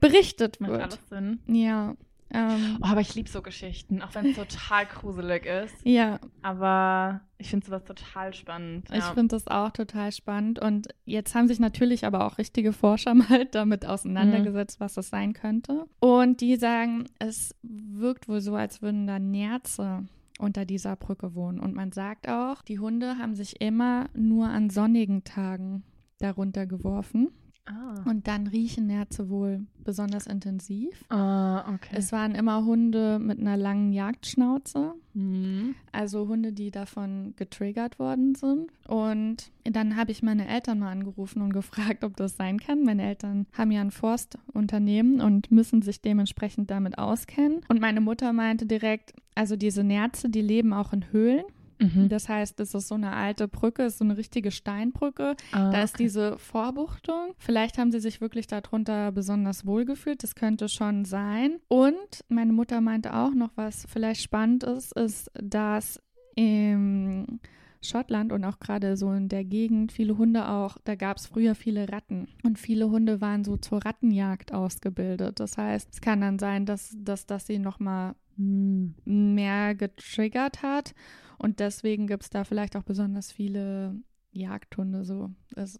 berichtet 0.00 0.58
Macht 0.58 0.70
wird. 0.70 0.82
alles 0.84 1.08
Sinn. 1.10 1.38
Ja. 1.48 1.94
Ähm, 2.30 2.78
Oh, 2.80 2.86
aber 2.86 3.00
ich 3.00 3.14
liebe 3.14 3.28
so 3.28 3.42
Geschichten, 3.42 4.02
auch 4.02 4.14
wenn 4.14 4.26
es 4.26 4.36
total 4.36 4.86
gruselig 4.86 5.46
ist. 5.46 5.74
ja, 5.84 6.18
Aber 6.42 7.20
ich 7.38 7.50
finde 7.50 7.66
sowas 7.66 7.84
total 7.84 8.34
spannend. 8.34 8.88
ich 8.90 8.98
ja. 8.98 9.14
finde 9.14 9.36
das 9.36 9.46
auch 9.48 9.70
total 9.70 10.12
spannend. 10.12 10.58
Und 10.58 10.88
jetzt 11.04 11.34
haben 11.34 11.48
sich 11.48 11.58
natürlich 11.60 12.04
aber 12.04 12.26
auch 12.26 12.38
richtige 12.38 12.72
Forscher 12.72 13.14
mal 13.14 13.46
damit 13.46 13.86
auseinandergesetzt, 13.86 14.80
was 14.80 14.94
das 14.94 15.08
sein 15.08 15.32
könnte. 15.32 15.86
Und 16.00 16.40
die 16.40 16.56
sagen, 16.56 17.06
es 17.18 17.54
wirkt 17.62 18.28
wohl 18.28 18.40
so, 18.40 18.54
als 18.54 18.82
würden 18.82 19.06
da 19.06 19.18
Nerze 19.18 20.04
unter 20.38 20.64
dieser 20.64 20.96
Brücke 20.96 21.34
wohnen. 21.34 21.58
Und 21.60 21.74
man 21.74 21.92
sagt 21.92 22.28
auch, 22.28 22.62
die 22.62 22.78
Hunde 22.78 23.18
haben 23.18 23.34
sich 23.34 23.60
immer 23.60 24.08
nur 24.14 24.48
an 24.48 24.70
sonnigen 24.70 25.24
Tagen 25.24 25.82
darunter 26.18 26.66
geworfen. 26.66 27.30
Ah. 27.68 28.02
Und 28.08 28.26
dann 28.26 28.46
riechen 28.46 28.86
Nerze 28.86 29.28
wohl 29.28 29.66
besonders 29.84 30.26
intensiv. 30.26 31.04
Ah, 31.08 31.72
okay. 31.74 31.94
Es 31.94 32.12
waren 32.12 32.34
immer 32.34 32.64
Hunde 32.64 33.18
mit 33.18 33.38
einer 33.38 33.56
langen 33.56 33.92
Jagdschnauze. 33.92 34.94
Mhm. 35.14 35.74
Also 35.92 36.28
Hunde, 36.28 36.52
die 36.52 36.70
davon 36.70 37.34
getriggert 37.36 37.98
worden 37.98 38.34
sind. 38.34 38.70
Und 38.86 39.50
dann 39.64 39.96
habe 39.96 40.10
ich 40.12 40.22
meine 40.22 40.46
Eltern 40.48 40.78
mal 40.78 40.92
angerufen 40.92 41.42
und 41.42 41.52
gefragt, 41.54 42.04
ob 42.04 42.16
das 42.16 42.36
sein 42.36 42.58
kann. 42.58 42.84
Meine 42.84 43.02
Eltern 43.02 43.46
haben 43.52 43.70
ja 43.70 43.80
ein 43.80 43.90
Forstunternehmen 43.90 45.20
und 45.20 45.50
müssen 45.50 45.82
sich 45.82 46.00
dementsprechend 46.00 46.70
damit 46.70 46.98
auskennen. 46.98 47.60
Und 47.68 47.80
meine 47.80 48.00
Mutter 48.00 48.32
meinte 48.32 48.66
direkt, 48.66 49.14
also 49.34 49.56
diese 49.56 49.84
Nerze, 49.84 50.28
die 50.28 50.42
leben 50.42 50.72
auch 50.72 50.92
in 50.92 51.12
Höhlen. 51.12 51.44
Mhm. 51.80 52.08
Das 52.08 52.28
heißt, 52.28 52.58
es 52.60 52.74
ist 52.74 52.88
so 52.88 52.94
eine 52.96 53.12
alte 53.12 53.48
Brücke, 53.48 53.84
ist 53.84 53.98
so 53.98 54.04
eine 54.04 54.16
richtige 54.16 54.50
Steinbrücke. 54.50 55.36
Ah, 55.52 55.70
Da 55.70 55.82
ist 55.82 55.94
okay. 55.94 56.04
diese 56.04 56.38
Vorbuchtung. 56.38 57.34
Vielleicht 57.38 57.78
haben 57.78 57.92
sie 57.92 58.00
sich 58.00 58.20
wirklich 58.20 58.46
darunter 58.46 59.12
besonders 59.12 59.64
wohl 59.66 59.84
gefühlt. 59.84 60.22
Das 60.22 60.34
könnte 60.34 60.68
schon 60.68 61.04
sein. 61.04 61.60
Und 61.68 62.24
meine 62.28 62.52
Mutter 62.52 62.80
meinte 62.80 63.14
auch 63.14 63.32
noch, 63.34 63.50
was 63.56 63.86
vielleicht 63.88 64.22
spannend 64.22 64.64
ist, 64.64 64.92
ist, 64.96 65.30
dass 65.40 66.00
im 66.34 67.40
Schottland 67.80 68.32
und 68.32 68.44
auch 68.44 68.58
gerade 68.58 68.96
so 68.96 69.12
in 69.12 69.28
der 69.28 69.44
Gegend 69.44 69.92
viele 69.92 70.18
Hunde 70.18 70.48
auch, 70.48 70.78
da 70.84 70.94
gab 70.96 71.16
es 71.18 71.26
früher 71.26 71.54
viele 71.54 71.88
Ratten 71.92 72.26
und 72.42 72.58
viele 72.58 72.90
Hunde 72.90 73.20
waren 73.20 73.44
so 73.44 73.56
zur 73.56 73.84
Rattenjagd 73.84 74.52
ausgebildet. 74.52 75.38
Das 75.38 75.56
heißt, 75.56 75.88
es 75.92 76.00
kann 76.00 76.20
dann 76.20 76.38
sein, 76.40 76.66
dass, 76.66 76.92
dass 76.98 77.26
das 77.26 77.46
sie 77.46 77.58
nochmal 77.58 78.14
Hm. 78.36 78.94
mehr 79.04 79.74
getriggert 79.74 80.62
hat. 80.62 80.94
Und 81.38 81.60
deswegen 81.60 82.06
gibt 82.06 82.24
es 82.24 82.30
da 82.30 82.44
vielleicht 82.44 82.76
auch 82.76 82.82
besonders 82.82 83.32
viele 83.32 83.94
Jagdhunde, 84.32 85.04
so, 85.04 85.30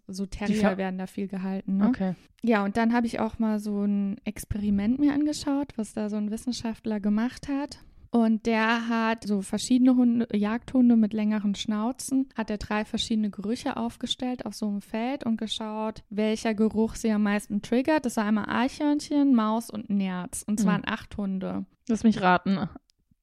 so 0.07 0.25
Terrier 0.25 0.77
werden 0.77 0.97
da 0.97 1.07
viel 1.07 1.27
gehalten. 1.27 1.77
Ne? 1.77 1.87
Okay. 1.87 2.15
Ja, 2.43 2.63
und 2.65 2.77
dann 2.77 2.93
habe 2.93 3.05
ich 3.07 3.19
auch 3.19 3.37
mal 3.39 3.59
so 3.59 3.83
ein 3.83 4.17
Experiment 4.23 4.99
mir 4.99 5.13
angeschaut, 5.13 5.73
was 5.77 5.93
da 5.93 6.09
so 6.09 6.15
ein 6.15 6.31
Wissenschaftler 6.31 6.99
gemacht 6.99 7.47
hat. 7.47 7.79
Und 8.11 8.47
der 8.47 8.89
hat 8.89 9.23
so 9.23 9.43
verschiedene 9.43 9.95
Hunde, 9.95 10.27
Jagdhunde 10.35 10.95
mit 10.95 11.13
längeren 11.13 11.53
Schnauzen, 11.53 12.27
hat 12.35 12.49
er 12.49 12.57
drei 12.57 12.83
verschiedene 12.83 13.29
Gerüche 13.29 13.77
aufgestellt 13.77 14.47
auf 14.47 14.55
so 14.55 14.67
einem 14.67 14.81
Feld 14.81 15.23
und 15.27 15.37
geschaut, 15.37 16.01
welcher 16.09 16.55
Geruch 16.55 16.95
sie 16.95 17.11
am 17.11 17.21
meisten 17.21 17.61
triggert. 17.61 18.05
Das 18.05 18.17
war 18.17 18.25
einmal 18.25 18.45
Eichhörnchen, 18.49 19.35
Maus 19.35 19.69
und 19.69 19.91
Nerz. 19.91 20.43
Und 20.47 20.59
es 20.59 20.65
Mhm. 20.65 20.69
waren 20.69 20.81
acht 20.87 21.15
Hunde. 21.17 21.65
Lass 21.87 22.03
mich 22.03 22.19
raten. 22.19 22.57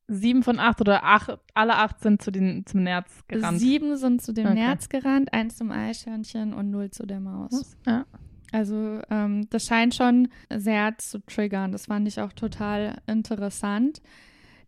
Sieben 0.09 0.43
von 0.45 0.61
acht 0.61 0.81
oder 0.81 1.03
acht, 1.03 1.37
alle 1.55 1.77
acht 1.77 2.01
sind 2.01 2.23
zu 2.23 2.31
den, 2.31 2.65
zum 2.65 2.85
Nerz 2.85 3.11
gerannt. 3.27 3.59
Sieben 3.59 3.97
sind 3.97 4.23
zu 4.23 4.33
dem 4.33 4.47
Okay. 4.47 4.55
Nerz 4.55 4.89
gerannt, 4.89 5.33
eins 5.33 5.57
zum 5.57 5.73
Eichhörnchen 5.73 6.55
und 6.55 6.71
null 6.71 6.91
zu 6.91 7.07
der 7.07 7.21
Maus. 7.21 7.77
Ja. 7.87 8.07
Also 8.53 9.01
ähm, 9.11 9.49
das 9.51 9.67
scheint 9.67 9.95
schon 9.97 10.29
sehr 10.55 10.97
zu 10.99 11.19
triggern. 11.27 11.73
Das 11.73 11.87
fand 11.87 12.07
ich 12.07 12.21
auch 12.21 12.33
total 12.33 12.99
interessant. 13.09 14.01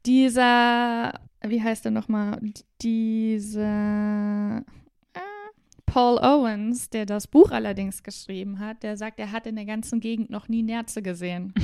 Dieser, 0.06 1.20
wie 1.46 1.62
heißt 1.62 1.84
der 1.84 1.92
nochmal? 1.92 2.40
Dieser 2.82 4.58
äh, 5.14 5.20
Paul 5.86 6.18
Owens, 6.18 6.90
der 6.90 7.06
das 7.06 7.28
Buch 7.28 7.52
allerdings 7.52 8.02
geschrieben 8.02 8.58
hat, 8.58 8.82
der 8.82 8.96
sagt, 8.96 9.20
er 9.20 9.30
hat 9.30 9.46
in 9.46 9.54
der 9.54 9.66
ganzen 9.66 10.00
Gegend 10.00 10.30
noch 10.30 10.48
nie 10.48 10.62
Nerze 10.64 11.00
gesehen. 11.00 11.54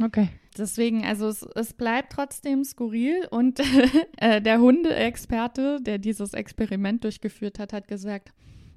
Okay. 0.00 0.28
Deswegen, 0.56 1.04
also 1.04 1.28
es, 1.28 1.42
es 1.54 1.72
bleibt 1.72 2.12
trotzdem 2.12 2.64
skurril 2.64 3.26
und 3.30 3.60
äh, 4.18 4.40
der 4.40 4.60
Hundeexperte, 4.60 5.80
der 5.80 5.98
dieses 5.98 6.34
Experiment 6.34 7.04
durchgeführt 7.04 7.58
hat, 7.58 7.72
hat 7.72 7.88
gesagt, 7.88 8.32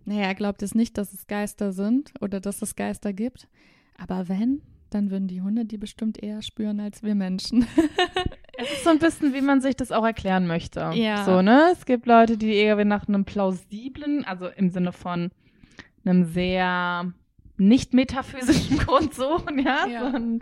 naja, 0.05 0.23
er 0.27 0.35
glaubt 0.35 0.61
es 0.61 0.75
nicht, 0.75 0.97
dass 0.97 1.13
es 1.13 1.27
Geister 1.27 1.73
sind 1.73 2.13
oder 2.21 2.39
dass 2.39 2.61
es 2.61 2.75
Geister 2.75 3.11
gibt. 3.11 3.47
Aber 3.97 4.29
wenn, 4.29 4.61
dann 4.89 5.09
würden 5.09 5.27
die 5.27 5.41
Hunde 5.41 5.65
die 5.65 5.77
bestimmt 5.77 6.21
eher 6.21 6.41
spüren 6.41 6.79
als 6.79 7.03
wir 7.03 7.15
Menschen. 7.15 7.65
Es 8.57 8.71
ist 8.71 8.83
so 8.85 8.89
ein 8.89 8.99
bisschen, 8.99 9.33
wie 9.33 9.41
man 9.41 9.59
sich 9.59 9.75
das 9.75 9.91
auch 9.91 10.05
erklären 10.05 10.47
möchte. 10.47 10.91
Ja. 10.93 11.25
So, 11.25 11.41
ne? 11.41 11.71
Es 11.73 11.85
gibt 11.85 12.05
Leute, 12.05 12.37
die 12.37 12.53
eher 12.53 12.83
nach 12.85 13.05
einem 13.05 13.25
plausiblen, 13.25 14.23
also 14.23 14.47
im 14.47 14.69
Sinne 14.69 14.93
von 14.93 15.29
einem 16.05 16.23
sehr 16.23 17.11
nicht 17.57 17.93
metaphysischen 17.93 18.77
Grund 18.85 19.13
suchen, 19.13 19.59
ja. 19.59 19.87
Ja. 19.87 19.99
Sondern, 19.99 20.41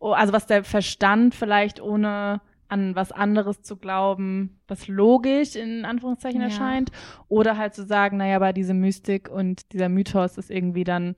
also 0.00 0.32
was 0.32 0.46
der 0.46 0.64
Verstand 0.64 1.34
vielleicht 1.34 1.80
ohne 1.80 2.40
an 2.70 2.94
was 2.94 3.12
anderes 3.12 3.62
zu 3.62 3.76
glauben, 3.76 4.58
was 4.68 4.88
logisch 4.88 5.56
in 5.56 5.84
Anführungszeichen 5.86 6.40
Ja. 6.40 6.48
erscheint. 6.48 6.90
Oder 7.28 7.56
halt 7.56 7.74
zu 7.74 7.84
sagen, 7.86 8.18
naja, 8.18 8.36
aber 8.36 8.52
diese 8.52 8.74
Mystik 8.74 9.30
und 9.30 9.72
dieser 9.72 9.88
Mythos 9.88 10.36
ist 10.36 10.50
irgendwie 10.50 10.84
dann, 10.84 11.14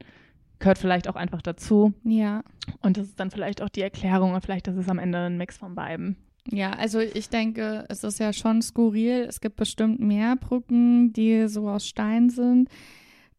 gehört 0.61 0.79
vielleicht 0.79 1.09
auch 1.09 1.17
einfach 1.17 1.43
dazu. 1.43 1.93
ja. 2.05 2.43
Und 2.83 2.99
das 2.99 3.07
ist 3.09 3.19
dann 3.19 3.33
vielleicht 3.33 3.63
auch 3.63 3.69
die 3.69 3.81
Erklärung 3.81 4.33
und 4.35 4.43
vielleicht 4.45 4.69
ist 4.69 4.77
es 4.77 4.89
am 4.89 5.01
Ende 5.01 5.19
ein 5.19 5.37
Mix 5.39 5.57
von 5.57 5.75
beiden. 5.75 6.15
Ja, 6.53 6.71
also 6.71 7.01
ich 7.01 7.29
denke, 7.29 7.85
es 7.89 8.05
ist 8.05 8.21
ja 8.21 8.33
schon 8.33 8.63
skurril. 8.63 9.27
Es 9.29 9.41
gibt 9.41 9.57
bestimmt 9.57 9.99
mehr 9.99 10.37
Brücken, 10.37 11.13
die 11.13 11.49
so 11.49 11.69
aus 11.69 11.85
Stein 11.87 12.31
sind, 12.31 12.69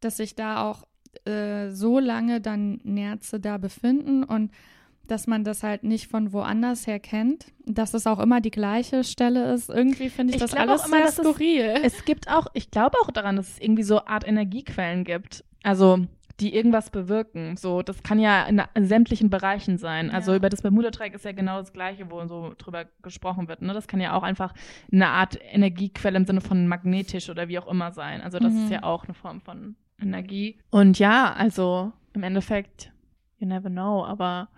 dass 0.01 0.17
sich 0.17 0.35
da 0.35 0.69
auch 0.69 0.83
äh, 1.25 1.69
so 1.69 1.99
lange 1.99 2.41
dann 2.41 2.81
Nerze 2.83 3.39
da 3.39 3.57
befinden 3.57 4.23
und 4.25 4.51
dass 5.11 5.27
man 5.27 5.43
das 5.43 5.61
halt 5.63 5.83
nicht 5.83 6.07
von 6.07 6.31
woanders 6.33 6.87
her 6.87 6.99
kennt, 6.99 7.45
dass 7.65 7.93
es 7.93 8.07
auch 8.07 8.19
immer 8.19 8.41
die 8.41 8.49
gleiche 8.51 9.03
Stelle 9.03 9.53
ist. 9.53 9.69
Irgendwie 9.69 10.09
finde 10.09 10.31
ich, 10.33 10.41
Ich 10.41 10.41
das 10.41 10.53
alles 10.53 10.85
immer, 10.85 10.97
sehr 10.97 11.05
dass 11.05 11.19
es- 11.19 11.25
skurril. 11.25 11.73
Es 11.83 12.05
gibt 12.05 12.29
auch, 12.31 12.47
ich 12.53 12.71
glaube 12.71 12.97
auch 13.03 13.11
daran, 13.11 13.35
dass 13.35 13.49
es 13.49 13.59
irgendwie 13.59 13.83
so 13.83 14.05
Art 14.05 14.25
Energiequellen 14.27 15.03
gibt. 15.03 15.43
Also 15.63 15.99
die 16.39 16.55
irgendwas 16.55 16.89
bewirken. 16.89 17.55
So, 17.55 17.83
das 17.83 18.01
kann 18.01 18.17
ja 18.17 18.45
in 18.45 18.85
sämtlichen 18.87 19.29
Bereichen 19.29 19.77
sein. 19.77 20.09
Also 20.09 20.31
Ja. 20.31 20.37
über 20.37 20.49
das 20.49 20.63
Bermuda-Dreieck 20.63 21.13
ist 21.13 21.23
ja 21.23 21.33
genau 21.33 21.59
das 21.59 21.71
Gleiche, 21.71 22.09
wo 22.09 22.25
so 22.25 22.53
drüber 22.57 22.85
gesprochen 23.03 23.47
wird. 23.47 23.61
Ne? 23.61 23.73
Das 23.73 23.87
kann 23.87 24.01
ja 24.01 24.13
auch 24.13 24.23
einfach 24.23 24.53
eine 24.91 25.07
Art 25.09 25.37
Energiequelle 25.51 26.17
im 26.17 26.25
Sinne 26.25 26.41
von 26.41 26.65
magnetisch 26.65 27.29
oder 27.29 27.47
wie 27.47 27.59
auch 27.59 27.67
immer 27.67 27.91
sein. 27.91 28.21
Also 28.21 28.39
das 28.39 28.53
Mhm. 28.53 28.63
ist 28.63 28.71
ja 28.71 28.81
auch 28.83 29.03
eine 29.03 29.13
Form 29.13 29.39
von 29.41 29.75
Energie. 30.01 30.57
Und 30.71 30.97
ja, 30.97 31.31
also 31.33 31.91
im 32.13 32.23
Endeffekt, 32.23 32.91
you 33.37 33.45
never 33.47 33.69
know, 33.69 34.03
aber 34.03 34.49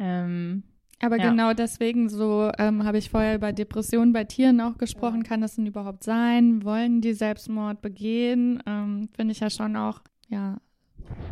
ähm, 0.00 0.64
Aber 1.02 1.16
Ja. 1.18 1.30
genau 1.30 1.54
deswegen, 1.54 2.08
so 2.10 2.50
ähm, 2.58 2.84
habe 2.84 2.98
ich 2.98 3.08
vorher 3.08 3.34
über 3.36 3.52
Depressionen 3.52 4.12
bei 4.12 4.24
Tieren 4.24 4.60
auch 4.60 4.76
gesprochen. 4.76 5.22
Kann 5.22 5.40
das 5.40 5.54
denn 5.56 5.64
überhaupt 5.66 6.02
sein? 6.04 6.62
Wollen 6.64 7.00
die 7.00 7.14
Selbstmord 7.14 7.80
begehen? 7.80 8.62
Ähm, 8.66 9.08
Finde 9.16 9.32
ich 9.32 9.40
ja 9.40 9.48
schon 9.48 9.76
auch, 9.76 10.00
ja, 10.28 10.58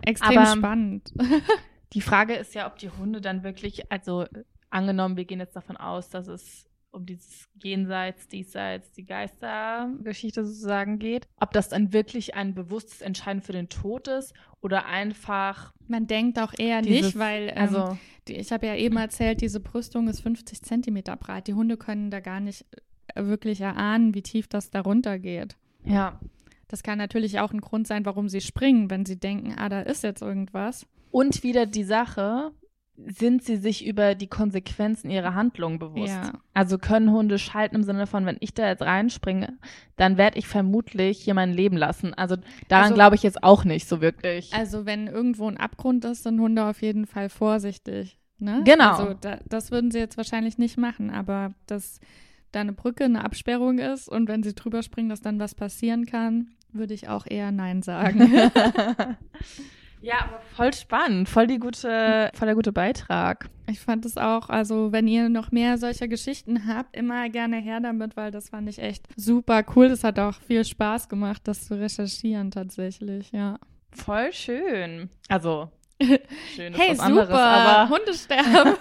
extrem 0.07 0.39
Aber- 0.39 0.57
spannend. 0.57 1.13
Die 1.95 2.03
Frage 2.03 2.35
ist 2.35 2.55
ja, 2.55 2.67
ob 2.67 2.77
die 2.77 2.91
Hunde 2.91 3.21
dann 3.23 3.43
wirklich, 3.43 3.91
also 3.91 4.27
angenommen, 4.69 5.17
wir 5.17 5.25
gehen 5.25 5.41
jetzt 5.41 5.57
davon 5.57 5.79
aus, 5.79 6.11
dass 6.11 6.29
es 6.29 6.67
um 6.91 7.07
dieses 7.07 7.49
Jenseits, 7.63 8.29
Diesseits, 8.29 8.93
die 8.93 9.05
Geistergeschichte 9.07 10.45
sozusagen 10.45 10.99
geht, 10.99 11.29
ob 11.37 11.53
das 11.53 11.69
dann 11.71 11.93
wirklich 11.93 12.35
ein 12.35 12.55
bewusstes 12.55 13.01
Entscheiden 13.01 13.41
für 13.43 13.53
den 13.53 13.69
Tod 13.69 14.09
ist 14.09 14.35
oder 14.61 14.85
einfach. 14.87 15.73
Man 15.87 16.07
denkt 16.07 16.39
auch 16.39 16.53
eher 16.59 16.83
Dieses- 16.83 17.07
nicht, 17.15 17.19
weil 17.19 17.49
ähm, 17.51 17.57
Also, 17.57 17.99
ich 18.31 18.53
habe 18.53 18.67
ja 18.67 18.75
eben 18.77 18.97
erzählt, 18.97 19.41
diese 19.41 19.61
Brüstung 19.61 20.09
ist 20.09 20.21
50 20.21 20.63
Zentimeter 20.63 21.17
breit. 21.17 21.47
Die 21.47 21.55
Hunde 21.55 21.77
können 21.77 22.11
da 22.11 22.21
gar 22.21 22.41
nicht 22.41 22.65
äh, 23.15 23.25
wirklich 23.25 23.61
erahnen, 23.61 24.15
wie 24.15 24.23
tief 24.23 24.49
das 24.49 24.71
darunter 24.71 25.19
geht. 25.19 25.57
ja. 25.85 26.19
Das 26.71 26.83
kann 26.83 26.99
natürlich 26.99 27.41
auch 27.41 27.51
ein 27.51 27.63
Grund 27.63 27.87
sein, 27.87 28.05
warum 28.05 28.29
sie 28.29 28.43
springen, 28.43 28.91
wenn 28.91 29.07
sie 29.07 29.19
denken, 29.19 29.55
ah, 29.57 29.71
da 29.71 29.81
ist 29.81 30.03
jetzt 30.03 30.21
irgendwas. 30.21 30.87
Und 31.11 31.43
wieder 31.43 31.65
die 31.65 31.85
Sache, 31.85 32.53
sind 33.07 33.45
sie 33.45 33.57
sich 33.57 33.87
über 33.87 34.15
die 34.15 34.27
Konsequenzen 34.27 35.11
ihrer 35.11 35.35
Handlungen 35.35 35.79
bewusst? 35.79 36.13
Ja. 36.13 36.33
Also 36.55 36.79
können 36.79 37.11
Hunde 37.13 37.39
schalten 37.39 37.77
im 37.77 37.83
Sinne 37.85 38.07
von, 38.07 38.27
wenn 38.27 38.37
ich 38.41 38.55
da 38.55 38.67
jetzt 38.69 38.83
reinspringe, 38.83 39.57
dann 39.97 40.17
werde 40.17 40.39
ich 40.39 40.47
vermutlich 40.49 41.25
jemanden 41.25 41.55
leben 41.55 41.77
lassen. 41.77 42.13
Also 42.15 42.37
daran 42.69 42.85
Also- 42.85 42.95
glaube 42.95 43.15
ich 43.17 43.23
jetzt 43.23 43.43
auch 43.43 43.65
nicht 43.65 43.89
so 43.89 44.01
wirklich. 44.01 44.53
Also 44.53 44.85
wenn 44.87 45.07
irgendwo 45.07 45.49
ein 45.49 45.57
Abgrund 45.57 46.05
ist, 46.05 46.25
sind 46.25 46.41
Hunde 46.41 46.65
auf 46.65 46.83
jeden 46.83 47.07
Fall 47.07 47.29
vorsichtig. 47.29 48.19
Ne? 48.39 48.63
Genau. 48.65 48.91
Also 48.97 49.15
da, 49.21 49.39
das 49.49 49.71
würden 49.71 49.91
sie 49.91 49.99
jetzt 49.99 50.17
wahrscheinlich 50.17 50.59
nicht 50.59 50.77
machen, 50.77 51.11
aber 51.11 51.55
dass 51.67 52.01
da 52.53 52.61
eine 52.61 52.73
Brücke, 52.73 53.05
eine 53.05 53.25
Absperrung 53.25 53.79
ist 53.79 54.09
und 54.09 54.29
wenn 54.29 54.43
sie 54.43 54.55
drüber 54.55 54.83
springen, 54.83 55.09
dass 55.09 55.21
dann 55.21 55.39
was 55.39 55.55
passieren 55.55 56.07
kann, 56.07 56.49
würde 56.73 56.95
ich 56.95 57.09
auch 57.09 57.27
eher 57.27 57.53
Nein 57.53 57.83
sagen. 57.83 58.21
ja, 60.01 60.17
aber 60.25 60.41
voll 60.55 60.73
spannend, 60.73 61.29
voll 61.29 61.47
die 61.47 61.59
gute, 61.59 62.31
voll 62.35 62.47
der 62.47 62.55
gute 62.55 62.73
Beitrag. 62.73 63.49
ich 63.69 63.81
fand 63.81 64.05
es 64.05 64.17
auch, 64.17 64.49
also 64.49 64.93
wenn 64.93 65.07
ihr 65.09 65.29
noch 65.29 65.51
mehr 65.51 65.77
solcher 65.79 66.09
Geschichten 66.09 66.67
habt, 66.67 66.97
immer 66.97 67.29
gerne 67.29 67.57
her 67.57 67.81
damit, 67.81 68.17
weil 68.17 68.31
das 68.31 68.49
fand 68.51 68.69
ich 68.69 68.79
echt 68.79 69.07
super 69.17 69.65
cool. 69.75 69.89
Das 69.89 70.05
hat 70.05 70.19
auch 70.19 70.35
viel 70.41 70.65
Spaß 70.65 71.09
gemacht, 71.09 71.43
das 71.45 71.67
zu 71.67 71.79
recherchieren 71.79 72.51
tatsächlich, 72.51 73.31
ja. 73.33 73.59
Voll 73.93 74.33
schön. 74.33 75.09
Also 75.29 75.71
schön 76.55 76.73
ist 76.73 76.79
Hey, 76.79 76.91
was 76.91 76.99
super, 76.99 77.05
anderes, 77.07 77.31
aber 77.31 77.89
Hunde 77.97 78.15
sterben. 78.15 78.77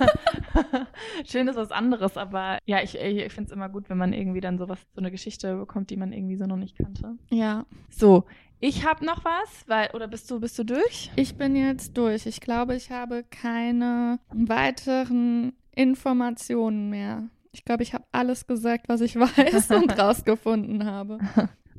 schön 1.26 1.48
ist 1.48 1.56
was 1.56 1.72
anderes, 1.72 2.18
aber 2.18 2.60
ja, 2.66 2.82
ich, 2.84 2.96
ich 2.98 3.34
finde 3.34 3.48
es 3.50 3.52
immer 3.52 3.70
gut, 3.70 3.90
wenn 3.90 3.98
man 3.98 4.14
irgendwie 4.14 4.42
dann 4.42 4.58
sowas, 4.58 4.80
so 4.94 5.02
eine 5.02 5.12
Geschichte 5.12 5.56
bekommt, 5.56 5.90
die 5.90 5.98
man 5.98 6.14
irgendwie 6.14 6.36
so 6.38 6.46
noch 6.46 6.58
nicht 6.58 6.78
kannte. 6.78 7.16
ja, 7.32 7.66
So, 7.90 8.26
ich 8.60 8.86
habe 8.86 9.06
noch 9.06 9.24
was, 9.24 9.68
weil 9.68 9.90
oder 9.94 10.08
bist 10.08 10.30
du 10.32 10.40
bist 10.40 10.58
du 10.58 10.64
durch? 10.64 11.12
Ich 11.16 11.36
bin 11.36 11.56
jetzt 11.56 11.98
durch. 11.98 12.26
Ich 12.26 12.42
glaube, 12.42 12.76
ich 12.76 12.92
habe 12.92 13.24
keine 13.30 14.20
weiteren 14.34 15.54
Informationen 15.76 16.90
mehr. 16.90 17.30
Ich 17.52 17.66
glaube, 17.66 17.84
ich 17.84 17.94
habe 17.94 18.06
alles 18.12 18.48
gesagt, 18.48 18.90
was 18.90 19.02
ich 19.02 19.16
weiß 19.20 19.72
und 19.72 19.92
rausgefunden 20.00 20.86
habe. 20.86 21.20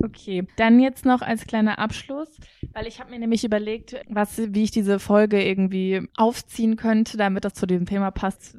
Okay, 0.03 0.47
dann 0.57 0.79
jetzt 0.79 1.05
noch 1.05 1.23
als 1.23 1.47
kleiner 1.47 1.81
Abschluss, 1.81 2.29
weil 2.73 2.87
ich 2.87 3.01
habe 3.01 3.11
mir 3.11 3.19
nämlich 3.19 3.45
überlegt, 3.45 3.97
was, 4.09 4.39
wie 4.39 4.63
ich 4.63 4.71
diese 4.71 5.01
Folge 5.01 5.43
irgendwie 5.43 6.07
aufziehen 6.17 6.77
könnte, 6.77 7.17
damit 7.17 7.45
das 7.45 7.55
zu 7.55 7.67
diesem 7.67 7.87
Thema 7.87 8.13
passt. 8.13 8.57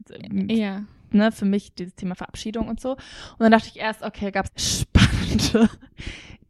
Ja. 0.50 0.84
Ne, 1.12 1.32
für 1.32 1.46
mich 1.46 1.74
dieses 1.74 1.96
Thema 1.96 2.16
Verabschiedung 2.16 2.68
und 2.68 2.82
so. 2.82 2.92
Und 2.92 3.00
dann 3.40 3.52
dachte 3.52 3.70
ich 3.74 3.80
erst, 3.80 4.04
okay, 4.04 4.32
gab 4.32 4.48
es 4.54 4.82
spannende 4.82 5.70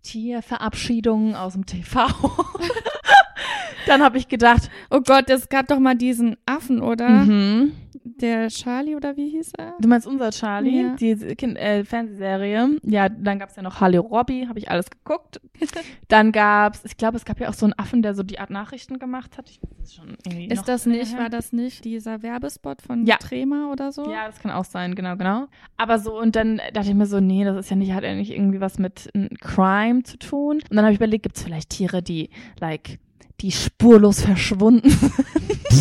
Tierverabschiedungen 0.04 1.36
aus 1.36 1.54
dem 1.54 1.66
TV. 1.66 2.08
dann 3.88 4.02
habe 4.02 4.18
ich 4.18 4.28
gedacht, 4.28 4.70
Oh 4.90 5.02
Gott, 5.02 5.30
es 5.30 5.50
gab 5.50 5.68
doch 5.68 5.80
mal 5.80 5.96
diesen 5.96 6.38
Affen, 6.46 6.82
oder? 6.82 7.10
mhm. 7.10 7.74
Der 8.04 8.48
Charlie, 8.50 8.96
oder 8.96 9.16
wie 9.18 9.30
hieß 9.30 9.54
er? 9.58 9.74
du 9.80 9.88
meinst 9.88 10.08
unser 10.08 10.32
Charlie, 10.32 10.82
Ja. 10.84 10.96
die 10.96 11.16
kind, 11.36 11.58
äh, 11.58 11.84
Fernsehserie. 11.86 12.78
Ja, 12.84 13.10
dann 13.10 13.40
gab 13.40 13.50
es 13.50 13.56
ja 13.56 13.62
noch 13.64 13.80
Harley 13.82 13.98
Robbie, 13.98 14.48
habe 14.48 14.60
ich 14.60 14.70
alles 14.70 14.90
geguckt. 14.90 15.40
dann 16.08 16.32
gab's, 16.32 16.82
ich 16.86 16.98
glaube, 16.98 17.18
es 17.18 17.26
gab 17.26 17.40
ja 17.40 17.50
auch 17.50 17.54
so 17.54 17.66
einen 17.66 17.74
Affen, 17.78 18.02
der 18.02 18.16
so 18.16 18.24
die 18.24 18.40
Art 18.40 18.50
Nachrichten 18.50 19.00
gemacht 19.00 19.38
hat. 19.38 19.50
Ich 19.50 19.60
weiß 19.62 19.70
ist 19.84 19.96
schon 19.96 20.10
irgendwie 20.26 20.48
Ist 20.48 20.68
das 20.68 20.86
nicht, 20.86 21.18
war 21.18 21.30
das 21.30 21.54
nicht 21.54 21.86
dieser 21.86 22.22
Werbespot 22.24 22.82
von 22.82 23.06
Ja. 23.06 23.18
Trema 23.18 23.72
oder 23.72 23.92
so? 23.92 24.10
Ja, 24.12 24.28
das 24.28 24.40
kann 24.40 24.52
auch 24.52 24.66
sein, 24.66 24.96
genau, 24.96 25.16
genau. 25.16 25.48
Aber 25.78 26.00
so, 26.00 26.20
und 26.20 26.36
dann 26.36 26.62
dachte 26.74 26.90
ich 26.90 26.96
mir 26.96 27.06
so, 27.06 27.20
nee, 27.20 27.44
das 27.44 27.58
ist 27.58 27.70
ja 27.70 27.76
nicht, 27.76 27.94
hat 27.94 28.04
ja 28.04 28.14
nicht 28.16 28.32
irgendwie 28.32 28.62
was 28.62 28.80
mit 28.80 29.10
Crime 29.42 30.04
zu 30.04 30.18
tun. 30.18 30.58
Und 30.70 30.76
dann 30.76 30.84
habe 30.86 30.92
ich 30.94 31.00
überlegt, 31.00 31.24
gibt 31.24 31.38
es 31.38 31.44
vielleicht 31.44 31.70
Tiere, 31.70 32.02
die, 32.02 32.30
like, 32.60 33.00
die 33.42 33.52
spurlos 33.52 34.22
verschwunden 34.22 34.90
sind? 34.90 35.14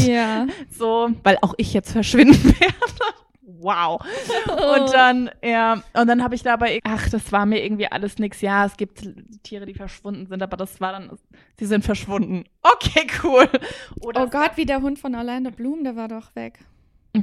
Ja. 0.06 0.46
so, 0.70 1.10
weil 1.24 1.38
auch 1.42 1.54
ich 1.56 1.72
jetzt 1.72 1.92
verschwinden 1.92 2.44
werde. 2.60 2.74
Wow. 3.60 4.00
Und 4.46 4.92
dann, 4.92 5.30
ja, 5.42 5.82
und 5.94 6.06
dann 6.06 6.22
habe 6.22 6.34
ich 6.36 6.42
dabei, 6.42 6.78
ach, 6.84 7.08
das 7.08 7.32
war 7.32 7.44
mir 7.44 7.64
irgendwie 7.64 7.90
alles 7.90 8.18
nix. 8.18 8.40
Ja, 8.40 8.64
es 8.64 8.76
gibt 8.76 9.02
Tiere, 9.42 9.66
die 9.66 9.74
verschwunden 9.74 10.26
sind, 10.26 10.42
aber 10.42 10.56
das 10.56 10.80
war 10.80 10.92
dann, 10.92 11.18
sie 11.58 11.66
sind 11.66 11.84
verschwunden. 11.84 12.44
Okay, 12.62 13.06
cool. 13.24 13.48
Oder 14.00 14.24
Oh 14.24 14.28
Gott, 14.28 14.52
wie 14.56 14.64
der 14.64 14.80
Hund 14.80 14.98
von 14.98 15.14
Orlando 15.14 15.50
Bloom, 15.50 15.82
der 15.82 15.96
war 15.96 16.06
doch 16.06 16.34
weg. 16.36 16.60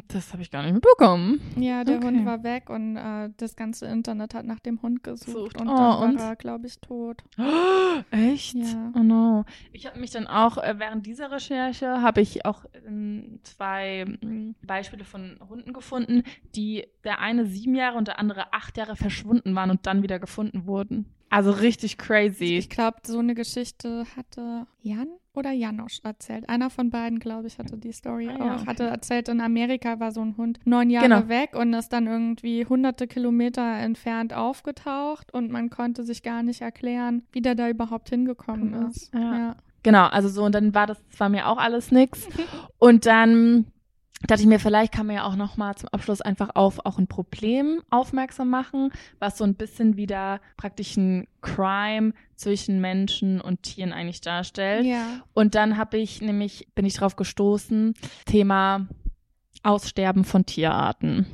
Das 0.09 0.33
habe 0.33 0.41
ich 0.41 0.51
gar 0.51 0.63
nicht 0.63 0.73
mitbekommen. 0.73 1.39
Ja, 1.57 1.83
der 1.83 1.97
Okay. 1.97 2.07
Hund 2.07 2.25
war 2.25 2.43
weg 2.43 2.69
und 2.69 2.97
äh, 2.97 3.29
das 3.37 3.55
ganze 3.55 3.85
Internet 3.85 4.33
hat 4.33 4.45
nach 4.45 4.59
dem 4.59 4.81
Hund 4.81 5.03
gesucht 5.03 5.29
Sucht. 5.31 5.61
und 5.61 5.67
Oh, 5.69 5.75
dann 6.01 6.19
war 6.19 6.29
er, 6.31 6.35
glaube 6.35 6.67
ich, 6.67 6.79
tot. 6.79 7.23
Echt? 8.11 8.55
Ja. 8.55 8.91
Oh 8.95 9.03
no. 9.03 9.45
Ich 9.71 9.85
habe 9.85 9.99
mich 9.99 10.11
dann 10.11 10.27
auch, 10.27 10.57
äh, 10.57 10.75
während 10.79 11.05
dieser 11.05 11.31
Recherche, 11.31 12.01
habe 12.01 12.21
ich 12.21 12.45
auch 12.45 12.65
ähm, 12.85 13.39
zwei 13.43 14.05
mm, 14.05 14.55
Beispiele 14.65 15.05
von 15.05 15.37
Hunden 15.49 15.71
gefunden, 15.71 16.23
die 16.55 16.87
der 17.03 17.19
eine 17.19 17.45
sieben 17.45 17.75
Jahre 17.75 17.97
und 17.97 18.07
der 18.07 18.19
andere 18.19 18.53
acht 18.53 18.77
Jahre 18.77 18.95
verschwunden 18.95 19.55
waren 19.55 19.69
und 19.69 19.85
dann 19.85 20.03
wieder 20.03 20.19
gefunden 20.19 20.65
wurden. 20.65 21.05
Also 21.35 21.51
richtig 21.51 21.97
crazy. 21.97 22.57
Ich 22.57 22.69
glaube, 22.69 22.97
so 23.05 23.19
eine 23.19 23.35
Geschichte 23.35 24.05
hatte 24.15 24.67
Jan 24.81 25.07
oder 25.33 25.51
Janosch 25.51 25.99
erzählt. 26.03 26.47
Einer 26.47 26.69
von 26.69 26.89
beiden, 26.91 27.19
glaube 27.19 27.47
ich, 27.47 27.59
hatte 27.59 27.77
die 27.77 27.91
Story 27.91 28.29
Ah, 28.29 28.35
auch. 28.35 28.39
ja, 28.45 28.55
okay. 28.55 28.65
Hatte 28.67 28.83
erzählt, 28.83 29.27
in 29.27 29.41
Amerika 29.41 29.99
war 29.99 30.13
so 30.13 30.21
ein 30.21 30.37
Hund 30.37 30.59
neun 30.63 30.89
Jahre 30.89 31.09
Genau. 31.09 31.27
weg 31.27 31.55
und 31.57 31.73
ist 31.73 31.89
dann 31.91 32.07
irgendwie 32.07 32.65
hunderte 32.65 33.05
Kilometer 33.07 33.61
entfernt 33.79 34.33
aufgetaucht 34.33 35.33
und 35.33 35.51
man 35.51 35.69
konnte 35.69 36.03
sich 36.05 36.23
gar 36.23 36.41
nicht 36.41 36.61
erklären, 36.61 37.23
wie 37.33 37.41
der 37.41 37.55
da 37.55 37.67
überhaupt 37.69 38.07
hingekommen 38.09 38.71
Gekommen 38.71 38.87
ist. 38.89 38.97
ist, 39.07 39.13
ja. 39.13 39.57
Genau, 39.83 40.05
also 40.07 40.29
so, 40.29 40.43
und 40.45 40.55
dann 40.55 40.73
war 40.73 40.87
das 40.87 40.97
zwar 41.09 41.27
mir 41.27 41.47
auch 41.49 41.57
alles 41.57 41.91
nix. 41.91 42.27
Und 42.79 43.05
dann 43.05 43.67
dachte 44.27 44.41
ich 44.41 44.47
mir, 44.47 44.59
vielleicht 44.59 44.93
kann 44.93 45.07
man 45.07 45.15
ja 45.15 45.23
auch 45.25 45.35
noch 45.35 45.57
mal 45.57 45.75
zum 45.75 45.89
Abschluss 45.89 46.21
einfach 46.21 46.51
auf 46.55 46.85
auch 46.85 46.97
ein 46.97 47.07
Problem 47.07 47.81
aufmerksam 47.89 48.49
machen, 48.49 48.91
was 49.19 49.37
so 49.37 49.43
ein 49.43 49.55
bisschen 49.55 49.97
wieder 49.97 50.39
praktisch 50.57 50.97
ein 50.97 51.27
Crime 51.41 52.13
zwischen 52.35 52.81
Menschen 52.81 53.41
und 53.41 53.63
Tieren 53.63 53.93
eigentlich 53.93 54.21
darstellt. 54.21 54.85
Ja. 54.85 55.05
Und 55.33 55.55
dann 55.55 55.77
habe 55.77 55.97
ich 55.97 56.21
nämlich, 56.21 56.67
bin 56.75 56.85
ich 56.85 56.95
drauf 56.95 57.15
gestoßen, 57.15 57.93
Thema 58.25 58.87
Aussterben 59.63 60.23
von 60.23 60.45
Tierarten. 60.45 61.25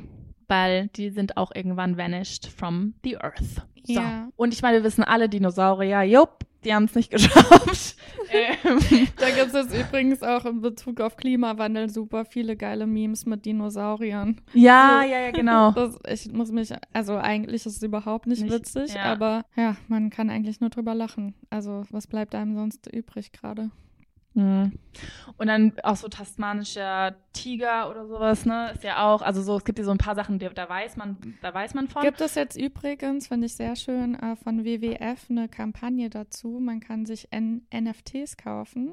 Weil 0.48 0.88
die 0.88 1.10
sind 1.10 1.36
auch 1.36 1.52
irgendwann 1.54 1.96
vanished 1.96 2.46
from 2.46 2.94
the 3.04 3.16
earth. 3.16 3.66
So. 3.84 3.94
Ja. 3.94 4.28
Und 4.36 4.52
ich 4.52 4.62
meine, 4.62 4.78
wir 4.78 4.84
wissen 4.84 5.02
alle, 5.02 5.28
Dinosaurier, 5.28 6.02
jupp, 6.02 6.44
die 6.64 6.74
haben 6.74 6.84
es 6.84 6.94
nicht 6.94 7.10
geschafft. 7.10 7.96
ähm, 8.30 8.78
Da 9.16 9.30
gibt 9.30 9.48
es 9.48 9.52
jetzt 9.52 9.74
übrigens 9.74 10.22
auch 10.22 10.44
in 10.44 10.60
Bezug 10.60 11.00
auf 11.00 11.16
Klimawandel 11.16 11.88
super 11.90 12.24
viele 12.24 12.56
geile 12.56 12.86
Memes 12.86 13.26
mit 13.26 13.44
Dinosauriern. 13.44 14.40
ja, 14.52 15.00
So. 15.02 15.08
ja, 15.10 15.20
ja, 15.20 15.30
genau. 15.30 15.70
Das, 15.74 15.98
ich 16.26 16.32
muss 16.32 16.50
mich, 16.52 16.70
also 16.92 17.16
eigentlich 17.16 17.66
ist 17.66 17.76
es 17.76 17.82
überhaupt 17.82 18.26
nicht, 18.26 18.42
Nicht- 18.42 18.52
witzig, 18.52 18.94
ja. 18.94 19.02
aber 19.04 19.44
ja, 19.56 19.76
man 19.88 20.10
kann 20.10 20.30
eigentlich 20.30 20.60
nur 20.60 20.70
drüber 20.70 20.94
lachen. 20.94 21.34
Also 21.50 21.82
was 21.90 22.06
bleibt 22.06 22.34
einem 22.34 22.54
sonst 22.54 22.86
übrig 22.92 23.32
gerade? 23.32 23.70
Mhm. 24.34 24.72
Und 25.38 25.46
dann 25.46 25.72
auch 25.82 25.96
so 25.96 26.08
tasmanischer 26.08 27.16
Tiger 27.32 27.90
oder 27.90 28.06
sowas, 28.06 28.44
ne? 28.44 28.72
Ist 28.74 28.84
ja 28.84 29.06
auch, 29.06 29.22
also 29.22 29.42
so, 29.42 29.56
es 29.56 29.64
gibt 29.64 29.78
ja 29.78 29.84
so 29.84 29.90
ein 29.90 29.98
paar 29.98 30.14
Sachen, 30.14 30.38
die, 30.38 30.48
da 30.54 30.68
weiß 30.68 30.96
man, 30.96 31.16
da 31.40 31.52
weiß 31.52 31.74
man 31.74 31.88
von. 31.88 32.02
Gibt 32.02 32.20
es 32.20 32.34
jetzt 32.34 32.56
übrigens, 32.56 33.28
finde 33.28 33.46
ich 33.46 33.54
sehr 33.54 33.74
schön, 33.74 34.14
äh, 34.14 34.36
von 34.36 34.64
WWF 34.64 35.30
eine 35.30 35.48
Kampagne 35.48 36.10
dazu. 36.10 36.60
Man 36.60 36.80
kann 36.80 37.06
sich 37.06 37.28
N 37.30 37.66
NFTs 37.74 38.36
kaufen 38.36 38.92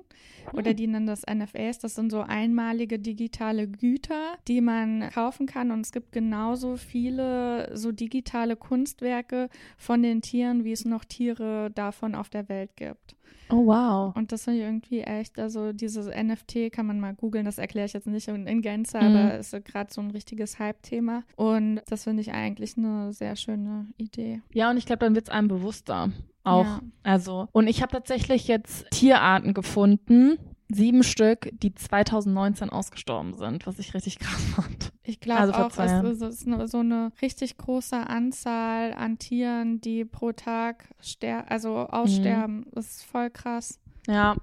oder 0.53 0.73
die 0.73 0.87
nennen 0.87 1.07
das 1.07 1.23
NFAs. 1.29 1.79
Das 1.79 1.95
sind 1.95 2.11
so 2.11 2.21
einmalige 2.21 2.97
digitale 2.97 3.67
Güter, 3.67 4.37
die 4.47 4.61
man 4.61 5.09
kaufen 5.09 5.47
kann. 5.47 5.71
Und 5.71 5.81
es 5.81 5.91
gibt 5.91 6.11
genauso 6.11 6.77
viele 6.77 7.75
so 7.75 7.91
digitale 7.91 8.55
Kunstwerke 8.55 9.49
von 9.77 10.01
den 10.01 10.21
Tieren, 10.21 10.63
wie 10.63 10.71
es 10.71 10.85
noch 10.85 11.03
Tiere 11.03 11.69
davon 11.71 12.15
auf 12.15 12.29
der 12.29 12.47
Welt 12.49 12.75
gibt. 12.77 13.15
Oh, 13.51 13.65
wow. 13.65 14.15
Und 14.15 14.31
das 14.31 14.43
finde 14.43 14.59
ich 14.59 14.65
irgendwie 14.65 15.01
echt, 15.01 15.39
also 15.39 15.73
dieses 15.73 16.05
NFT 16.07 16.71
kann 16.71 16.85
man 16.85 16.99
mal 16.99 17.15
googeln, 17.15 17.45
das 17.45 17.57
erkläre 17.57 17.85
ich 17.87 17.93
jetzt 17.93 18.05
nicht 18.05 18.27
in, 18.27 18.45
in 18.45 18.61
Gänze, 18.61 18.99
Mhm. 18.99 19.05
aber 19.15 19.37
ist 19.39 19.51
gerade 19.65 19.91
so 19.91 20.01
ein 20.01 20.11
richtiges 20.11 20.59
Hype-Thema. 20.59 21.23
Und 21.35 21.81
das 21.89 22.03
finde 22.03 22.21
ich 22.21 22.31
eigentlich 22.31 22.77
eine 22.77 23.11
sehr 23.11 23.35
schöne 23.35 23.87
Idee. 23.97 24.41
Ja, 24.53 24.69
und 24.69 24.77
ich 24.77 24.85
glaube, 24.85 24.99
dann 24.99 25.15
wird 25.15 25.29
es 25.29 25.33
einem 25.33 25.47
bewusster 25.47 26.11
auch. 26.43 26.63
Ja. 26.65 26.79
Also, 27.03 27.47
und 27.51 27.67
ich 27.67 27.81
habe 27.81 27.91
tatsächlich 27.91 28.47
jetzt 28.47 28.85
Tierarten 28.91 29.53
gefunden, 29.55 30.37
sieben 30.71 31.03
Stück, 31.03 31.49
die 31.51 31.73
2019 31.73 32.69
ausgestorben 32.69 33.33
sind, 33.33 33.65
was 33.65 33.79
ich 33.79 33.93
richtig 33.93 34.19
krass 34.19 34.43
fand. 34.55 34.91
Ich 35.03 35.19
glaube 35.19 35.41
Also 35.41 35.53
auch, 35.53 35.77
es 35.77 36.21
ist, 36.21 36.47
eine, 36.47 36.67
so 36.67 36.79
eine 36.79 37.11
richtig 37.21 37.57
große 37.57 37.97
Anzahl 37.97 38.93
an 38.93 39.17
Tieren, 39.17 39.81
die 39.81 40.05
pro 40.05 40.31
Tag 40.31 40.85
ster 41.03 41.49
also 41.49 41.87
aussterben. 41.87 42.67
Das 42.71 42.85
ist 42.85 43.03
voll 43.05 43.29
krass. 43.31 43.79
Ja, 44.07 44.35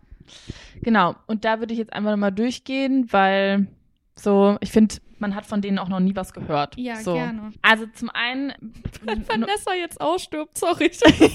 genau. 0.82 1.14
Und 1.26 1.44
da 1.44 1.60
würde 1.60 1.72
ich 1.72 1.78
jetzt 1.78 1.92
einfach 1.92 2.10
nochmal 2.10 2.32
durchgehen, 2.32 3.06
weil 3.12 3.68
so, 4.16 4.56
ich 4.60 4.72
finde, 4.72 4.96
man 5.18 5.34
hat 5.34 5.46
von 5.46 5.60
denen 5.62 5.78
auch 5.78 5.88
noch 5.88 6.00
nie 6.00 6.16
was 6.16 6.32
gehört. 6.32 6.76
Ja, 6.76 6.96
so. 6.96 7.14
gerne. 7.14 7.52
Also 7.62 7.86
zum 7.92 8.10
einen 8.10 8.52
Wenn 9.02 9.26
Vanessa 9.28 9.74
jetzt 9.74 10.00
ausstirbt, 10.00 10.58
sorry. 10.58 10.86
Ich 10.90 11.02
ich 11.02 11.34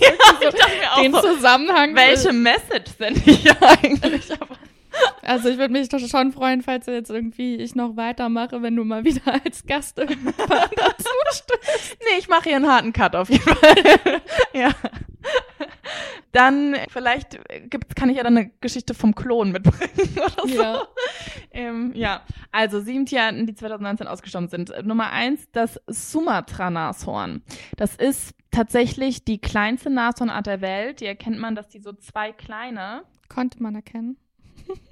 dachte 0.60 0.78
mir 0.80 0.92
auch 0.94 1.02
den 1.02 1.14
so, 1.14 1.22
Zusammenhang. 1.22 1.96
welche 1.96 2.34
Message 2.34 2.92
sende 2.98 3.22
ich 3.26 3.50
eigentlich? 3.62 4.32
Aber 4.34 4.56
Also 5.22 5.50
ich 5.50 5.58
würde 5.58 5.72
mich 5.72 5.90
doch 5.90 6.00
schon 6.00 6.32
freuen, 6.32 6.62
falls 6.62 6.86
du 6.86 6.94
jetzt 6.94 7.10
irgendwie 7.10 7.56
ich 7.56 7.76
noch 7.76 7.96
weitermache, 7.96 8.62
wenn 8.62 8.76
du 8.76 8.84
mal 8.84 9.04
wieder 9.06 9.42
als 9.44 9.66
Gast 9.66 9.98
irgendwann 9.98 10.34
dazu 10.76 11.10
stimmst. 11.32 11.98
nee, 12.00 12.20
ich 12.20 12.28
mache 12.28 12.50
hier 12.50 12.56
einen 12.56 12.68
harten 12.68 12.94
Cut 12.94 13.16
auf 13.16 13.30
jeden 13.30 13.44
Fall. 13.44 14.22
ja. 14.54 14.72
Dann 16.32 16.76
vielleicht 16.90 17.40
gibt's, 17.70 17.94
kann 17.96 18.10
ich 18.10 18.18
ja 18.18 18.24
dann 18.24 18.38
eine 18.38 18.52
Geschichte 18.62 18.94
vom 18.94 19.14
Klon 19.14 19.52
mitbringen 19.52 20.10
oder 20.16 20.48
so. 20.48 20.62
Ja. 20.62 20.88
Ähm, 21.52 21.92
ja, 21.94 22.22
also 22.52 22.80
sieben 22.80 23.06
Tierarten, 23.06 23.46
die 23.46 23.54
2019 23.54 24.08
ausgestorben 24.08 24.48
sind. 24.48 24.74
Nummer 24.86 25.12
eins, 25.12 25.50
das 25.52 25.80
Sumatra-Nashorn. 25.88 27.44
Das 27.76 27.96
ist 27.96 28.34
tatsächlich 28.52 29.26
die 29.26 29.40
kleinste 29.40 29.90
Nashornart 29.90 30.48
der 30.48 30.62
Welt. 30.62 31.02
Die 31.02 31.06
erkennt 31.06 31.40
man, 31.40 31.56
dass 31.56 31.68
die 31.68 31.80
so 31.80 31.92
zwei 31.94 32.32
kleine. 32.32 33.04
Konnte 33.28 33.62
man 33.62 33.76
erkennen. 33.76 34.18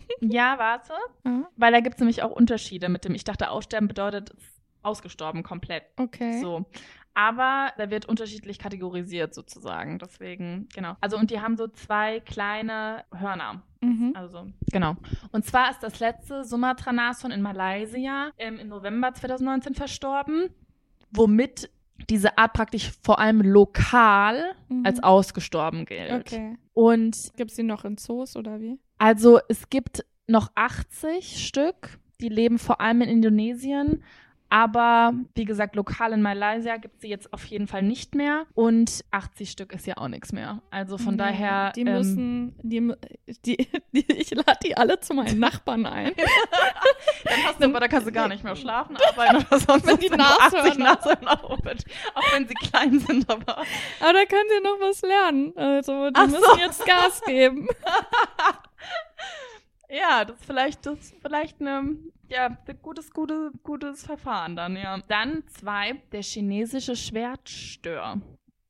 Ja, 0.21 0.57
warte. 0.57 0.93
Ah, 1.23 1.43
Weil 1.55 1.71
da 1.71 1.79
gibt's 1.79 1.99
nämlich 1.99 2.23
auch 2.23 2.31
Unterschiede 2.31 2.89
mit 2.89 3.05
dem. 3.05 3.15
Ich 3.15 3.23
dachte, 3.23 3.49
aussterben 3.49 3.87
bedeutet 3.87 4.33
ausgestorben 4.81 5.43
komplett. 5.43 5.83
okay. 5.97 6.39
So. 6.41 6.65
Aber 7.15 7.73
da 7.77 7.89
wird 7.89 8.05
unterschiedlich 8.05 8.59
kategorisiert 8.59 9.33
sozusagen. 9.33 9.99
Deswegen, 9.99 10.69
genau. 10.73 10.95
Also, 11.01 11.17
und 11.17 11.31
die 11.31 11.41
haben 11.41 11.57
so 11.57 11.67
zwei 11.67 12.21
kleine 12.21 13.03
Hörner. 13.13 13.61
Mhm. 13.81 14.13
Also, 14.15 14.47
genau. 14.71 14.95
Und 15.31 15.43
zwar 15.45 15.71
ist 15.71 15.81
das 15.81 15.99
letzte 15.99 16.45
Sumatra-Nashorn 16.45 17.31
in 17.31 17.41
Malaysia 17.41 18.31
ähm, 18.37 18.57
im 18.59 18.69
November 18.69 19.13
2019 19.13 19.73
verstorben, 19.75 20.49
womit 21.11 21.69
diese 22.09 22.37
Art 22.37 22.53
praktisch 22.53 22.91
vor 23.03 23.19
allem 23.19 23.41
lokal 23.41 24.43
Mhm. 24.69 24.85
als 24.85 25.01
ausgestorben 25.03 25.85
gilt. 25.85 26.11
Okay. 26.11 26.57
Und 26.73 27.31
Gibt 27.37 27.51
es 27.51 27.57
die 27.57 27.63
noch 27.63 27.83
in 27.85 27.97
Zoos 27.97 28.35
oder 28.35 28.59
wie? 28.61 28.77
also 28.97 29.39
es 29.49 29.69
gibt 29.69 30.05
noch 30.27 30.51
80 30.55 31.45
Stück, 31.45 31.97
die 32.21 32.29
leben 32.29 32.59
vor 32.59 32.79
allem 32.81 33.01
in 33.01 33.09
Indonesien. 33.09 34.03
Aber 34.51 35.13
wie 35.35 35.45
gesagt, 35.45 35.75
lokal 35.75 36.13
in 36.13 36.21
Malaysia 36.23 36.77
gibt 36.77 36.95
es 36.95 37.01
sie 37.01 37.07
jetzt 37.09 37.31
auf 37.33 37.45
jeden 37.45 37.67
Fall 37.67 37.83
nicht 37.83 38.15
mehr. 38.15 38.45
Und 38.55 39.05
80 39.11 39.51
Stück 39.51 39.73
ist 39.73 39.85
ja 39.85 39.97
auch 39.97 40.07
nichts 40.07 40.31
mehr. 40.31 40.61
Also 40.71 40.97
von 40.97 41.11
Nee, 41.11 41.17
daher. 41.17 41.71
Die 41.75 41.81
ähm, 41.81 41.93
müssen, 41.93 42.55
die, 42.63 42.93
die, 43.45 43.57
die, 43.93 44.11
ich 44.11 44.31
lade 44.31 44.57
die 44.63 44.75
alle 44.75 44.99
zu 44.99 45.13
meinen 45.13 45.39
Nachbarn 45.39 45.85
ein. 45.85 46.13
Dann 47.23 47.43
hast 47.45 47.61
du, 47.61 47.65
aber 47.65 47.79
da 47.79 47.87
kannst 47.87 48.07
du 48.07 48.11
gar 48.11 48.27
nicht 48.27 48.43
mehr 48.43 48.55
schlafen, 48.55 48.97
arbeiten 48.97 49.37
oder 49.37 49.59
sonst 49.59 49.85
Wenn 49.85 49.97
die 49.97 50.07
du 50.09 50.15
80 50.19 50.59
Nashörner- 50.59 50.77
Nashörner 50.79 51.43
auch 51.43 51.59
wenn 52.33 52.47
sie 52.47 52.53
klein 52.55 52.99
sind, 52.99 53.29
aber. 53.29 53.57
Aber 53.99 54.13
da 54.13 54.25
können 54.25 54.49
sie 54.49 54.63
noch 54.63 54.79
was 54.79 55.01
lernen. 55.01 55.53
Also, 55.55 56.09
die 56.09 56.15
Ach 56.15 56.29
so. 56.29 56.37
müssen 56.37 56.59
jetzt 56.59 56.85
Gas 56.85 57.21
geben. 57.25 57.67
Ja, 59.89 60.23
das 60.23 60.37
ist 60.37 60.45
vielleicht, 60.45 60.85
das 60.85 60.99
ist 60.99 61.15
vielleicht 61.21 61.59
eine, 61.59 61.97
ja, 62.29 62.45
ein 62.45 62.79
gutes, 62.81 63.11
gutes, 63.11 63.51
gutes 63.63 64.05
Verfahren 64.05 64.55
dann, 64.55 64.75
ja. 64.75 64.99
Dann 65.07 65.43
zwei, 65.47 65.93
der 66.11 66.21
chinesische 66.21 66.95
Schwertstör. 66.95 68.21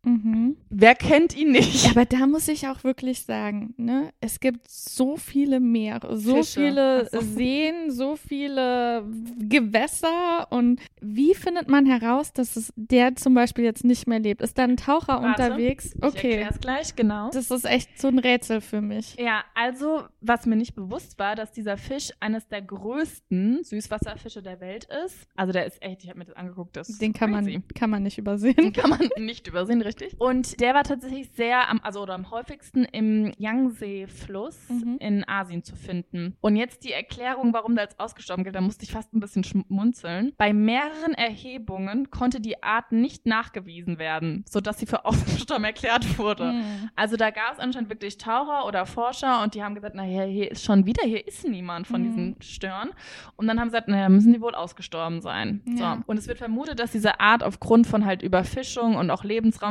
Mhm. 0.04 0.56
Wer 0.70 0.96
kennt 0.96 1.36
ihn 1.36 1.52
nicht? 1.52 1.90
Aber 1.92 2.06
da 2.06 2.26
muss 2.26 2.48
ich 2.48 2.68
auch 2.68 2.84
wirklich 2.86 3.24
sagen, 3.24 3.74
ne, 3.78 4.12
es 4.22 4.40
gibt 4.40 4.70
so 4.70 5.18
viele 5.18 5.60
Meere, 5.60 6.18
so 6.18 6.38
Fische. 6.38 6.62
viele 6.62 7.10
Ach 7.14 7.20
so. 7.20 7.22
Seen, 7.22 7.92
so 7.92 8.16
viele 8.16 9.04
Gewässer 9.40 10.48
und 10.52 10.80
wie 11.02 11.34
findet 11.36 11.68
man 11.68 11.86
heraus, 11.86 12.32
dass 12.32 12.56
es 12.56 12.72
der 12.78 13.16
zum 13.18 13.34
Beispiel 13.34 13.64
jetzt 13.66 13.84
nicht 13.84 14.08
mehr 14.08 14.20
lebt? 14.20 14.42
Ist 14.42 14.58
da 14.58 14.64
ein 14.64 14.78
Taucher 14.78 15.22
Warte, 15.22 15.44
unterwegs? 15.44 15.94
Ich 15.96 16.04
Okay, 16.04 16.32
erklär's 16.32 16.60
gleich, 16.62 16.96
genau. 16.96 17.30
das 17.32 17.52
ist 17.52 17.66
echt 17.66 18.00
so 18.00 18.08
ein 18.08 18.20
Rätsel 18.20 18.62
für 18.62 18.82
mich. 18.82 19.16
Ja, 19.20 19.44
also, 19.54 20.04
was 20.22 20.46
mir 20.46 20.56
nicht 20.56 20.76
bewusst 20.76 21.20
war, 21.20 21.36
dass 21.36 21.52
dieser 21.52 21.76
Fisch 21.78 22.12
eines 22.22 22.48
der 22.48 22.62
größten 22.62 23.64
Süßwasserfische 23.64 24.42
der 24.42 24.60
Welt 24.62 24.88
ist. 25.06 25.28
Also, 25.36 25.52
der 25.52 25.66
ist 25.66 25.82
echt, 25.82 26.04
ich 26.04 26.10
habe 26.10 26.20
mir 26.20 26.26
das 26.26 26.36
angeguckt, 26.36 26.78
das 26.78 26.88
Den 27.00 27.12
kann 27.14 27.32
man, 27.32 27.64
kann 27.76 27.90
man 27.90 28.04
nicht 28.04 28.18
Den 28.18 28.24
übersehen. 28.24 28.74
kann 28.74 28.90
man 28.92 29.10
nicht 29.18 29.48
übersehen, 29.48 29.82
richtig? 29.82 29.99
Und 30.18 30.60
der 30.62 30.74
war 30.74 30.84
tatsächlich 30.84 31.30
sehr 31.32 31.70
am, 31.70 31.80
also 31.84 32.02
oder 32.02 32.16
am 32.16 32.32
häufigsten 32.32 32.86
im 32.86 33.32
Yangtze-Fluss 33.38 34.58
Mhm. 34.70 34.98
in 35.00 35.28
Asien 35.28 35.64
zu 35.64 35.76
finden. 35.76 36.36
Und 36.42 36.56
jetzt 36.56 36.84
die 36.84 36.92
Erklärung, 36.92 37.54
warum 37.54 37.76
der 37.76 37.86
als 37.86 38.00
ausgestorben 38.00 38.44
gilt, 38.44 38.56
da 38.56 38.62
musste 38.62 38.84
ich 38.84 38.92
fast 38.92 39.14
ein 39.14 39.20
bisschen 39.20 39.44
schmunzeln. 39.44 40.34
Bei 40.38 40.54
mehreren 40.54 41.14
Erhebungen 41.14 42.10
konnte 42.12 42.40
die 42.40 42.62
Art 42.64 42.92
nicht 42.92 43.26
nachgewiesen 43.26 43.98
werden, 44.00 44.44
sodass 44.48 44.80
sie 44.80 44.86
für 44.86 45.06
ausgestorben 45.46 45.64
erklärt 45.66 46.18
wurde. 46.18 46.54
Mhm. 46.54 46.90
Also 46.96 47.16
da 47.18 47.30
gab 47.32 47.54
es 47.54 47.60
anscheinend 47.60 47.90
wirklich 47.90 48.18
Taucher 48.18 48.66
oder 48.66 48.86
Forscher 48.86 49.44
und 49.44 49.56
die 49.56 49.64
haben 49.64 49.76
gesagt, 49.76 49.96
naja, 49.96 50.24
hier 50.24 50.52
ist 50.52 50.64
schon 50.64 50.86
wieder, 50.86 51.04
hier 51.06 51.26
ist 51.28 51.48
niemand 51.48 51.88
von 51.88 52.02
Mhm. 52.02 52.06
diesen 52.06 52.42
Stören. 52.42 52.90
Und 53.36 53.48
dann 53.48 53.60
haben 53.60 53.68
sie 53.70 53.74
gesagt, 53.74 53.88
naja, 53.88 54.10
müssen 54.10 54.34
die 54.34 54.42
wohl 54.42 54.56
ausgestorben 54.56 55.22
sein. 55.22 55.62
Ja. 55.66 55.96
So. 55.98 56.04
Und 56.08 56.18
es 56.18 56.28
wird 56.28 56.38
vermutet, 56.38 56.80
dass 56.80 56.92
diese 56.92 57.20
Art 57.20 57.44
aufgrund 57.44 57.88
von 57.88 58.06
halt 58.06 58.22
Überfischung 58.22 58.96
und 58.96 59.10
auch 59.12 59.24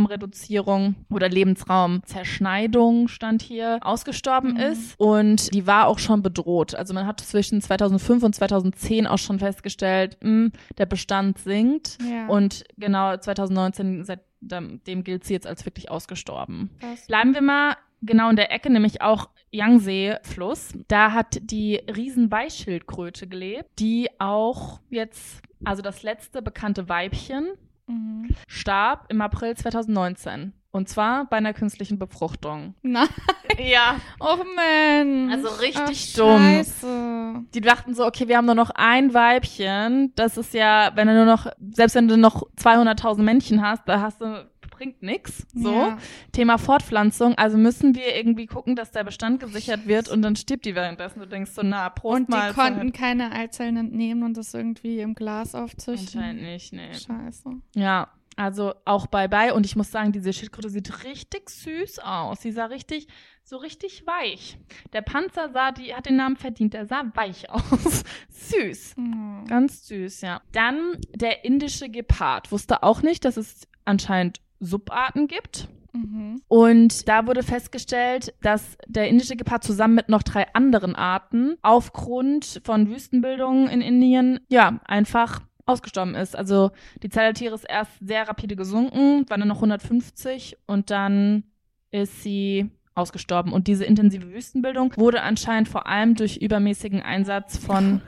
Lebensraumreduzierung 0.09 0.95
oder 1.11 1.29
Lebensraumzerschneidung 1.29 3.09
stand 3.09 3.43
hier 3.43 3.79
ausgestorben 3.83 4.53
Mhm. 4.55 4.57
ist. 4.61 4.95
Und 4.99 5.55
die 5.55 5.67
war 5.67 5.87
auch 5.87 5.99
schon 5.99 6.23
bedroht. 6.23 6.75
Also 6.75 6.95
man 6.95 7.07
hat 7.07 7.21
zwischen 7.21 7.61
2005 7.61 8.23
und 8.23 8.35
2010 8.35 9.07
auch 9.07 9.19
schon 9.19 9.39
festgestellt, 9.39 10.17
mh, 10.23 10.51
der 10.79 10.87
Bestand 10.87 11.39
sinkt. 11.39 11.99
Ja. 12.09 12.27
Und 12.29 12.65
genau 12.77 13.17
2019, 13.17 14.05
seitdem 14.05 15.05
gilt 15.05 15.25
sie 15.25 15.35
jetzt 15.35 15.47
als 15.47 15.65
wirklich 15.67 15.91
ausgestorben. 15.91 16.71
Krass. 16.81 17.07
Bleiben 17.07 17.35
wir 17.35 17.43
mal 17.43 17.77
genau 18.03 18.31
in 18.31 18.37
der 18.37 18.53
Ecke, 18.53 18.71
nämlich 18.71 19.03
auch 19.03 19.29
Yangtze-Fluss. 19.51 20.71
Da 20.89 21.13
hat 21.13 21.39
die 21.43 21.77
Riesenweißschildkröte 21.95 23.27
gelebt, 23.27 23.69
die 23.79 24.09
auch 24.19 24.81
jetzt, 24.91 25.43
also 25.65 25.83
das 25.83 26.03
letzte 26.03 26.43
bekannte 26.43 26.89
Weibchen, 26.89 27.49
Mhm. 27.89 28.29
starb 28.47 29.07
im 29.09 29.21
April 29.21 29.57
2019. 29.57 30.53
Und 30.71 30.89
zwar 30.89 31.25
bei 31.25 31.39
einer 31.39 31.55
künstlichen 31.55 31.99
Befruchtung. 31.99 32.75
Nein. 32.83 33.09
Ja. 33.59 33.97
Oh 34.21 34.37
Mensch. 34.55 35.33
Also 35.33 35.49
richtig 35.61 36.13
Ach, 36.13 36.17
dumm. 36.17 36.39
Scheiße. 36.39 37.45
Die 37.55 37.61
dachten 37.61 37.95
so, 37.95 38.07
okay, 38.07 38.29
wir 38.29 38.37
haben 38.37 38.45
nur 38.47 38.55
noch 38.55 38.71
ein 38.71 39.15
Weibchen. 39.15 40.13
Das 40.15 40.37
ist 40.37 40.55
ja, 40.55 40.93
wenn 40.95 41.09
du 41.09 41.15
nur 41.15 41.25
noch, 41.25 41.47
selbst 41.73 41.97
wenn 41.97 42.07
du 42.07 42.17
noch 42.17 42.43
200.000 42.57 43.23
Männchen 43.23 43.63
hast, 43.63 43.83
da 43.89 44.01
hast 44.01 44.21
du, 44.21 44.49
bringt 44.79 45.03
nix. 45.03 45.45
So. 45.55 45.73
Ja. 45.73 45.99
Thema 46.33 46.57
Fortpflanzung. 46.59 47.35
Also 47.37 47.59
müssen 47.59 47.95
wir 47.95 48.15
irgendwie 48.17 48.47
gucken, 48.47 48.77
dass 48.77 48.93
der 48.93 49.03
Bestand 49.05 49.41
gesichert 49.41 49.87
wird 49.87 50.09
und 50.09 50.23
dann 50.23 50.37
stirbt 50.37 50.65
die 50.65 50.75
währenddessen. 50.75 51.19
Du 51.21 51.27
denkst 51.27 51.51
so, 51.51 51.63
na, 51.65 51.89
Prost 51.91 52.21
Und 52.21 52.29
die 52.29 52.33
Mahlzeit. 52.33 52.55
konnten 52.75 52.93
keine 52.93 53.33
Eizellen 53.33 53.77
entnehmen 53.77 54.23
und 54.23 54.37
das 54.37 54.55
irgendwie 54.55 55.01
im 55.01 55.15
Glas 55.15 55.55
aufzüchten. 55.55 56.21
Anscheinend 56.21 56.43
nicht, 56.43 56.73
nee. 56.73 56.95
Scheiße. 56.95 57.51
Ja, 57.75 58.09
also 58.37 58.73
auch 58.85 59.09
bye-bye. 59.09 59.53
Und 59.53 59.67
ich 59.67 59.75
muss 59.75 59.91
sagen, 59.91 60.13
diese 60.13 60.33
Schildkröte 60.33 60.71
sieht 60.71 61.05
richtig 61.05 61.51
süß 61.51 61.99
aus. 61.99 62.41
Sie 62.41 62.53
sah 62.53 62.67
richtig, 62.67 63.09
so 63.43 63.57
richtig 63.57 64.07
weich. 64.07 64.59
Der 64.93 65.03
Panzer 65.03 65.51
sah, 65.51 65.73
die 65.73 65.93
hat 65.95 66.07
den 66.07 66.17
Namen 66.17 66.37
verdient. 66.37 66.73
Der 66.75 66.87
sah 66.87 67.03
weich 67.15 67.51
aus. 67.51 68.05
süß. 68.31 68.95
Oh. 68.99 69.45
Ganz 69.49 69.89
süß, 69.89 70.21
ja. 70.21 70.41
Dann 70.53 70.99
der 71.15 71.45
indische 71.45 71.89
Gepard. 71.89 72.53
Wusste 72.53 72.85
auch 72.85 73.03
nicht, 73.03 73.25
dass 73.25 73.37
es 73.37 73.67
anscheinend 73.85 74.41
Subarten 74.61 75.27
gibt. 75.27 75.69
Mhm. 75.93 76.41
Und 76.49 77.09
da 77.09 77.27
wurde 77.27 77.43
festgestellt, 77.43 78.35
dass 78.43 78.77
der 78.87 79.09
indische 79.09 79.37
Gepard 79.37 79.65
zusammen 79.65 79.95
mit 79.95 80.09
noch 80.09 80.23
drei 80.23 80.47
anderen 80.55 80.95
Arten 80.95 81.57
aufgrund 81.63 82.61
von 82.65 82.89
Wüstenbildungen 82.89 83.69
in 83.69 83.81
Indien, 83.81 84.41
ja, 84.49 84.81
einfach 84.85 85.41
ausgestorben 85.67 86.15
ist. 86.15 86.37
Also 86.37 86.71
die 87.03 87.11
Zahl 87.11 87.27
der 87.27 87.35
Tiere 87.35 87.55
ist 87.55 87.67
erst 87.69 87.93
sehr 88.01 88.29
rapide 88.29 88.57
gesunken, 88.57 89.29
waren 89.29 89.41
dann 89.41 89.49
noch 89.49 89.57
150 89.57 90.57
und 90.67 90.91
dann 90.91 91.45
ist 91.91 92.23
sie 92.23 92.71
ausgestorben. 92.95 93.53
Und 93.53 93.69
diese 93.69 93.85
intensive 93.85 94.33
Wüstenbildung 94.33 94.95
wurde 94.97 95.23
anscheinend 95.23 95.69
vor 95.69 95.87
allem 95.87 96.15
durch 96.15 96.39
übermäßigen 96.39 97.03
Einsatz 97.03 97.59
von 97.59 98.01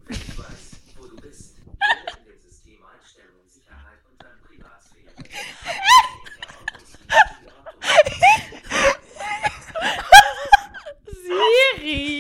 Siri! 11.77 12.15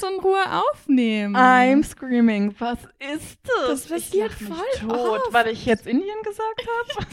ganz 0.00 0.12
in 0.12 0.20
Ruhe 0.20 0.44
aufnehmen. 0.50 1.36
I'm 1.36 1.84
screaming. 1.84 2.54
Was 2.58 2.78
ist 3.14 3.38
das? 3.44 3.68
Das 3.68 3.86
passiert 3.88 4.32
ich 4.38 4.46
voll 4.46 4.88
tot, 4.88 5.20
oft. 5.24 5.32
weil 5.32 5.48
ich 5.48 5.66
jetzt 5.66 5.86
Indien 5.86 6.22
gesagt 6.22 6.66
habe. 6.66 7.06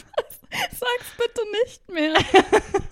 Sag's 0.70 1.12
bitte 1.16 1.42
nicht 1.64 1.90
mehr. 1.90 2.14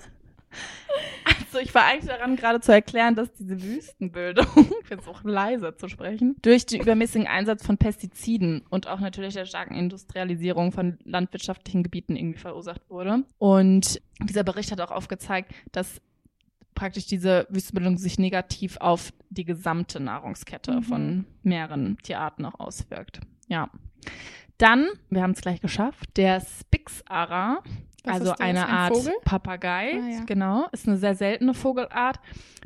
Also 1.25 1.59
ich 1.59 1.75
war 1.75 1.85
eigentlich 1.85 2.09
daran, 2.09 2.37
gerade 2.37 2.61
zu 2.61 2.73
erklären, 2.73 3.17
dass 3.17 3.31
diese 3.35 3.63
Wüstenbildung, 3.63 4.47
ich 4.91 5.09
auch 5.09 5.25
leiser 5.25 5.77
zu 5.77 5.89
sprechen, 5.89 6.37
durch 6.41 6.65
den 6.65 6.81
übermäßigen 6.81 7.27
Einsatz 7.27 7.67
von 7.67 7.77
Pestiziden 7.77 8.65
und 8.71 8.87
auch 8.87 9.01
natürlich 9.01 9.35
der 9.35 9.45
starken 9.45 9.75
Industrialisierung 9.75 10.73
von 10.73 10.99
landwirtschaftlichen 11.05 11.83
Gebieten 11.83 12.17
irgendwie 12.17 12.39
verursacht 12.39 12.89
wurde. 12.89 13.25
Und 13.37 14.01
dieser 14.23 14.45
Bericht 14.45 14.73
hat 14.73 14.81
auch 14.81 14.91
aufgezeigt, 14.91 15.53
dass 15.73 16.01
praktisch 16.77 17.07
diese 17.07 17.47
Wüstenbildung 17.51 17.99
sich 17.99 18.19
negativ 18.21 18.77
auf 18.77 19.13
die 19.31 19.45
gesamte 19.45 19.99
Nahrungskette 19.99 20.77
Mhm. 20.77 20.83
von 20.85 21.25
mehreren 21.43 21.99
Tierarten 22.05 22.45
auch 22.45 22.61
auswirkt. 22.61 23.21
Ja. 23.49 23.69
Dann, 24.59 24.87
wir 25.11 25.23
haben 25.23 25.33
es 25.33 25.41
gleich 25.41 25.61
geschafft, 25.61 26.17
der 26.17 26.41
Spix-Ara, 26.41 27.63
also 28.05 28.33
eine 28.39 28.67
Ein 28.67 28.73
Art 28.73 28.97
Vogel? 28.97 29.13
Papagei, 29.25 29.93
Ah, 30.01 30.09
ja. 30.09 30.25
genau, 30.25 30.67
ist 30.73 30.87
eine 30.87 30.97
sehr 30.97 31.15
seltene 31.17 31.53
Vogelart, 31.55 32.21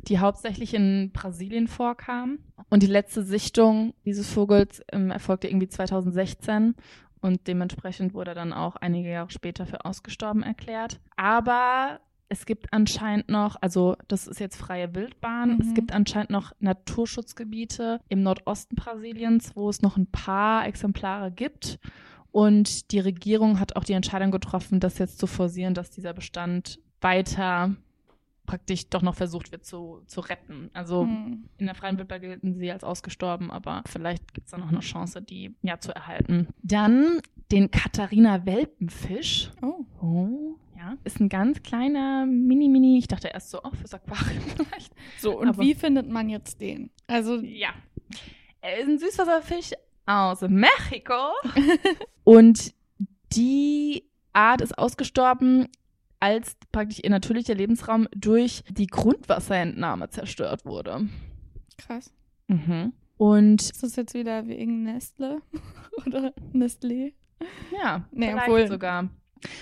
die 0.07 0.19
hauptsächlich 0.19 0.73
in 0.75 1.11
Brasilien 1.11 1.67
vorkam. 1.67 2.37
Und 2.69 2.83
die 2.83 2.87
letzte 2.87 3.23
Sichtung 3.23 3.93
dieses 4.05 4.29
Vogels 4.31 4.83
ähm, 4.91 5.09
erfolgte 5.11 5.47
irgendwie 5.47 5.67
2016 5.67 6.75
und 7.21 7.47
dementsprechend 7.47 8.13
wurde 8.13 8.31
er 8.31 8.35
dann 8.35 8.53
auch 8.53 8.75
einige 8.77 9.09
Jahre 9.09 9.31
später 9.31 9.65
für 9.65 9.83
ausgestorben 9.83 10.43
erklärt. 10.43 10.99
Aber 11.17 11.99
es 12.31 12.45
gibt 12.45 12.71
anscheinend 12.71 13.27
noch, 13.27 13.57
also 13.61 13.97
das 14.07 14.25
ist 14.25 14.39
jetzt 14.39 14.55
freie 14.55 14.95
Wildbahn, 14.95 15.55
Mhm. 15.55 15.61
es 15.61 15.73
gibt 15.73 15.91
anscheinend 15.91 16.29
noch 16.29 16.53
Naturschutzgebiete 16.59 17.99
im 18.07 18.23
Nordosten 18.23 18.75
Brasiliens, 18.77 19.53
wo 19.55 19.69
es 19.69 19.81
noch 19.81 19.97
ein 19.97 20.07
paar 20.07 20.65
Exemplare 20.65 21.29
gibt. 21.31 21.77
Und 22.31 22.91
die 22.93 22.99
Regierung 23.01 23.59
hat 23.59 23.75
auch 23.75 23.83
die 23.83 23.91
Entscheidung 23.93 24.31
getroffen, 24.31 24.79
das 24.79 24.97
jetzt 24.97 25.19
zu 25.19 25.27
forcieren, 25.27 25.73
dass 25.73 25.91
dieser 25.91 26.13
Bestand 26.13 26.79
weiter 27.01 27.75
praktisch 28.45 28.89
doch 28.89 29.01
noch 29.01 29.15
versucht 29.15 29.51
wird 29.51 29.65
zu, 29.65 30.01
zu 30.07 30.21
retten. 30.21 30.69
Also 30.73 31.03
Hm. 31.03 31.43
in 31.57 31.65
der 31.65 31.75
freien 31.75 31.97
Wildbahn 31.97 32.21
gelten 32.21 32.53
sie 32.55 32.71
als 32.71 32.83
ausgestorben, 32.85 33.51
aber 33.51 33.83
vielleicht 33.87 34.33
gibt 34.33 34.47
es 34.47 34.51
da 34.51 34.57
noch 34.57 34.69
eine 34.69 34.79
Chance, 34.79 35.21
die 35.21 35.53
ja 35.61 35.79
zu 35.79 35.93
erhalten. 35.93 36.47
Dann 36.63 37.19
den 37.51 37.69
Katharina 37.71 38.45
Welpenfisch. 38.45 39.51
Oh. 39.61 39.85
Oh, 40.01 40.55
ja. 40.81 40.97
Ist 41.03 41.19
ein 41.19 41.29
ganz 41.29 41.61
kleiner 41.63 42.25
Mini-Mini. 42.25 42.97
Ich 42.97 43.07
dachte 43.07 43.27
erst 43.27 43.51
so, 43.51 43.59
oh, 43.63 43.71
fürs 43.75 43.93
Aquarium 43.93 44.41
vielleicht. 44.55 44.93
So, 45.19 45.39
und 45.39 45.49
Aber- 45.49 45.63
wie 45.63 45.75
findet 45.75 46.09
man 46.09 46.29
jetzt 46.29 46.59
den? 46.61 46.89
Also, 47.07 47.35
Ja. 47.39 47.69
Er 48.63 48.77
ist 48.79 48.87
ein 48.89 48.99
Süßwasserfisch 48.99 49.71
aus 50.05 50.41
Mexiko. 50.41 51.31
Und 52.23 52.73
die 53.33 54.03
Art 54.33 54.61
ist 54.61 54.77
ausgestorben, 54.77 55.67
als 56.19 56.55
praktisch 56.71 56.99
ihr 57.03 57.09
natürlicher 57.09 57.55
Lebensraum 57.55 58.07
durch 58.15 58.63
die 58.69 58.85
Grundwasserentnahme 58.85 60.09
zerstört 60.09 60.63
wurde. 60.65 61.07
krass. 61.77 62.13
Mhm. 62.47 62.93
Und 63.17 63.61
Ist 63.61 63.81
das 63.81 63.95
jetzt 63.95 64.13
wieder 64.13 64.45
wegen 64.47 64.83
Nestle 64.83 65.41
oder 66.05 66.31
Nestlé? 66.53 67.13
ja, 67.81 68.05
Nee, 68.11 68.27
vielleicht 68.27 68.47
obwohl- 68.47 68.67
sogar. 68.67 69.09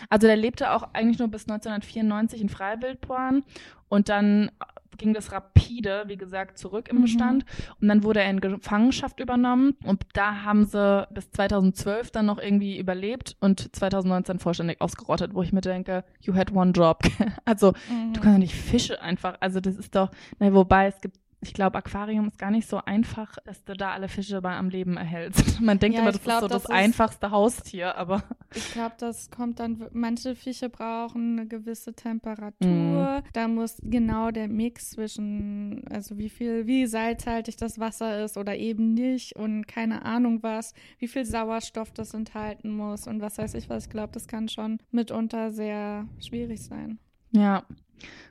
Also 0.09 0.27
der 0.27 0.35
lebte 0.37 0.71
auch 0.71 0.83
eigentlich 0.93 1.19
nur 1.19 1.27
bis 1.27 1.43
1994 1.43 2.41
in 2.41 2.49
Freiwildbahn 2.49 3.43
und 3.87 4.09
dann 4.09 4.51
ging 4.97 5.13
das 5.13 5.31
rapide, 5.31 6.03
wie 6.07 6.17
gesagt, 6.17 6.57
zurück 6.57 6.89
im 6.89 6.97
Mhm. 6.97 7.01
Bestand. 7.03 7.45
Und 7.79 7.87
dann 7.87 8.03
wurde 8.03 8.19
er 8.21 8.29
in 8.29 8.41
Gefangenschaft 8.41 9.21
übernommen. 9.21 9.77
Und 9.85 10.03
da 10.11 10.43
haben 10.43 10.65
sie 10.65 11.07
bis 11.11 11.31
2012 11.31 12.11
dann 12.11 12.25
noch 12.25 12.37
irgendwie 12.37 12.77
überlebt 12.77 13.37
und 13.39 13.73
2019 13.73 14.39
vollständig 14.39 14.81
ausgerottet, 14.81 15.33
wo 15.33 15.41
ich 15.41 15.53
mir 15.53 15.61
denke, 15.61 16.03
you 16.19 16.35
had 16.35 16.51
one 16.51 16.71
job. 16.73 16.99
also, 17.45 17.71
Mhm. 17.89 18.11
du 18.13 18.19
kannst 18.19 18.35
doch 18.35 18.39
nicht 18.39 18.55
Fische 18.55 19.01
einfach, 19.01 19.37
also 19.39 19.61
das 19.61 19.77
ist 19.77 19.95
doch, 19.95 20.11
na, 20.37 20.53
wobei 20.53 20.87
es 20.87 20.99
gibt, 20.99 21.17
ich 21.41 21.53
glaube, 21.53 21.77
Aquarium 21.77 22.27
ist 22.27 22.37
gar 22.37 22.51
nicht 22.51 22.67
so 22.67 22.77
einfach, 22.83 23.37
dass 23.45 23.63
du 23.63 23.73
da 23.73 23.91
alle 23.91 24.09
Fische 24.09 24.41
bei 24.41 24.55
am 24.55 24.69
Leben 24.69 24.97
erhältst. 24.97 25.61
Man 25.61 25.79
denkt 25.79 25.95
Ja, 25.95 26.01
immer, 26.01 26.11
das 26.11 26.21
glaub, 26.21 26.37
ist 26.37 26.41
so 26.41 26.47
das 26.47 26.63
das 26.63 26.71
einfachste 26.71 27.31
Haustier, 27.31 27.95
aber 27.95 28.23
Ich 28.53 28.71
glaube, 28.73 28.95
das 28.97 29.31
kommt 29.31 29.59
dann, 29.59 29.87
manche 29.93 30.35
Fische 30.35 30.69
brauchen 30.69 31.39
eine 31.39 31.47
gewisse. 31.47 31.93
Temperatur. 31.93 33.23
Da 33.33 33.47
muss 33.47 33.77
genau 33.83 34.31
der 34.31 34.47
Mix 34.47 34.91
zwischen, 34.91 35.83
also 35.89 36.17
wie 36.17 36.29
viel, 36.29 36.67
wie 36.67 36.85
salzhaltig 36.85 37.57
das 37.57 37.79
Wasser 37.79 38.23
ist 38.23 38.37
oder 38.37 38.55
eben 38.55 38.93
nicht 38.93 39.35
und 39.35 39.67
keine 39.67 40.03
Ahnung 40.05 40.41
was, 40.43 40.73
wie 40.97 41.07
viel 41.07 41.25
Sauerstoff 41.25 41.91
das 41.91 42.13
enthalten 42.13 42.71
muss 42.75 43.07
und 43.07 43.21
was 43.21 43.37
weiß 43.37 43.53
ich 43.55 43.69
was. 43.69 43.85
Ich 43.85 43.89
glaube, 43.89 44.11
das 44.13 44.27
kann 44.27 44.47
schon 44.49 44.79
mitunter 44.91 45.51
sehr 45.51 46.07
schwierig 46.19 46.63
sein. 46.63 46.99
Ja. 47.31 47.63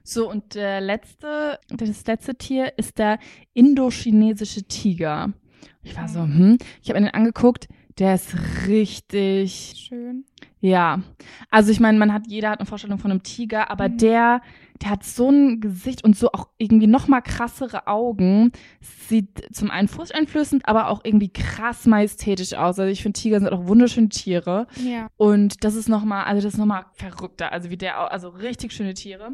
So, 0.03 0.31
und 0.31 0.55
der 0.55 0.81
letzte, 0.81 1.59
das 1.69 2.07
letzte 2.07 2.35
Tier 2.35 2.73
ist 2.79 2.99
der 2.99 3.19
indochinesische 3.55 4.65
Tiger. 4.65 5.33
Ich 5.83 5.97
war 5.97 6.09
so, 6.09 6.21
hm, 6.23 6.59
ich 6.83 6.89
habe 6.91 7.01
mir 7.01 7.07
den 7.07 7.15
angeguckt, 7.15 7.69
der 7.99 8.15
ist 8.15 8.35
richtig, 8.67 9.75
Schön. 9.89 10.25
ja. 10.61 11.03
Also 11.51 11.73
ich 11.73 11.81
meine, 11.81 11.99
man 11.99 12.13
hat, 12.13 12.27
jeder 12.29 12.51
hat 12.51 12.61
eine 12.61 12.67
Vorstellung 12.67 12.99
von 12.99 13.11
einem 13.11 13.23
Tiger, 13.23 13.71
aber 13.71 13.89
Mhm. 13.89 13.99
der, 13.99 14.43
der 14.83 14.91
hat 14.91 15.05
so 15.05 15.31
ein 15.31 15.61
Gesicht 15.61 16.05
und 16.05 16.17
so 16.17 16.31
auch 16.33 16.49
irgendwie 16.57 16.87
noch 16.87 17.09
mal 17.09 17.21
krassere 17.21 17.87
Augen. 17.87 18.53
Sieht 18.81 19.55
zum 19.55 19.71
einen 19.71 19.89
furchteinflößend, 19.89 20.69
aber 20.69 20.89
auch 20.89 21.01
irgendwie 21.05 21.33
krass 21.33 21.87
majestätisch 21.87 22.55
aus. 22.55 22.79
Also 22.79 22.85
ich 22.85 23.03
finde, 23.03 23.19
Tiger 23.19 23.41
sind 23.41 23.53
auch 23.53 23.67
wunderschöne 23.67 24.09
Tiere. 24.09 24.67
Ja. 24.77 25.09
Und 25.17 25.65
das 25.65 25.75
ist 25.75 25.89
nochmal, 25.89 26.25
also 26.25 26.43
das 26.43 26.55
ist 26.55 26.59
nochmal 26.59 26.87
verrückter, 26.93 27.53
also 27.53 27.71
wie 27.71 27.77
der, 27.77 28.13
also 28.13 28.29
richtig 28.29 28.73
schöne 28.73 28.95
Tiere. 28.95 29.31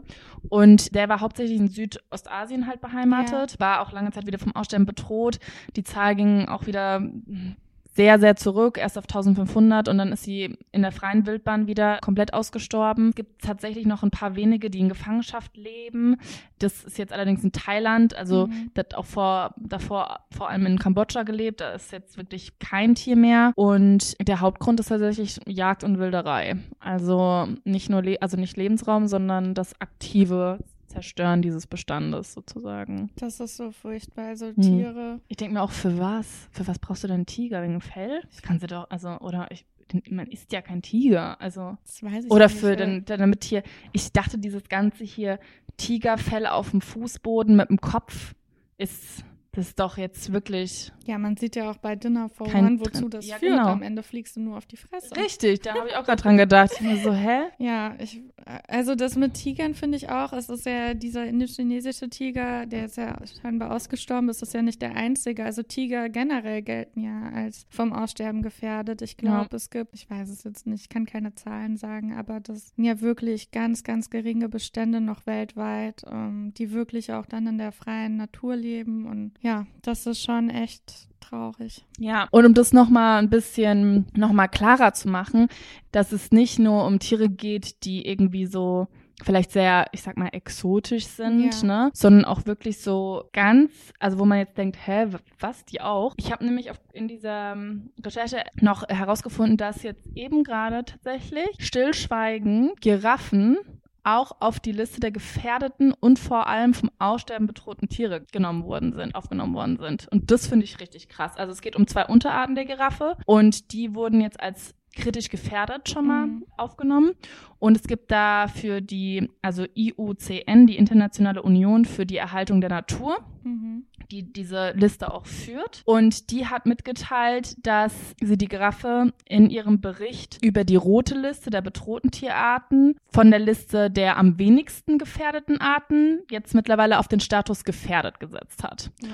Und 0.48 0.94
der 0.94 1.08
war 1.08 1.20
hauptsächlich 1.20 1.58
in 1.58 1.68
Südostasien 1.68 2.66
halt 2.66 2.80
beheimatet, 2.80 3.60
war 3.60 3.80
auch 3.80 3.92
lange 3.92 4.12
Zeit 4.12 4.26
wieder 4.26 4.38
vom 4.38 4.54
Aussterben 4.56 4.86
bedroht. 4.86 5.38
Die 5.76 5.84
Zahl 5.84 6.14
ging 6.16 6.48
auch 6.48 6.66
wieder 6.66 7.00
mm, 7.00 7.56
sehr, 7.94 8.18
sehr 8.18 8.34
zurück, 8.36 8.76
erst 8.76 8.98
auf 8.98 9.04
1500 9.04 9.88
und 9.88 9.98
dann 9.98 10.12
ist 10.12 10.24
sie 10.24 10.58
in 10.72 10.82
der 10.82 10.90
freien 10.92 11.26
Wildbahn 11.26 11.66
wieder 11.68 11.98
komplett 12.02 12.34
ausgestorben. 12.34 13.10
Es 13.10 13.14
gibt 13.14 13.42
tatsächlich 13.42 13.86
noch 13.86 14.02
ein 14.02 14.10
paar 14.10 14.34
wenige, 14.34 14.68
die 14.68 14.80
in 14.80 14.88
Gefangenschaft 14.88 15.56
leben. 15.56 16.16
Das 16.58 16.82
ist 16.84 16.98
jetzt 16.98 17.12
allerdings 17.12 17.44
in 17.44 17.52
Thailand, 17.52 18.16
also 18.16 18.48
Mhm. 18.48 18.70
hat 18.76 18.94
auch 18.96 19.04
vor, 19.06 19.54
davor 19.56 20.20
vor 20.36 20.50
allem 20.50 20.66
in 20.66 20.78
Kambodscha 20.78 21.22
gelebt. 21.22 21.60
Da 21.60 21.70
ist 21.72 21.92
jetzt 21.92 22.16
wirklich 22.16 22.58
kein 22.58 22.94
Tier 22.96 23.16
mehr. 23.16 23.52
Und 23.54 24.16
der 24.26 24.40
Hauptgrund 24.40 24.80
ist 24.80 24.88
tatsächlich 24.88 25.38
Jagd 25.46 25.84
und 25.84 25.98
Wilderei. 25.98 26.56
Also 26.80 27.46
nicht 27.64 27.90
nur, 27.90 28.02
also 28.20 28.36
nicht 28.36 28.56
Lebensraum, 28.56 29.06
sondern 29.06 29.54
das 29.54 29.80
aktive 29.80 30.58
Zerstören 30.94 31.42
dieses 31.42 31.66
Bestandes 31.66 32.32
sozusagen. 32.34 33.10
Das 33.16 33.40
ist 33.40 33.56
so 33.56 33.70
furchtbar. 33.72 34.28
Also 34.28 34.46
Hm. 34.46 34.62
Tiere. 34.62 35.20
Ich 35.28 35.36
denke 35.36 35.54
mir 35.54 35.62
auch, 35.62 35.70
für 35.72 35.98
was? 35.98 36.48
Für 36.52 36.66
was 36.66 36.78
brauchst 36.78 37.02
du 37.04 37.08
denn 37.08 37.16
einen 37.16 37.26
Tiger? 37.26 37.62
Wegen 37.62 37.72
dem 37.72 37.80
Fell? 37.80 38.20
Das 38.30 38.42
kannst 38.42 38.62
du 38.62 38.66
doch, 38.68 38.88
also, 38.90 39.18
oder 39.18 39.48
ich, 39.50 39.64
man 40.10 40.26
isst 40.28 40.52
ja 40.52 40.62
kein 40.62 40.82
Tiger. 40.82 41.40
Also. 41.40 41.76
Das 41.84 42.02
weiß 42.02 42.24
ich 42.26 42.30
Oder 42.30 42.46
nicht, 42.46 42.56
für 42.58 42.68
weil- 42.68 42.76
den, 42.76 43.04
damit 43.04 43.44
hier, 43.44 43.62
ich 43.92 44.12
dachte, 44.12 44.38
dieses 44.38 44.68
ganze 44.68 45.04
hier 45.04 45.38
Tigerfell 45.76 46.46
auf 46.46 46.70
dem 46.70 46.80
Fußboden 46.80 47.56
mit 47.56 47.68
dem 47.68 47.80
Kopf 47.80 48.34
ist, 48.78 49.24
das 49.54 49.68
ist 49.68 49.78
doch 49.80 49.96
jetzt 49.98 50.32
wirklich 50.32 50.92
Ja, 51.06 51.18
man 51.18 51.36
sieht 51.36 51.56
ja 51.56 51.70
auch 51.70 51.76
bei 51.76 51.96
Dinner 51.96 52.28
for 52.28 52.46
One, 52.54 52.80
wozu 52.80 52.90
Trend. 52.90 53.14
das 53.14 53.26
Ja, 53.26 53.36
führt. 53.36 53.52
genau. 53.52 53.68
Am 53.68 53.82
Ende 53.82 54.02
fliegst 54.02 54.36
du 54.36 54.40
nur 54.40 54.56
auf 54.56 54.66
die 54.66 54.76
Fresse. 54.76 55.14
richtig. 55.16 55.60
Da 55.62 55.74
habe 55.74 55.88
ich 55.88 55.96
auch 55.96 56.04
gerade 56.06 56.22
dran 56.22 56.36
gedacht. 56.36 56.70
Ich 56.74 56.80
mir 56.80 56.96
so, 56.96 57.12
hä? 57.12 57.42
Ja, 57.58 57.94
ich, 57.98 58.22
also 58.68 58.94
das 58.94 59.16
mit 59.16 59.34
Tigern 59.34 59.74
finde 59.74 59.96
ich 59.96 60.08
auch. 60.10 60.32
Es 60.32 60.48
ist 60.48 60.66
ja 60.66 60.94
dieser 60.94 61.26
indochinesische 61.26 62.08
Tiger, 62.08 62.66
der 62.66 62.86
ist 62.86 62.96
ja 62.96 63.16
scheinbar 63.42 63.72
ausgestorben. 63.74 64.26
Das 64.28 64.40
ist 64.42 64.54
ja 64.54 64.62
nicht 64.62 64.80
der 64.82 64.96
einzige. 64.96 65.44
Also 65.44 65.62
Tiger 65.62 66.08
generell 66.08 66.62
gelten 66.62 67.00
ja 67.00 67.30
als 67.34 67.66
vom 67.68 67.92
Aussterben 67.92 68.42
gefährdet. 68.42 69.02
Ich 69.02 69.16
glaube, 69.16 69.48
Ja. 69.50 69.56
es 69.56 69.70
gibt, 69.70 69.94
ich 69.94 70.08
weiß 70.10 70.28
es 70.30 70.44
jetzt 70.44 70.66
nicht, 70.66 70.82
ich 70.82 70.88
kann 70.88 71.06
keine 71.06 71.34
Zahlen 71.34 71.76
sagen, 71.76 72.14
aber 72.14 72.40
das 72.40 72.70
sind 72.74 72.84
ja 72.84 73.00
wirklich 73.00 73.50
ganz, 73.50 73.84
ganz 73.84 74.10
geringe 74.10 74.48
Bestände 74.48 75.00
noch 75.00 75.26
weltweit, 75.26 76.02
ähm, 76.10 76.52
die 76.56 76.72
wirklich 76.72 77.12
auch 77.12 77.26
dann 77.26 77.46
in 77.46 77.58
der 77.58 77.72
freien 77.72 78.16
Natur 78.16 78.56
leben. 78.56 79.06
Und 79.06 79.32
ja, 79.44 79.66
das 79.82 80.06
ist 80.06 80.22
schon 80.22 80.50
echt 80.50 81.08
traurig. 81.20 81.84
Ja, 81.98 82.28
und 82.30 82.44
um 82.46 82.54
das 82.54 82.72
nochmal 82.72 83.22
ein 83.22 83.30
bisschen 83.30 84.06
nochmal 84.14 84.48
klarer 84.48 84.92
zu 84.94 85.08
machen, 85.08 85.48
dass 85.92 86.12
es 86.12 86.32
nicht 86.32 86.58
nur 86.58 86.84
um 86.86 86.98
Tiere 86.98 87.28
geht, 87.28 87.84
die 87.84 88.06
irgendwie 88.06 88.46
so 88.46 88.88
vielleicht 89.22 89.52
sehr, 89.52 89.86
ich 89.92 90.02
sag 90.02 90.16
mal, 90.16 90.28
exotisch 90.32 91.06
sind, 91.06 91.62
Ja. 91.62 91.66
ne? 91.66 91.90
Sondern 91.94 92.24
auch 92.24 92.46
wirklich 92.46 92.80
so 92.80 93.28
ganz, 93.32 93.70
also 94.00 94.18
wo 94.18 94.24
man 94.24 94.38
jetzt 94.38 94.58
denkt, 94.58 94.76
hä, 94.86 95.06
was, 95.38 95.64
die 95.64 95.80
auch? 95.80 96.14
Ich 96.16 96.32
habe 96.32 96.44
nämlich 96.44 96.70
auf, 96.70 96.80
in 96.92 97.06
dieser 97.06 97.52
ähm, 97.52 97.90
Recherche 98.04 98.42
noch 98.60 98.82
herausgefunden, 98.88 99.56
dass 99.56 99.82
jetzt 99.84 100.08
eben 100.16 100.42
gerade 100.42 100.84
tatsächlich 100.84 101.48
stillschweigen 101.58 102.72
Giraffen 102.80 103.56
auch 104.04 104.36
auf 104.40 104.60
die 104.60 104.72
Liste 104.72 105.00
der 105.00 105.10
gefährdeten 105.10 105.92
und 105.92 106.18
vor 106.18 106.46
allem 106.46 106.74
vom 106.74 106.90
Aussterben 106.98 107.46
bedrohten 107.46 107.88
Tiere 107.88 108.20
genommen 108.32 108.64
worden 108.64 108.92
sind, 108.94 109.14
aufgenommen 109.14 109.54
worden 109.54 109.78
sind. 109.80 110.08
Und 110.12 110.30
das 110.30 110.46
finde 110.46 110.64
ich 110.64 110.80
richtig 110.80 111.08
krass. 111.08 111.36
Also 111.36 111.52
es 111.52 111.60
geht 111.60 111.76
um 111.76 111.86
zwei 111.86 112.06
Unterarten 112.06 112.54
der 112.54 112.66
Giraffe 112.66 113.16
und 113.26 113.72
die 113.72 113.94
wurden 113.94 114.20
jetzt 114.20 114.40
als 114.40 114.74
kritisch 114.96 115.28
gefährdet 115.28 115.88
schon 115.88 116.06
mal 116.06 116.26
Mhm. 116.26 116.44
aufgenommen. 116.56 117.12
Und 117.58 117.76
es 117.76 117.84
gibt 117.84 118.10
da 118.10 118.46
für 118.48 118.80
die, 118.82 119.30
also 119.42 119.64
IUCN, 119.74 120.66
die 120.66 120.76
Internationale 120.76 121.42
Union 121.42 121.84
für 121.84 122.04
die 122.04 122.16
Erhaltung 122.16 122.60
der 122.60 122.70
Natur, 122.70 123.18
Mhm. 123.42 123.84
die 124.10 124.32
diese 124.32 124.72
Liste 124.72 125.12
auch 125.12 125.24
führt. 125.26 125.82
Und 125.86 126.30
die 126.30 126.46
hat 126.46 126.66
mitgeteilt, 126.66 127.56
dass 127.66 127.92
sie 128.22 128.36
die 128.36 128.48
Giraffe 128.48 129.12
in 129.26 129.48
ihrem 129.50 129.80
Bericht 129.80 130.38
über 130.44 130.64
die 130.64 130.76
rote 130.76 131.18
Liste 131.18 131.48
der 131.50 131.62
bedrohten 131.62 132.10
Tierarten 132.10 132.96
von 133.10 133.30
der 133.30 133.40
Liste 133.40 133.90
der 133.90 134.18
am 134.18 134.38
wenigsten 134.38 134.98
gefährdeten 134.98 135.60
Arten 135.60 136.20
jetzt 136.30 136.54
mittlerweile 136.54 136.98
auf 136.98 137.08
den 137.08 137.20
Status 137.20 137.64
gefährdet 137.64 138.20
gesetzt 138.20 138.62
hat. 138.62 138.90
Ja. 139.02 139.08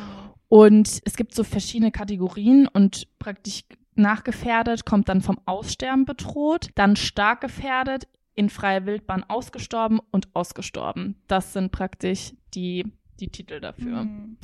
Und 0.49 1.01
es 1.05 1.17
gibt 1.17 1.35
so 1.35 1.45
verschiedene 1.45 1.93
Kategorien 1.93 2.67
und 2.67 3.07
praktisch 3.21 3.63
nachgefährdet 4.01 4.85
kommt 4.85 5.09
dann 5.09 5.21
vom 5.21 5.39
Aussterben 5.47 6.05
bedroht, 6.05 6.71
dann 6.75 6.97
stark 6.97 7.41
gefährdet, 7.41 8.09
in 8.35 8.49
freier 8.49 8.87
Wildbahn 8.87 9.25
ausgestorben 9.25 10.01
und 10.11 10.35
ausgestorben. 10.35 11.17
Das 11.27 11.53
sind 11.53 11.73
praktisch 11.73 12.33
die, 12.55 12.93
die 13.21 13.29
Titel 13.29 13.61
dafür. 13.61 14.05
Mhm. 14.05 14.39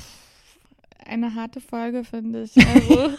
Eine 1.05 1.35
harte 1.35 1.61
Folge, 1.61 2.03
finde 2.03 2.43
ich. 2.43 2.57
Also, 2.57 3.09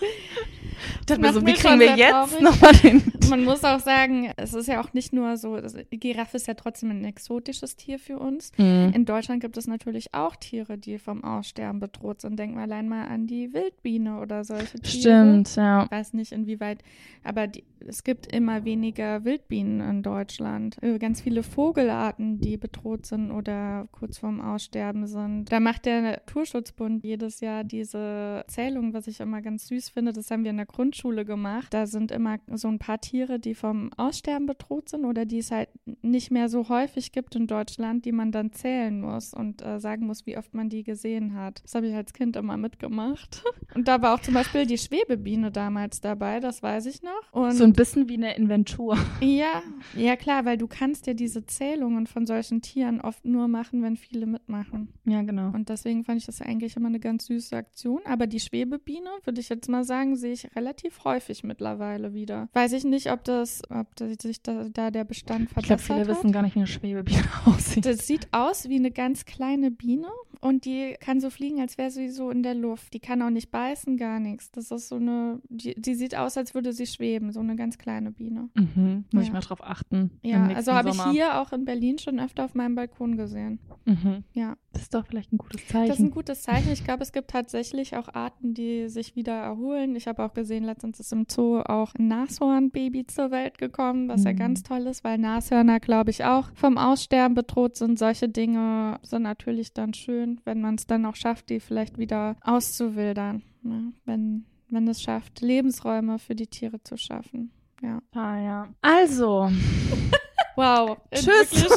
dachte 1.07 1.21
mir 1.21 1.33
so, 1.33 1.47
wie 1.47 1.53
kriegen 1.55 1.81
wir 1.81 1.97
jetzt 1.97 2.41
nochmal 2.41 2.73
den. 2.73 3.03
man 3.31 3.45
muss 3.45 3.65
auch 3.65 3.81
sagen, 3.81 4.31
es 4.37 4.55
ist 4.55 4.69
ja 4.69 4.81
auch 4.81 4.93
nicht 4.93 5.13
nur 5.13 5.37
so, 5.37 5.55
also 5.55 5.79
die 5.91 5.99
Giraffe 5.99 6.37
ist 6.37 6.47
ja 6.47 6.55
trotzdem 6.55 6.91
ein 6.91 7.05
exotisches 7.05 7.77
Tier 7.77 7.99
für 7.99 8.19
uns. 8.19 8.53
Mhm. 8.57 8.93
In 8.95 9.05
Deutschland 9.05 9.41
gibt 9.41 9.57
es 9.57 9.67
natürlich 9.67 10.15
auch 10.15 10.37
Tiere, 10.37 10.79
die 10.79 10.99
vom 10.99 11.25
Aussterben 11.25 11.81
bedroht 11.81 12.21
sind. 12.21 12.39
Denken 12.39 12.57
wir 12.57 12.63
allein 12.63 12.89
mal 12.89 13.07
an 13.07 13.27
die 13.27 13.53
Wildbiene 13.53 14.21
oder 14.21 14.45
solche 14.45 14.79
Tiere. 14.81 15.01
Stimmt, 15.01 15.57
ja. 15.57 15.85
Ich 15.85 15.91
weiß 15.91 16.15
nicht, 16.15 16.33
inwieweit, 16.33 16.83
aber 17.25 17.47
die, 17.47 17.65
es 17.87 18.05
gibt 18.05 18.33
immer 18.33 18.65
weniger 18.65 19.25
Wildbienen 19.25 19.81
in 19.81 20.03
Deutschland. 20.03 20.77
Äh, 20.83 20.99
Ganz 20.99 21.21
viele 21.21 21.43
Vogelarten, 21.43 22.41
die 22.41 22.57
bedroht 22.57 23.07
sind 23.07 23.31
oder 23.31 23.89
kurz 23.93 24.19
vorm 24.19 24.41
Aussterben 24.41 25.07
sind. 25.07 25.51
Da 25.51 25.61
macht 25.61 25.87
der 25.87 26.03
Naturschutzbund 26.03 27.05
jedes 27.05 27.41
Jahr 27.41 27.65
diese 27.69 28.45
Zählung, 28.49 28.95
was 28.95 29.07
ich 29.07 29.21
immer 29.21 29.43
ganz 29.43 29.69
süß 29.69 29.91
finde. 29.91 30.13
Das 30.13 30.31
haben 30.31 30.45
wir 30.45 30.51
in 30.51 30.57
der 30.57 30.67
Grundschule 30.67 31.25
gemacht. 31.25 31.73
Da 31.73 31.87
sind 31.87 32.11
immer 32.11 32.39
so 32.55 32.69
ein 32.69 32.79
paar 32.79 33.01
Tiere, 33.01 33.39
die 33.39 33.55
vom 33.55 33.91
Aussterben 33.97 34.47
bedroht 34.47 34.89
sind 34.89 35.05
oder 35.05 35.25
die 35.25 35.39
es 35.39 35.51
halt 35.51 35.69
nicht 36.03 36.31
mehr 36.31 36.49
so 36.49 36.69
häufig 36.69 37.13
gibt 37.13 37.37
in 37.37 37.47
Deutschland, 37.47 38.05
die 38.05 38.13
man 38.13 38.33
dann 38.33 38.53
zählen 38.53 39.01
muss 39.01 39.35
und 39.35 39.63
äh, 39.63 39.79
sagen 39.81 40.07
muss, 40.07 40.27
wie 40.27 40.37
oft 40.37 40.55
man 40.55 40.69
die 40.69 40.83
gesehen 40.83 41.35
hat. 41.35 41.63
Das 41.65 41.75
habe 41.75 41.87
ich 41.89 41.95
als 41.95 42.13
Kind 42.13 42.37
immer 42.37 42.57
mitgemacht. 42.57 43.45
Und 43.75 43.87
da 43.87 44.01
war 44.01 44.15
auch 44.15 44.21
zum 44.21 44.35
Beispiel 44.35 44.65
die 44.65 44.79
Schwebebiene 44.79 45.51
damals 45.51 46.01
dabei, 46.01 46.41
das 46.41 46.63
weiß 46.63 46.87
ich 46.87 47.03
noch. 47.03 47.33
Und 47.33 47.53
So 47.53 47.65
ein 47.65 47.75
bisschen 47.75 48.09
wie 48.09 48.15
eine 48.15 48.35
Inventur. 48.35 48.97
ja, 49.21 49.63
ja 49.95 50.17
klar, 50.17 50.45
weil 50.45 50.57
du 50.57 50.67
kannst 50.67 51.07
ja 51.07 51.15
diese 51.15 51.45
Zählungen 51.45 52.07
von 52.07 52.27
solchen 52.27 52.63
Tieren 52.63 53.01
oft 53.01 53.25
nur 53.25 53.47
machen, 53.47 53.83
wenn 53.83 53.97
viele 53.97 54.27
mitmachen. 54.27 54.89
Ja, 55.05 55.23
genau. 55.23 55.51
Und 55.51 55.69
deswegen 55.69 56.05
fand 56.05 56.19
ich 56.19 56.27
das 56.27 56.41
eigentlich 56.41 56.77
immer 56.77 56.89
eine 56.89 57.01
ganz 57.01 57.27
süße 57.27 57.55
Aktion. 57.59 58.01
Aber 58.05 58.27
die 58.27 58.41
Schwebebiene, 58.41 59.09
würde 59.25 59.41
ich 59.41 59.49
jetzt 59.49 59.69
mal 59.69 59.85
sagen, 59.85 60.17
sehe 60.17 60.33
ich 60.33 60.55
relativ 60.57 61.05
häufig 61.05 61.45
mittlerweile 61.45 62.15
wieder. 62.15 62.49
Weiß 62.53 62.73
ich 62.73 62.85
nicht, 62.85 63.11
ob 63.13 63.25
das, 63.25 63.63
ob 63.71 63.87
sich 64.21 64.43
da, 64.43 64.69
da 64.73 64.91
der 64.91 65.05
Bestand 65.05 65.43
Ich 65.43 65.49
glaube, 65.51 65.65
verbessert 65.79 65.87
viele 65.87 66.01
hat. 66.01 66.09
wissen 66.09 66.33
gar 66.33 66.43
nicht, 66.43 66.55
wie 66.55 66.61
eine 66.61 66.67
Schwebebiene 66.67 67.23
aussieht. 67.47 67.85
Das 67.87 68.07
sieht 68.07 68.29
aus 68.33 68.69
wie 68.69 68.77
eine 68.77 68.91
ganz 68.91 69.25
kleine 69.25 69.71
Biene 69.71 70.09
und 70.41 70.65
die 70.65 70.95
kann 71.01 71.21
so 71.21 71.31
fliegen, 71.31 71.61
als 71.61 71.79
wäre 71.79 71.91
sie 71.91 72.09
so 72.11 72.31
in 72.31 72.43
der 72.43 72.55
Luft. 72.55 72.95
Die 72.95 73.01
kann 73.01 73.21
auch 73.23 73.31
nicht 73.31 73.51
beißen, 73.51 73.97
gar 73.97 74.21
nichts. 74.21 74.51
Das 74.53 74.71
ist 74.71 74.89
so 74.89 74.97
eine, 74.97 75.41
die, 75.49 75.75
die 75.81 75.95
sieht 75.95 76.15
aus, 76.17 76.37
als 76.37 76.55
würde 76.55 76.73
sie 76.73 76.87
schweben, 76.87 77.33
so 77.33 77.41
eine 77.41 77.57
ganz 77.57 77.77
kleine 77.79 78.13
Biene. 78.13 78.49
Mhm. 78.55 79.05
Muss 79.13 79.23
ich 79.23 79.29
Ja. 79.29 79.35
mal 79.35 79.41
drauf 79.41 79.63
achten. 79.63 80.11
Ja, 80.23 80.47
also 80.49 80.73
habe 80.73 80.91
ich 80.91 81.03
hier 81.11 81.41
auch 81.41 81.53
in 81.53 81.65
Berlin 81.65 81.99
schon 81.99 82.21
öfter 82.21 82.45
auf 82.45 82.55
meinem 82.55 82.75
Balkon 82.77 83.17
gesehen. 83.17 83.59
Mhm. 83.85 84.23
Ja, 84.33 84.57
Das 84.79 84.85
ist 84.85 84.95
doch 84.95 85.07
vielleicht 85.07 85.33
ein 85.33 85.39
gutes 85.39 85.61
das 85.63 85.71
ist 85.71 85.75
ein 85.75 85.87
Zeichen. 85.97 86.11
gutes 86.13 86.43
Zeichen. 86.43 86.73
Ich 86.73 86.85
glaube, 86.85 87.03
es 87.03 87.11
gibt 87.11 87.31
tatsächlich 87.31 87.97
auch 87.97 88.09
Arten, 88.15 88.55
die 88.55 88.89
sich 88.89 89.17
wieder 89.17 89.33
erholen. 89.33 89.97
Ich 89.97 90.07
habe 90.07 90.25
auch 90.25 90.35
gesehen, 90.35 90.63
letztens 90.63 91.01
ist 91.01 91.13
im 91.13 91.27
Zoo 91.29 91.59
auch 91.61 91.95
ein 91.97 92.07
Nashornbaby 92.07 93.07
zur 93.09 93.33
Welt 93.33 93.59
gekommen, 93.59 94.09
was 94.09 94.23
ja 94.23 94.33
Mhm. 94.33 94.37
ganz 94.37 94.63
toll 94.63 94.87
ist, 94.87 95.03
weil 95.03 95.19
Nashörner, 95.19 95.81
glaube 95.81 96.11
ich, 96.11 96.25
auch 96.25 96.51
vom 96.55 96.79
Aussterben 96.79 97.35
bedroht 97.35 97.77
sind. 97.77 97.99
Solche 97.99 98.29
Dinge 98.29 99.01
sind 99.03 99.23
natürlich 99.23 99.73
dann 99.73 99.95
schön, 99.95 100.41
wenn 100.45 100.61
man 100.61 100.77
es 100.77 100.87
dann 100.87 101.05
auch 101.07 101.17
schafft, 101.17 101.51
die 101.51 101.59
vielleicht 101.59 101.99
wieder 101.99 102.37
auszuwildern. 102.43 103.43
Ne? 103.63 103.93
Wenn, 104.05 104.45
wenn 104.71 104.87
es 104.87 105.03
schafft, 105.03 105.41
Lebensräume 105.41 106.21
für 106.21 106.37
die 106.37 106.47
Tiere 106.47 106.81
zu 106.85 106.97
schaffen. 106.97 107.51
Ja. 107.83 108.01
ah, 108.15 108.39
ja. 108.41 108.69
Also, 108.81 109.51
Wow. 110.57 110.99
Tschüss. 111.13 111.51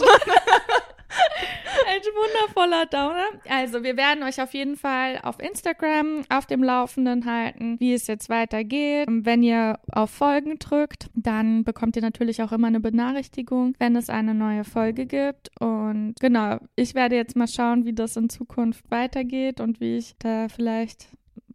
Ein 2.02 2.16
wundervoller 2.16 2.86
Downer. 2.88 3.28
Also, 3.48 3.84
wir 3.84 3.96
werden 3.96 4.24
euch 4.24 4.42
auf 4.42 4.56
jeden 4.56 4.76
Fall 4.76 5.20
auf 5.22 5.40
Instagram 5.40 6.24
auf 6.30 6.48
dem 6.48 6.64
Laufenden 6.64 7.26
halten, 7.26 7.80
wie 7.80 7.94
es 7.94 8.08
jetzt 8.08 8.28
weitergeht. 8.28 9.08
Wenn 9.08 9.44
ihr 9.44 9.78
auf 9.92 10.10
Folgen 10.10 10.58
drückt, 10.58 11.12
dann 11.14 11.64
bekommt 11.64 11.96
ihr 11.96 12.02
natürlich 12.02 12.42
auch 12.42 12.52
immer 12.52 12.68
eine 12.68 12.80
Benachrichtigung, 12.80 13.76
wenn 13.78 13.96
es 13.96 14.10
eine 14.10 14.34
neue 14.34 14.64
Folge 14.64 15.06
gibt. 15.06 15.52
Und 15.60 16.16
genau, 16.20 16.58
ich 16.76 16.96
werde 16.96 17.18
jetzt 17.18 17.36
mal 17.36 17.48
schauen, 17.48 17.86
wie 17.86 17.94
das 17.94 18.18
in 18.18 18.30
Zukunft 18.30 18.90
weitergeht 18.90 19.62
und 19.62 19.80
wie 19.80 19.98
ich 19.98 20.16
da 20.18 20.48
vielleicht 20.50 21.08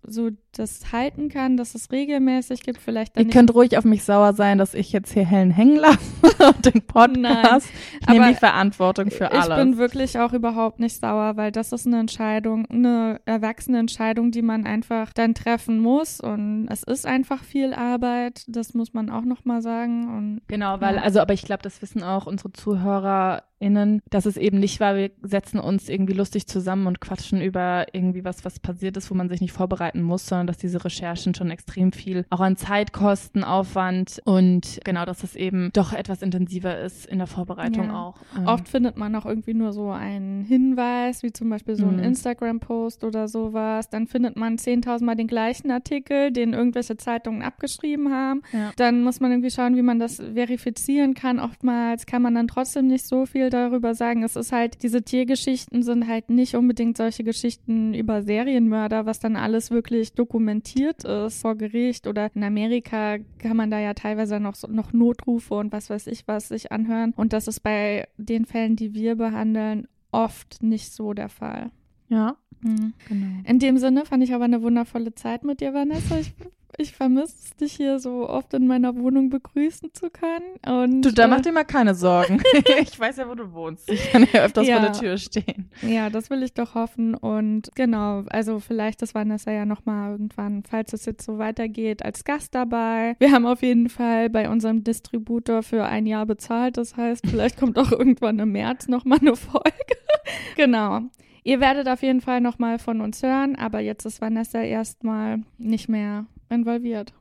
so 0.05 0.31
das 0.59 0.93
halten 0.93 1.29
kann, 1.29 1.57
dass 1.57 1.75
es 1.75 1.91
regelmäßig 1.91 2.63
gibt. 2.63 2.81
Vielleicht 2.81 3.17
dann 3.17 3.27
ihr 3.27 3.31
könnt 3.31 3.55
ruhig 3.55 3.77
auf 3.79 3.85
mich 3.85 4.05
sauer 4.05 4.33
sein, 4.33 4.59
dass 4.59 4.75
ich 4.75 4.93
jetzt 4.93 5.13
hier 5.13 5.25
Helen 5.27 5.51
hängen 5.51 5.77
lasse 5.77 5.99
und 6.47 6.65
den 6.65 6.83
Podcast. 6.83 7.69
ich 8.01 8.09
nehme 8.09 8.29
die 8.29 8.35
Verantwortung 8.35 9.11
für 9.11 9.31
alles. 9.33 9.49
Ich 9.49 9.55
bin 9.55 9.79
wirklich 9.79 10.19
auch 10.19 10.33
überhaupt 10.33 10.81
nicht 10.81 10.99
sauer, 11.01 11.37
weil 11.37 11.53
das 11.53 11.73
ist 11.73 11.87
eine 11.87 12.01
Entscheidung, 12.01 12.67
eine 12.67 13.21
erwachsene 13.27 13.79
Entscheidung, 13.79 14.31
die 14.31 14.43
man 14.43 14.67
einfach 14.67 15.13
dann 15.13 15.35
treffen 15.35 15.79
muss. 15.79 16.21
Und 16.21 16.69
es 16.71 16.83
ist 16.83 17.07
einfach 17.07 17.45
viel 17.45 17.75
Arbeit, 17.75 18.45
das 18.49 18.75
muss 18.75 18.95
man 18.95 19.11
auch 19.11 19.25
nochmal 19.25 19.63
sagen. 19.63 20.17
Und 20.17 20.41
Genau, 20.49 20.81
weil, 20.81 20.97
Ja. 20.97 21.03
also, 21.03 21.21
aber 21.21 21.35
ich 21.35 21.43
glaube, 21.43 21.63
das 21.63 21.81
wissen 21.83 22.03
auch 22.03 22.27
unsere 22.27 22.53
ZuhörerInnen, 22.53 24.03
dass 24.11 24.27
es 24.27 24.37
eben 24.37 24.59
nicht 24.59 24.81
war, 24.81 24.97
wir 24.97 25.11
setzen 25.23 25.59
uns 25.59 25.89
irgendwie 25.89 26.13
lustig 26.13 26.47
zusammen 26.47 26.87
und 26.87 27.01
quatschen 27.01 27.41
über 27.41 27.87
irgendwie 27.93 28.25
was, 28.25 28.45
was 28.45 28.61
passiert 28.61 28.97
ist, 28.97 29.11
wo 29.11 29.15
man 29.15 29.29
sich 29.29 29.41
nicht 29.41 29.53
vorbereiten 29.53 30.03
muss, 30.03 30.27
sondern 30.27 30.46
dass 30.47 30.59
diese 30.59 30.85
Recherchen 30.85 31.35
schon 31.35 31.51
extrem 31.51 31.93
viel 31.93 32.25
auch 32.31 32.41
an 32.41 32.57
Zeit 32.57 32.93
kosten, 32.93 33.45
Aufwand 33.45 34.21
und 34.25 34.81
genau, 34.85 35.05
dass 35.05 35.23
es 35.25 35.37
eben 35.37 35.71
doch 35.73 35.93
etwas 35.93 36.23
intensiver 36.23 36.79
ist 36.81 37.07
in 37.07 37.19
der 37.19 37.27
Vorbereitung 37.27 37.87
Ja. 37.87 38.03
auch. 38.03 38.15
Ähm, 38.37 38.47
oft 38.47 38.69
findet 38.69 38.97
man 38.97 39.15
auch 39.15 39.27
irgendwie 39.27 39.55
nur 39.55 39.73
so 39.73 39.91
einen 39.91 40.45
Hinweis, 40.45 41.23
wie 41.23 41.33
zum 41.33 41.49
Beispiel 41.51 41.77
so 41.77 41.87
ein 41.87 41.97
Mhm. 41.97 42.03
Instagram-Post 42.05 43.05
oder 43.05 43.29
sowas. 43.29 43.89
Dann 43.91 44.07
findet 44.07 44.37
man 44.37 44.59
10.000 44.59 45.05
Mal 45.07 45.15
den 45.15 45.27
gleichen 45.27 45.71
Artikel, 45.71 46.31
den 46.31 46.53
irgendwelche 46.53 46.97
Zeitungen 46.97 47.43
abgeschrieben 47.43 48.13
haben. 48.13 48.43
Ja. 48.53 48.73
Dann 48.77 49.03
muss 49.03 49.21
man 49.21 49.31
irgendwie 49.31 49.51
schauen, 49.51 49.77
wie 49.77 49.83
man 49.83 49.99
das 49.99 50.17
verifizieren 50.17 51.15
kann. 51.15 51.39
Oftmals 51.41 52.07
kann 52.07 52.23
man 52.23 52.35
dann 52.35 52.49
trotzdem 52.49 52.87
nicht 52.87 53.07
so 53.07 53.27
viel 53.27 53.51
darüber 53.51 53.95
sagen. 53.95 54.23
Es 54.23 54.37
ist 54.37 54.53
halt, 54.53 54.83
diese 54.83 55.03
Tiergeschichten 55.03 55.83
sind 55.83 56.07
halt 56.09 56.31
nicht 56.31 56.55
unbedingt 56.55 56.97
solche 56.97 57.25
Geschichten 57.25 57.95
über 57.95 58.23
Serienmörder, 58.23 59.07
was 59.07 59.19
dann 59.21 59.37
alles 59.37 59.71
wirklich 59.71 60.13
dokumentiert 60.37 61.05
ist 61.05 61.41
vor 61.41 61.57
Gericht 61.57 62.07
oder 62.07 62.31
in 62.35 62.45
Amerika 62.45 63.17
kann 63.39 63.57
man 63.57 63.71
da 63.71 63.79
ja 63.79 63.95
teilweise 63.95 64.39
noch, 64.39 64.57
noch 64.69 64.93
Notrufe 64.93 65.55
und 65.55 65.73
was 65.73 65.89
weiß 65.89 66.09
ich 66.09 66.29
was 66.29 66.49
sich 66.49 66.71
anhören. 66.73 67.15
Und 67.17 67.33
das 67.33 67.49
ist 67.49 67.61
bei 67.61 68.07
den 68.19 68.45
Fällen, 68.45 68.77
die 68.77 68.93
wir 68.93 69.17
behandeln, 69.17 69.89
oft 70.13 70.63
nicht 70.63 70.93
so 70.93 71.15
der 71.15 71.31
Fall. 71.31 71.71
ja, 72.09 72.37
Mhm. 72.61 72.95
genau. 73.09 73.27
In 73.45 73.59
dem 73.59 73.79
Sinne 73.79 74.05
fand 74.05 74.23
ich 74.25 74.35
aber 74.35 74.45
eine 74.45 74.63
wundervolle 74.63 75.15
Zeit 75.15 75.45
mit 75.45 75.61
dir, 75.61 75.75
Vanessa. 75.75 76.19
Ich, 76.19 76.33
ich 76.79 76.93
vermisse 76.93 77.35
es, 77.43 77.57
dich 77.57 77.73
hier 77.73 77.99
so 78.01 78.29
oft 78.29 78.53
in 78.53 78.67
meiner 78.67 78.95
Wohnung 78.97 79.31
begrüßen 79.31 79.95
zu 79.95 80.11
können. 80.11 80.45
Und, 80.67 81.03
Du, 81.03 81.13
da 81.13 81.27
mach 81.27 81.39
äh, 81.39 81.43
dir 81.43 81.53
mal 81.53 81.65
keine 81.65 81.95
Sorgen. 81.95 82.43
ich 82.83 82.99
weiß 83.01 83.17
ja, 83.17 83.29
wo 83.29 83.35
du 83.35 83.53
wohnst. 83.55 83.91
Ich 83.91 84.11
kann 84.11 84.27
ja 84.31 84.43
öfters 84.43 84.67
Ja. 84.67 84.81
vor 84.81 84.91
der 84.91 84.93
Tür 85.01 85.17
stehen. 85.17 85.71
Ja, 85.81 86.11
das 86.11 86.29
will 86.29 86.43
ich 86.43 86.53
doch 86.53 86.75
hoffen. 86.75 87.15
Und 87.15 87.71
genau, 87.77 88.25
also 88.29 88.59
vielleicht 88.61 89.01
ist 89.01 89.15
Vanessa 89.15 89.51
ja 89.53 89.65
nochmal 89.65 90.13
irgendwann, 90.13 90.65
falls 90.69 90.93
es 90.93 91.07
jetzt 91.07 91.25
so 91.25 91.39
weitergeht, 91.39 92.05
als 92.05 92.25
Gast 92.25 92.55
dabei. 92.55 93.17
Wir 93.21 93.33
haben 93.33 93.47
auf 93.47 93.63
jeden 93.63 93.89
Fall 93.89 94.29
bei 94.29 94.51
unserem 94.51 94.85
Distributor 94.85 95.63
für 95.63 95.85
ein 95.85 96.05
Jahr 96.05 96.27
bezahlt. 96.27 96.77
Das 96.77 96.97
heißt, 96.97 97.27
vielleicht 97.27 97.59
kommt 97.59 97.79
auch 97.79 97.91
irgendwann 97.93 98.39
im 98.39 98.53
März 98.53 98.87
nochmal 98.89 99.19
eine 99.21 99.37
Folge. 99.37 99.97
genau. 100.57 101.01
Ihr 101.47 101.61
werdet 101.61 101.87
auf 101.87 102.03
jeden 102.03 102.21
Fall 102.21 102.41
nochmal 102.41 102.81
von 102.81 103.01
uns 103.01 103.23
hören, 103.23 103.55
aber 103.55 103.79
jetzt 103.79 104.05
ist 104.05 104.21
Vanessa 104.21 104.63
erstmal 104.63 105.45
nicht 105.59 105.89
mehr 105.89 106.27
involviert. 106.49 107.15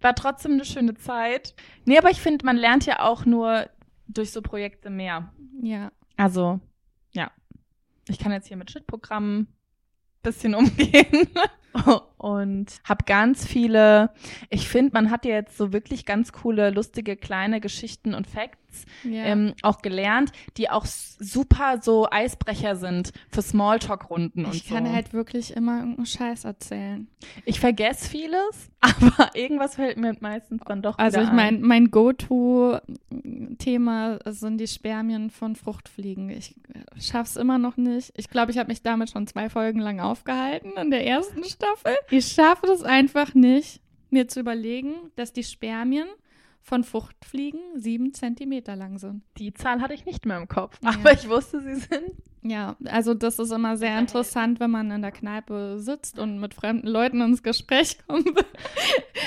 War 0.00 0.14
trotzdem 0.14 0.52
eine 0.52 0.64
schöne 0.64 0.94
Zeit. 0.94 1.56
Nee, 1.84 1.98
aber 1.98 2.10
ich 2.10 2.20
finde, 2.20 2.46
man 2.46 2.56
lernt 2.56 2.86
ja 2.86 3.00
auch 3.00 3.26
nur 3.26 3.68
durch 4.06 4.30
so 4.30 4.40
Projekte 4.40 4.88
mehr. 4.88 5.32
Ja. 5.60 5.90
Also, 6.16 6.60
ja. 7.10 7.32
Ich 8.06 8.20
kann 8.20 8.30
jetzt 8.30 8.46
hier 8.46 8.56
mit 8.56 8.70
Schnittprogrammen 8.70 9.48
bisschen 10.22 10.54
umgehen 10.54 11.26
und 12.18 12.80
habe 12.84 13.04
ganz 13.04 13.46
viele, 13.46 14.10
ich 14.50 14.68
finde, 14.68 14.92
man 14.94 15.10
hat 15.10 15.24
ja 15.24 15.32
jetzt 15.32 15.56
so 15.56 15.72
wirklich 15.72 16.06
ganz 16.06 16.32
coole, 16.32 16.70
lustige, 16.70 17.16
kleine 17.16 17.60
Geschichten 17.60 18.14
und 18.14 18.26
Facts 18.26 18.86
ja. 19.04 19.24
ähm, 19.24 19.54
auch 19.62 19.82
gelernt, 19.82 20.32
die 20.56 20.70
auch 20.70 20.86
super 20.86 21.80
so 21.82 22.08
Eisbrecher 22.10 22.76
sind 22.76 23.12
für 23.28 23.42
Smalltalk-Runden 23.42 24.46
und 24.46 24.54
ich 24.54 24.64
so. 24.64 24.74
kann 24.74 24.90
halt 24.92 25.12
wirklich 25.12 25.54
immer 25.56 25.78
irgendeinen 25.80 26.06
Scheiß 26.06 26.44
erzählen. 26.44 27.08
ich 27.44 27.60
vergesse 27.60 28.08
vieles, 28.08 28.70
aber 28.80 29.30
irgendwas 29.34 29.74
fällt 29.76 29.98
mir 29.98 30.16
meistens 30.20 30.62
dann 30.66 30.80
doch 30.82 30.98
Also 30.98 31.20
ich 31.20 31.32
meine, 31.32 31.58
ein. 31.58 31.62
mein 31.62 31.90
Go-To-Thema 31.90 32.80
sind 34.26 34.58
die 34.58 34.68
Spermien 34.68 35.30
von 35.30 35.56
Fruchtfliegen. 35.56 36.30
Ich 36.30 36.54
schaff's 36.98 37.36
immer 37.36 37.58
noch 37.58 37.76
nicht. 37.76 38.12
Ich 38.16 38.30
glaube, 38.30 38.50
ich 38.52 38.58
habe 38.58 38.68
mich 38.68 38.82
damit 38.82 39.10
schon 39.10 39.26
zwei 39.26 39.50
Folgen 39.50 39.80
lang 39.80 40.00
aufgehalten 40.00 40.72
in 40.80 40.90
der 40.90 41.06
ersten 41.06 41.42
Staffel. 41.66 41.96
Ich 42.10 42.26
schaffe 42.26 42.66
das 42.66 42.82
einfach 42.82 43.34
nicht, 43.34 43.80
mir 44.10 44.28
zu 44.28 44.40
überlegen, 44.40 44.94
dass 45.16 45.32
die 45.32 45.44
Spermien 45.44 46.08
von 46.60 46.84
Fruchtfliegen 46.84 47.60
sieben 47.74 48.14
Zentimeter 48.14 48.76
lang 48.76 48.98
sind. 48.98 49.22
Die 49.38 49.52
Zahl 49.52 49.80
hatte 49.80 49.94
ich 49.94 50.04
nicht 50.04 50.26
mehr 50.26 50.36
im 50.36 50.46
Kopf, 50.48 50.78
Ja. 50.82 50.90
aber 50.90 51.12
ich 51.12 51.28
wusste, 51.28 51.60
sie 51.60 51.74
sind. 51.74 52.12
Ja, 52.44 52.76
also 52.86 53.14
das 53.14 53.38
ist 53.38 53.52
immer 53.52 53.76
sehr 53.76 53.96
interessant, 53.98 54.58
wenn 54.60 54.70
man 54.70 54.90
in 54.90 55.02
der 55.02 55.12
Kneipe 55.12 55.78
sitzt 55.78 56.18
und 56.18 56.38
mit 56.40 56.54
fremden 56.54 56.88
Leuten 56.88 57.20
ins 57.20 57.42
Gespräch 57.42 57.98
kommt. 58.08 58.28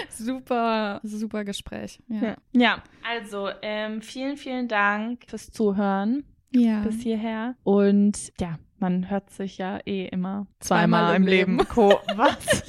super, 0.09 0.99
super 1.03 1.43
Gespräch. 1.43 1.99
Ja. 2.07 2.21
Ja, 2.21 2.35
ja. 2.53 2.83
also 3.09 3.49
ähm, 3.61 4.01
vielen, 4.01 4.37
vielen 4.37 4.67
Dank 4.67 5.23
fürs 5.27 5.51
Zuhören. 5.51 6.23
ja. 6.51 6.81
bis 6.81 7.01
hierher. 7.01 7.55
Und 7.63 8.31
ja, 8.39 8.57
man 8.79 9.09
hört 9.09 9.29
sich 9.29 9.57
ja 9.57 9.79
eh 9.85 10.07
immer 10.07 10.47
Zweimal 10.59 11.01
zweimal, 11.01 11.15
im 11.15 11.23
im 11.23 11.27
Leben. 11.27 11.57
Leben. 11.57 11.67
Co 11.69 11.99
Was? 12.15 12.63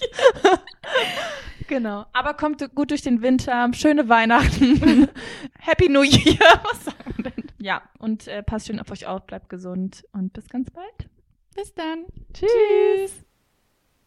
genau. 1.68 2.06
Aber 2.12 2.34
kommt 2.34 2.62
gut 2.74 2.90
durch 2.90 3.02
den 3.02 3.22
Winter. 3.22 3.68
Schöne 3.74 4.08
Weihnachten. 4.08 5.08
Happy 5.58 5.88
New 5.88 6.02
Year. 6.02 6.38
Was 6.64 6.84
sagen 6.84 7.14
wir 7.16 7.30
denn? 7.30 7.44
Ja, 7.58 7.82
und 7.98 8.28
äh, 8.28 8.42
passt 8.42 8.66
schön 8.66 8.80
auf 8.80 8.90
euch 8.90 9.06
auf, 9.06 9.26
bleibt 9.26 9.48
gesund 9.48 10.04
und 10.12 10.32
bis 10.32 10.48
ganz 10.48 10.70
bald. 10.70 11.08
Bis 11.54 11.74
dann. 11.74 12.04
Tschüss. 12.32 13.24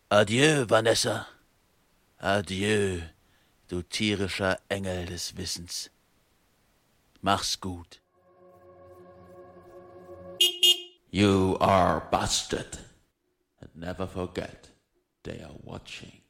Adieu, 0.10 0.66
Vanessa. 0.70 1.28
Adieu, 2.18 3.00
du 3.68 3.82
tierischer 3.82 4.58
Engel 4.70 5.06
des 5.06 5.38
Wissens. 5.38 5.91
Mach's 7.22 7.60
gut. 7.60 8.02
You 11.12 11.57
are 11.60 12.07
busted. 12.12 12.78
And 13.62 13.70
never 13.76 14.05
forget, 14.05 14.70
they 15.24 15.41
are 15.41 15.55
watching. 15.64 16.22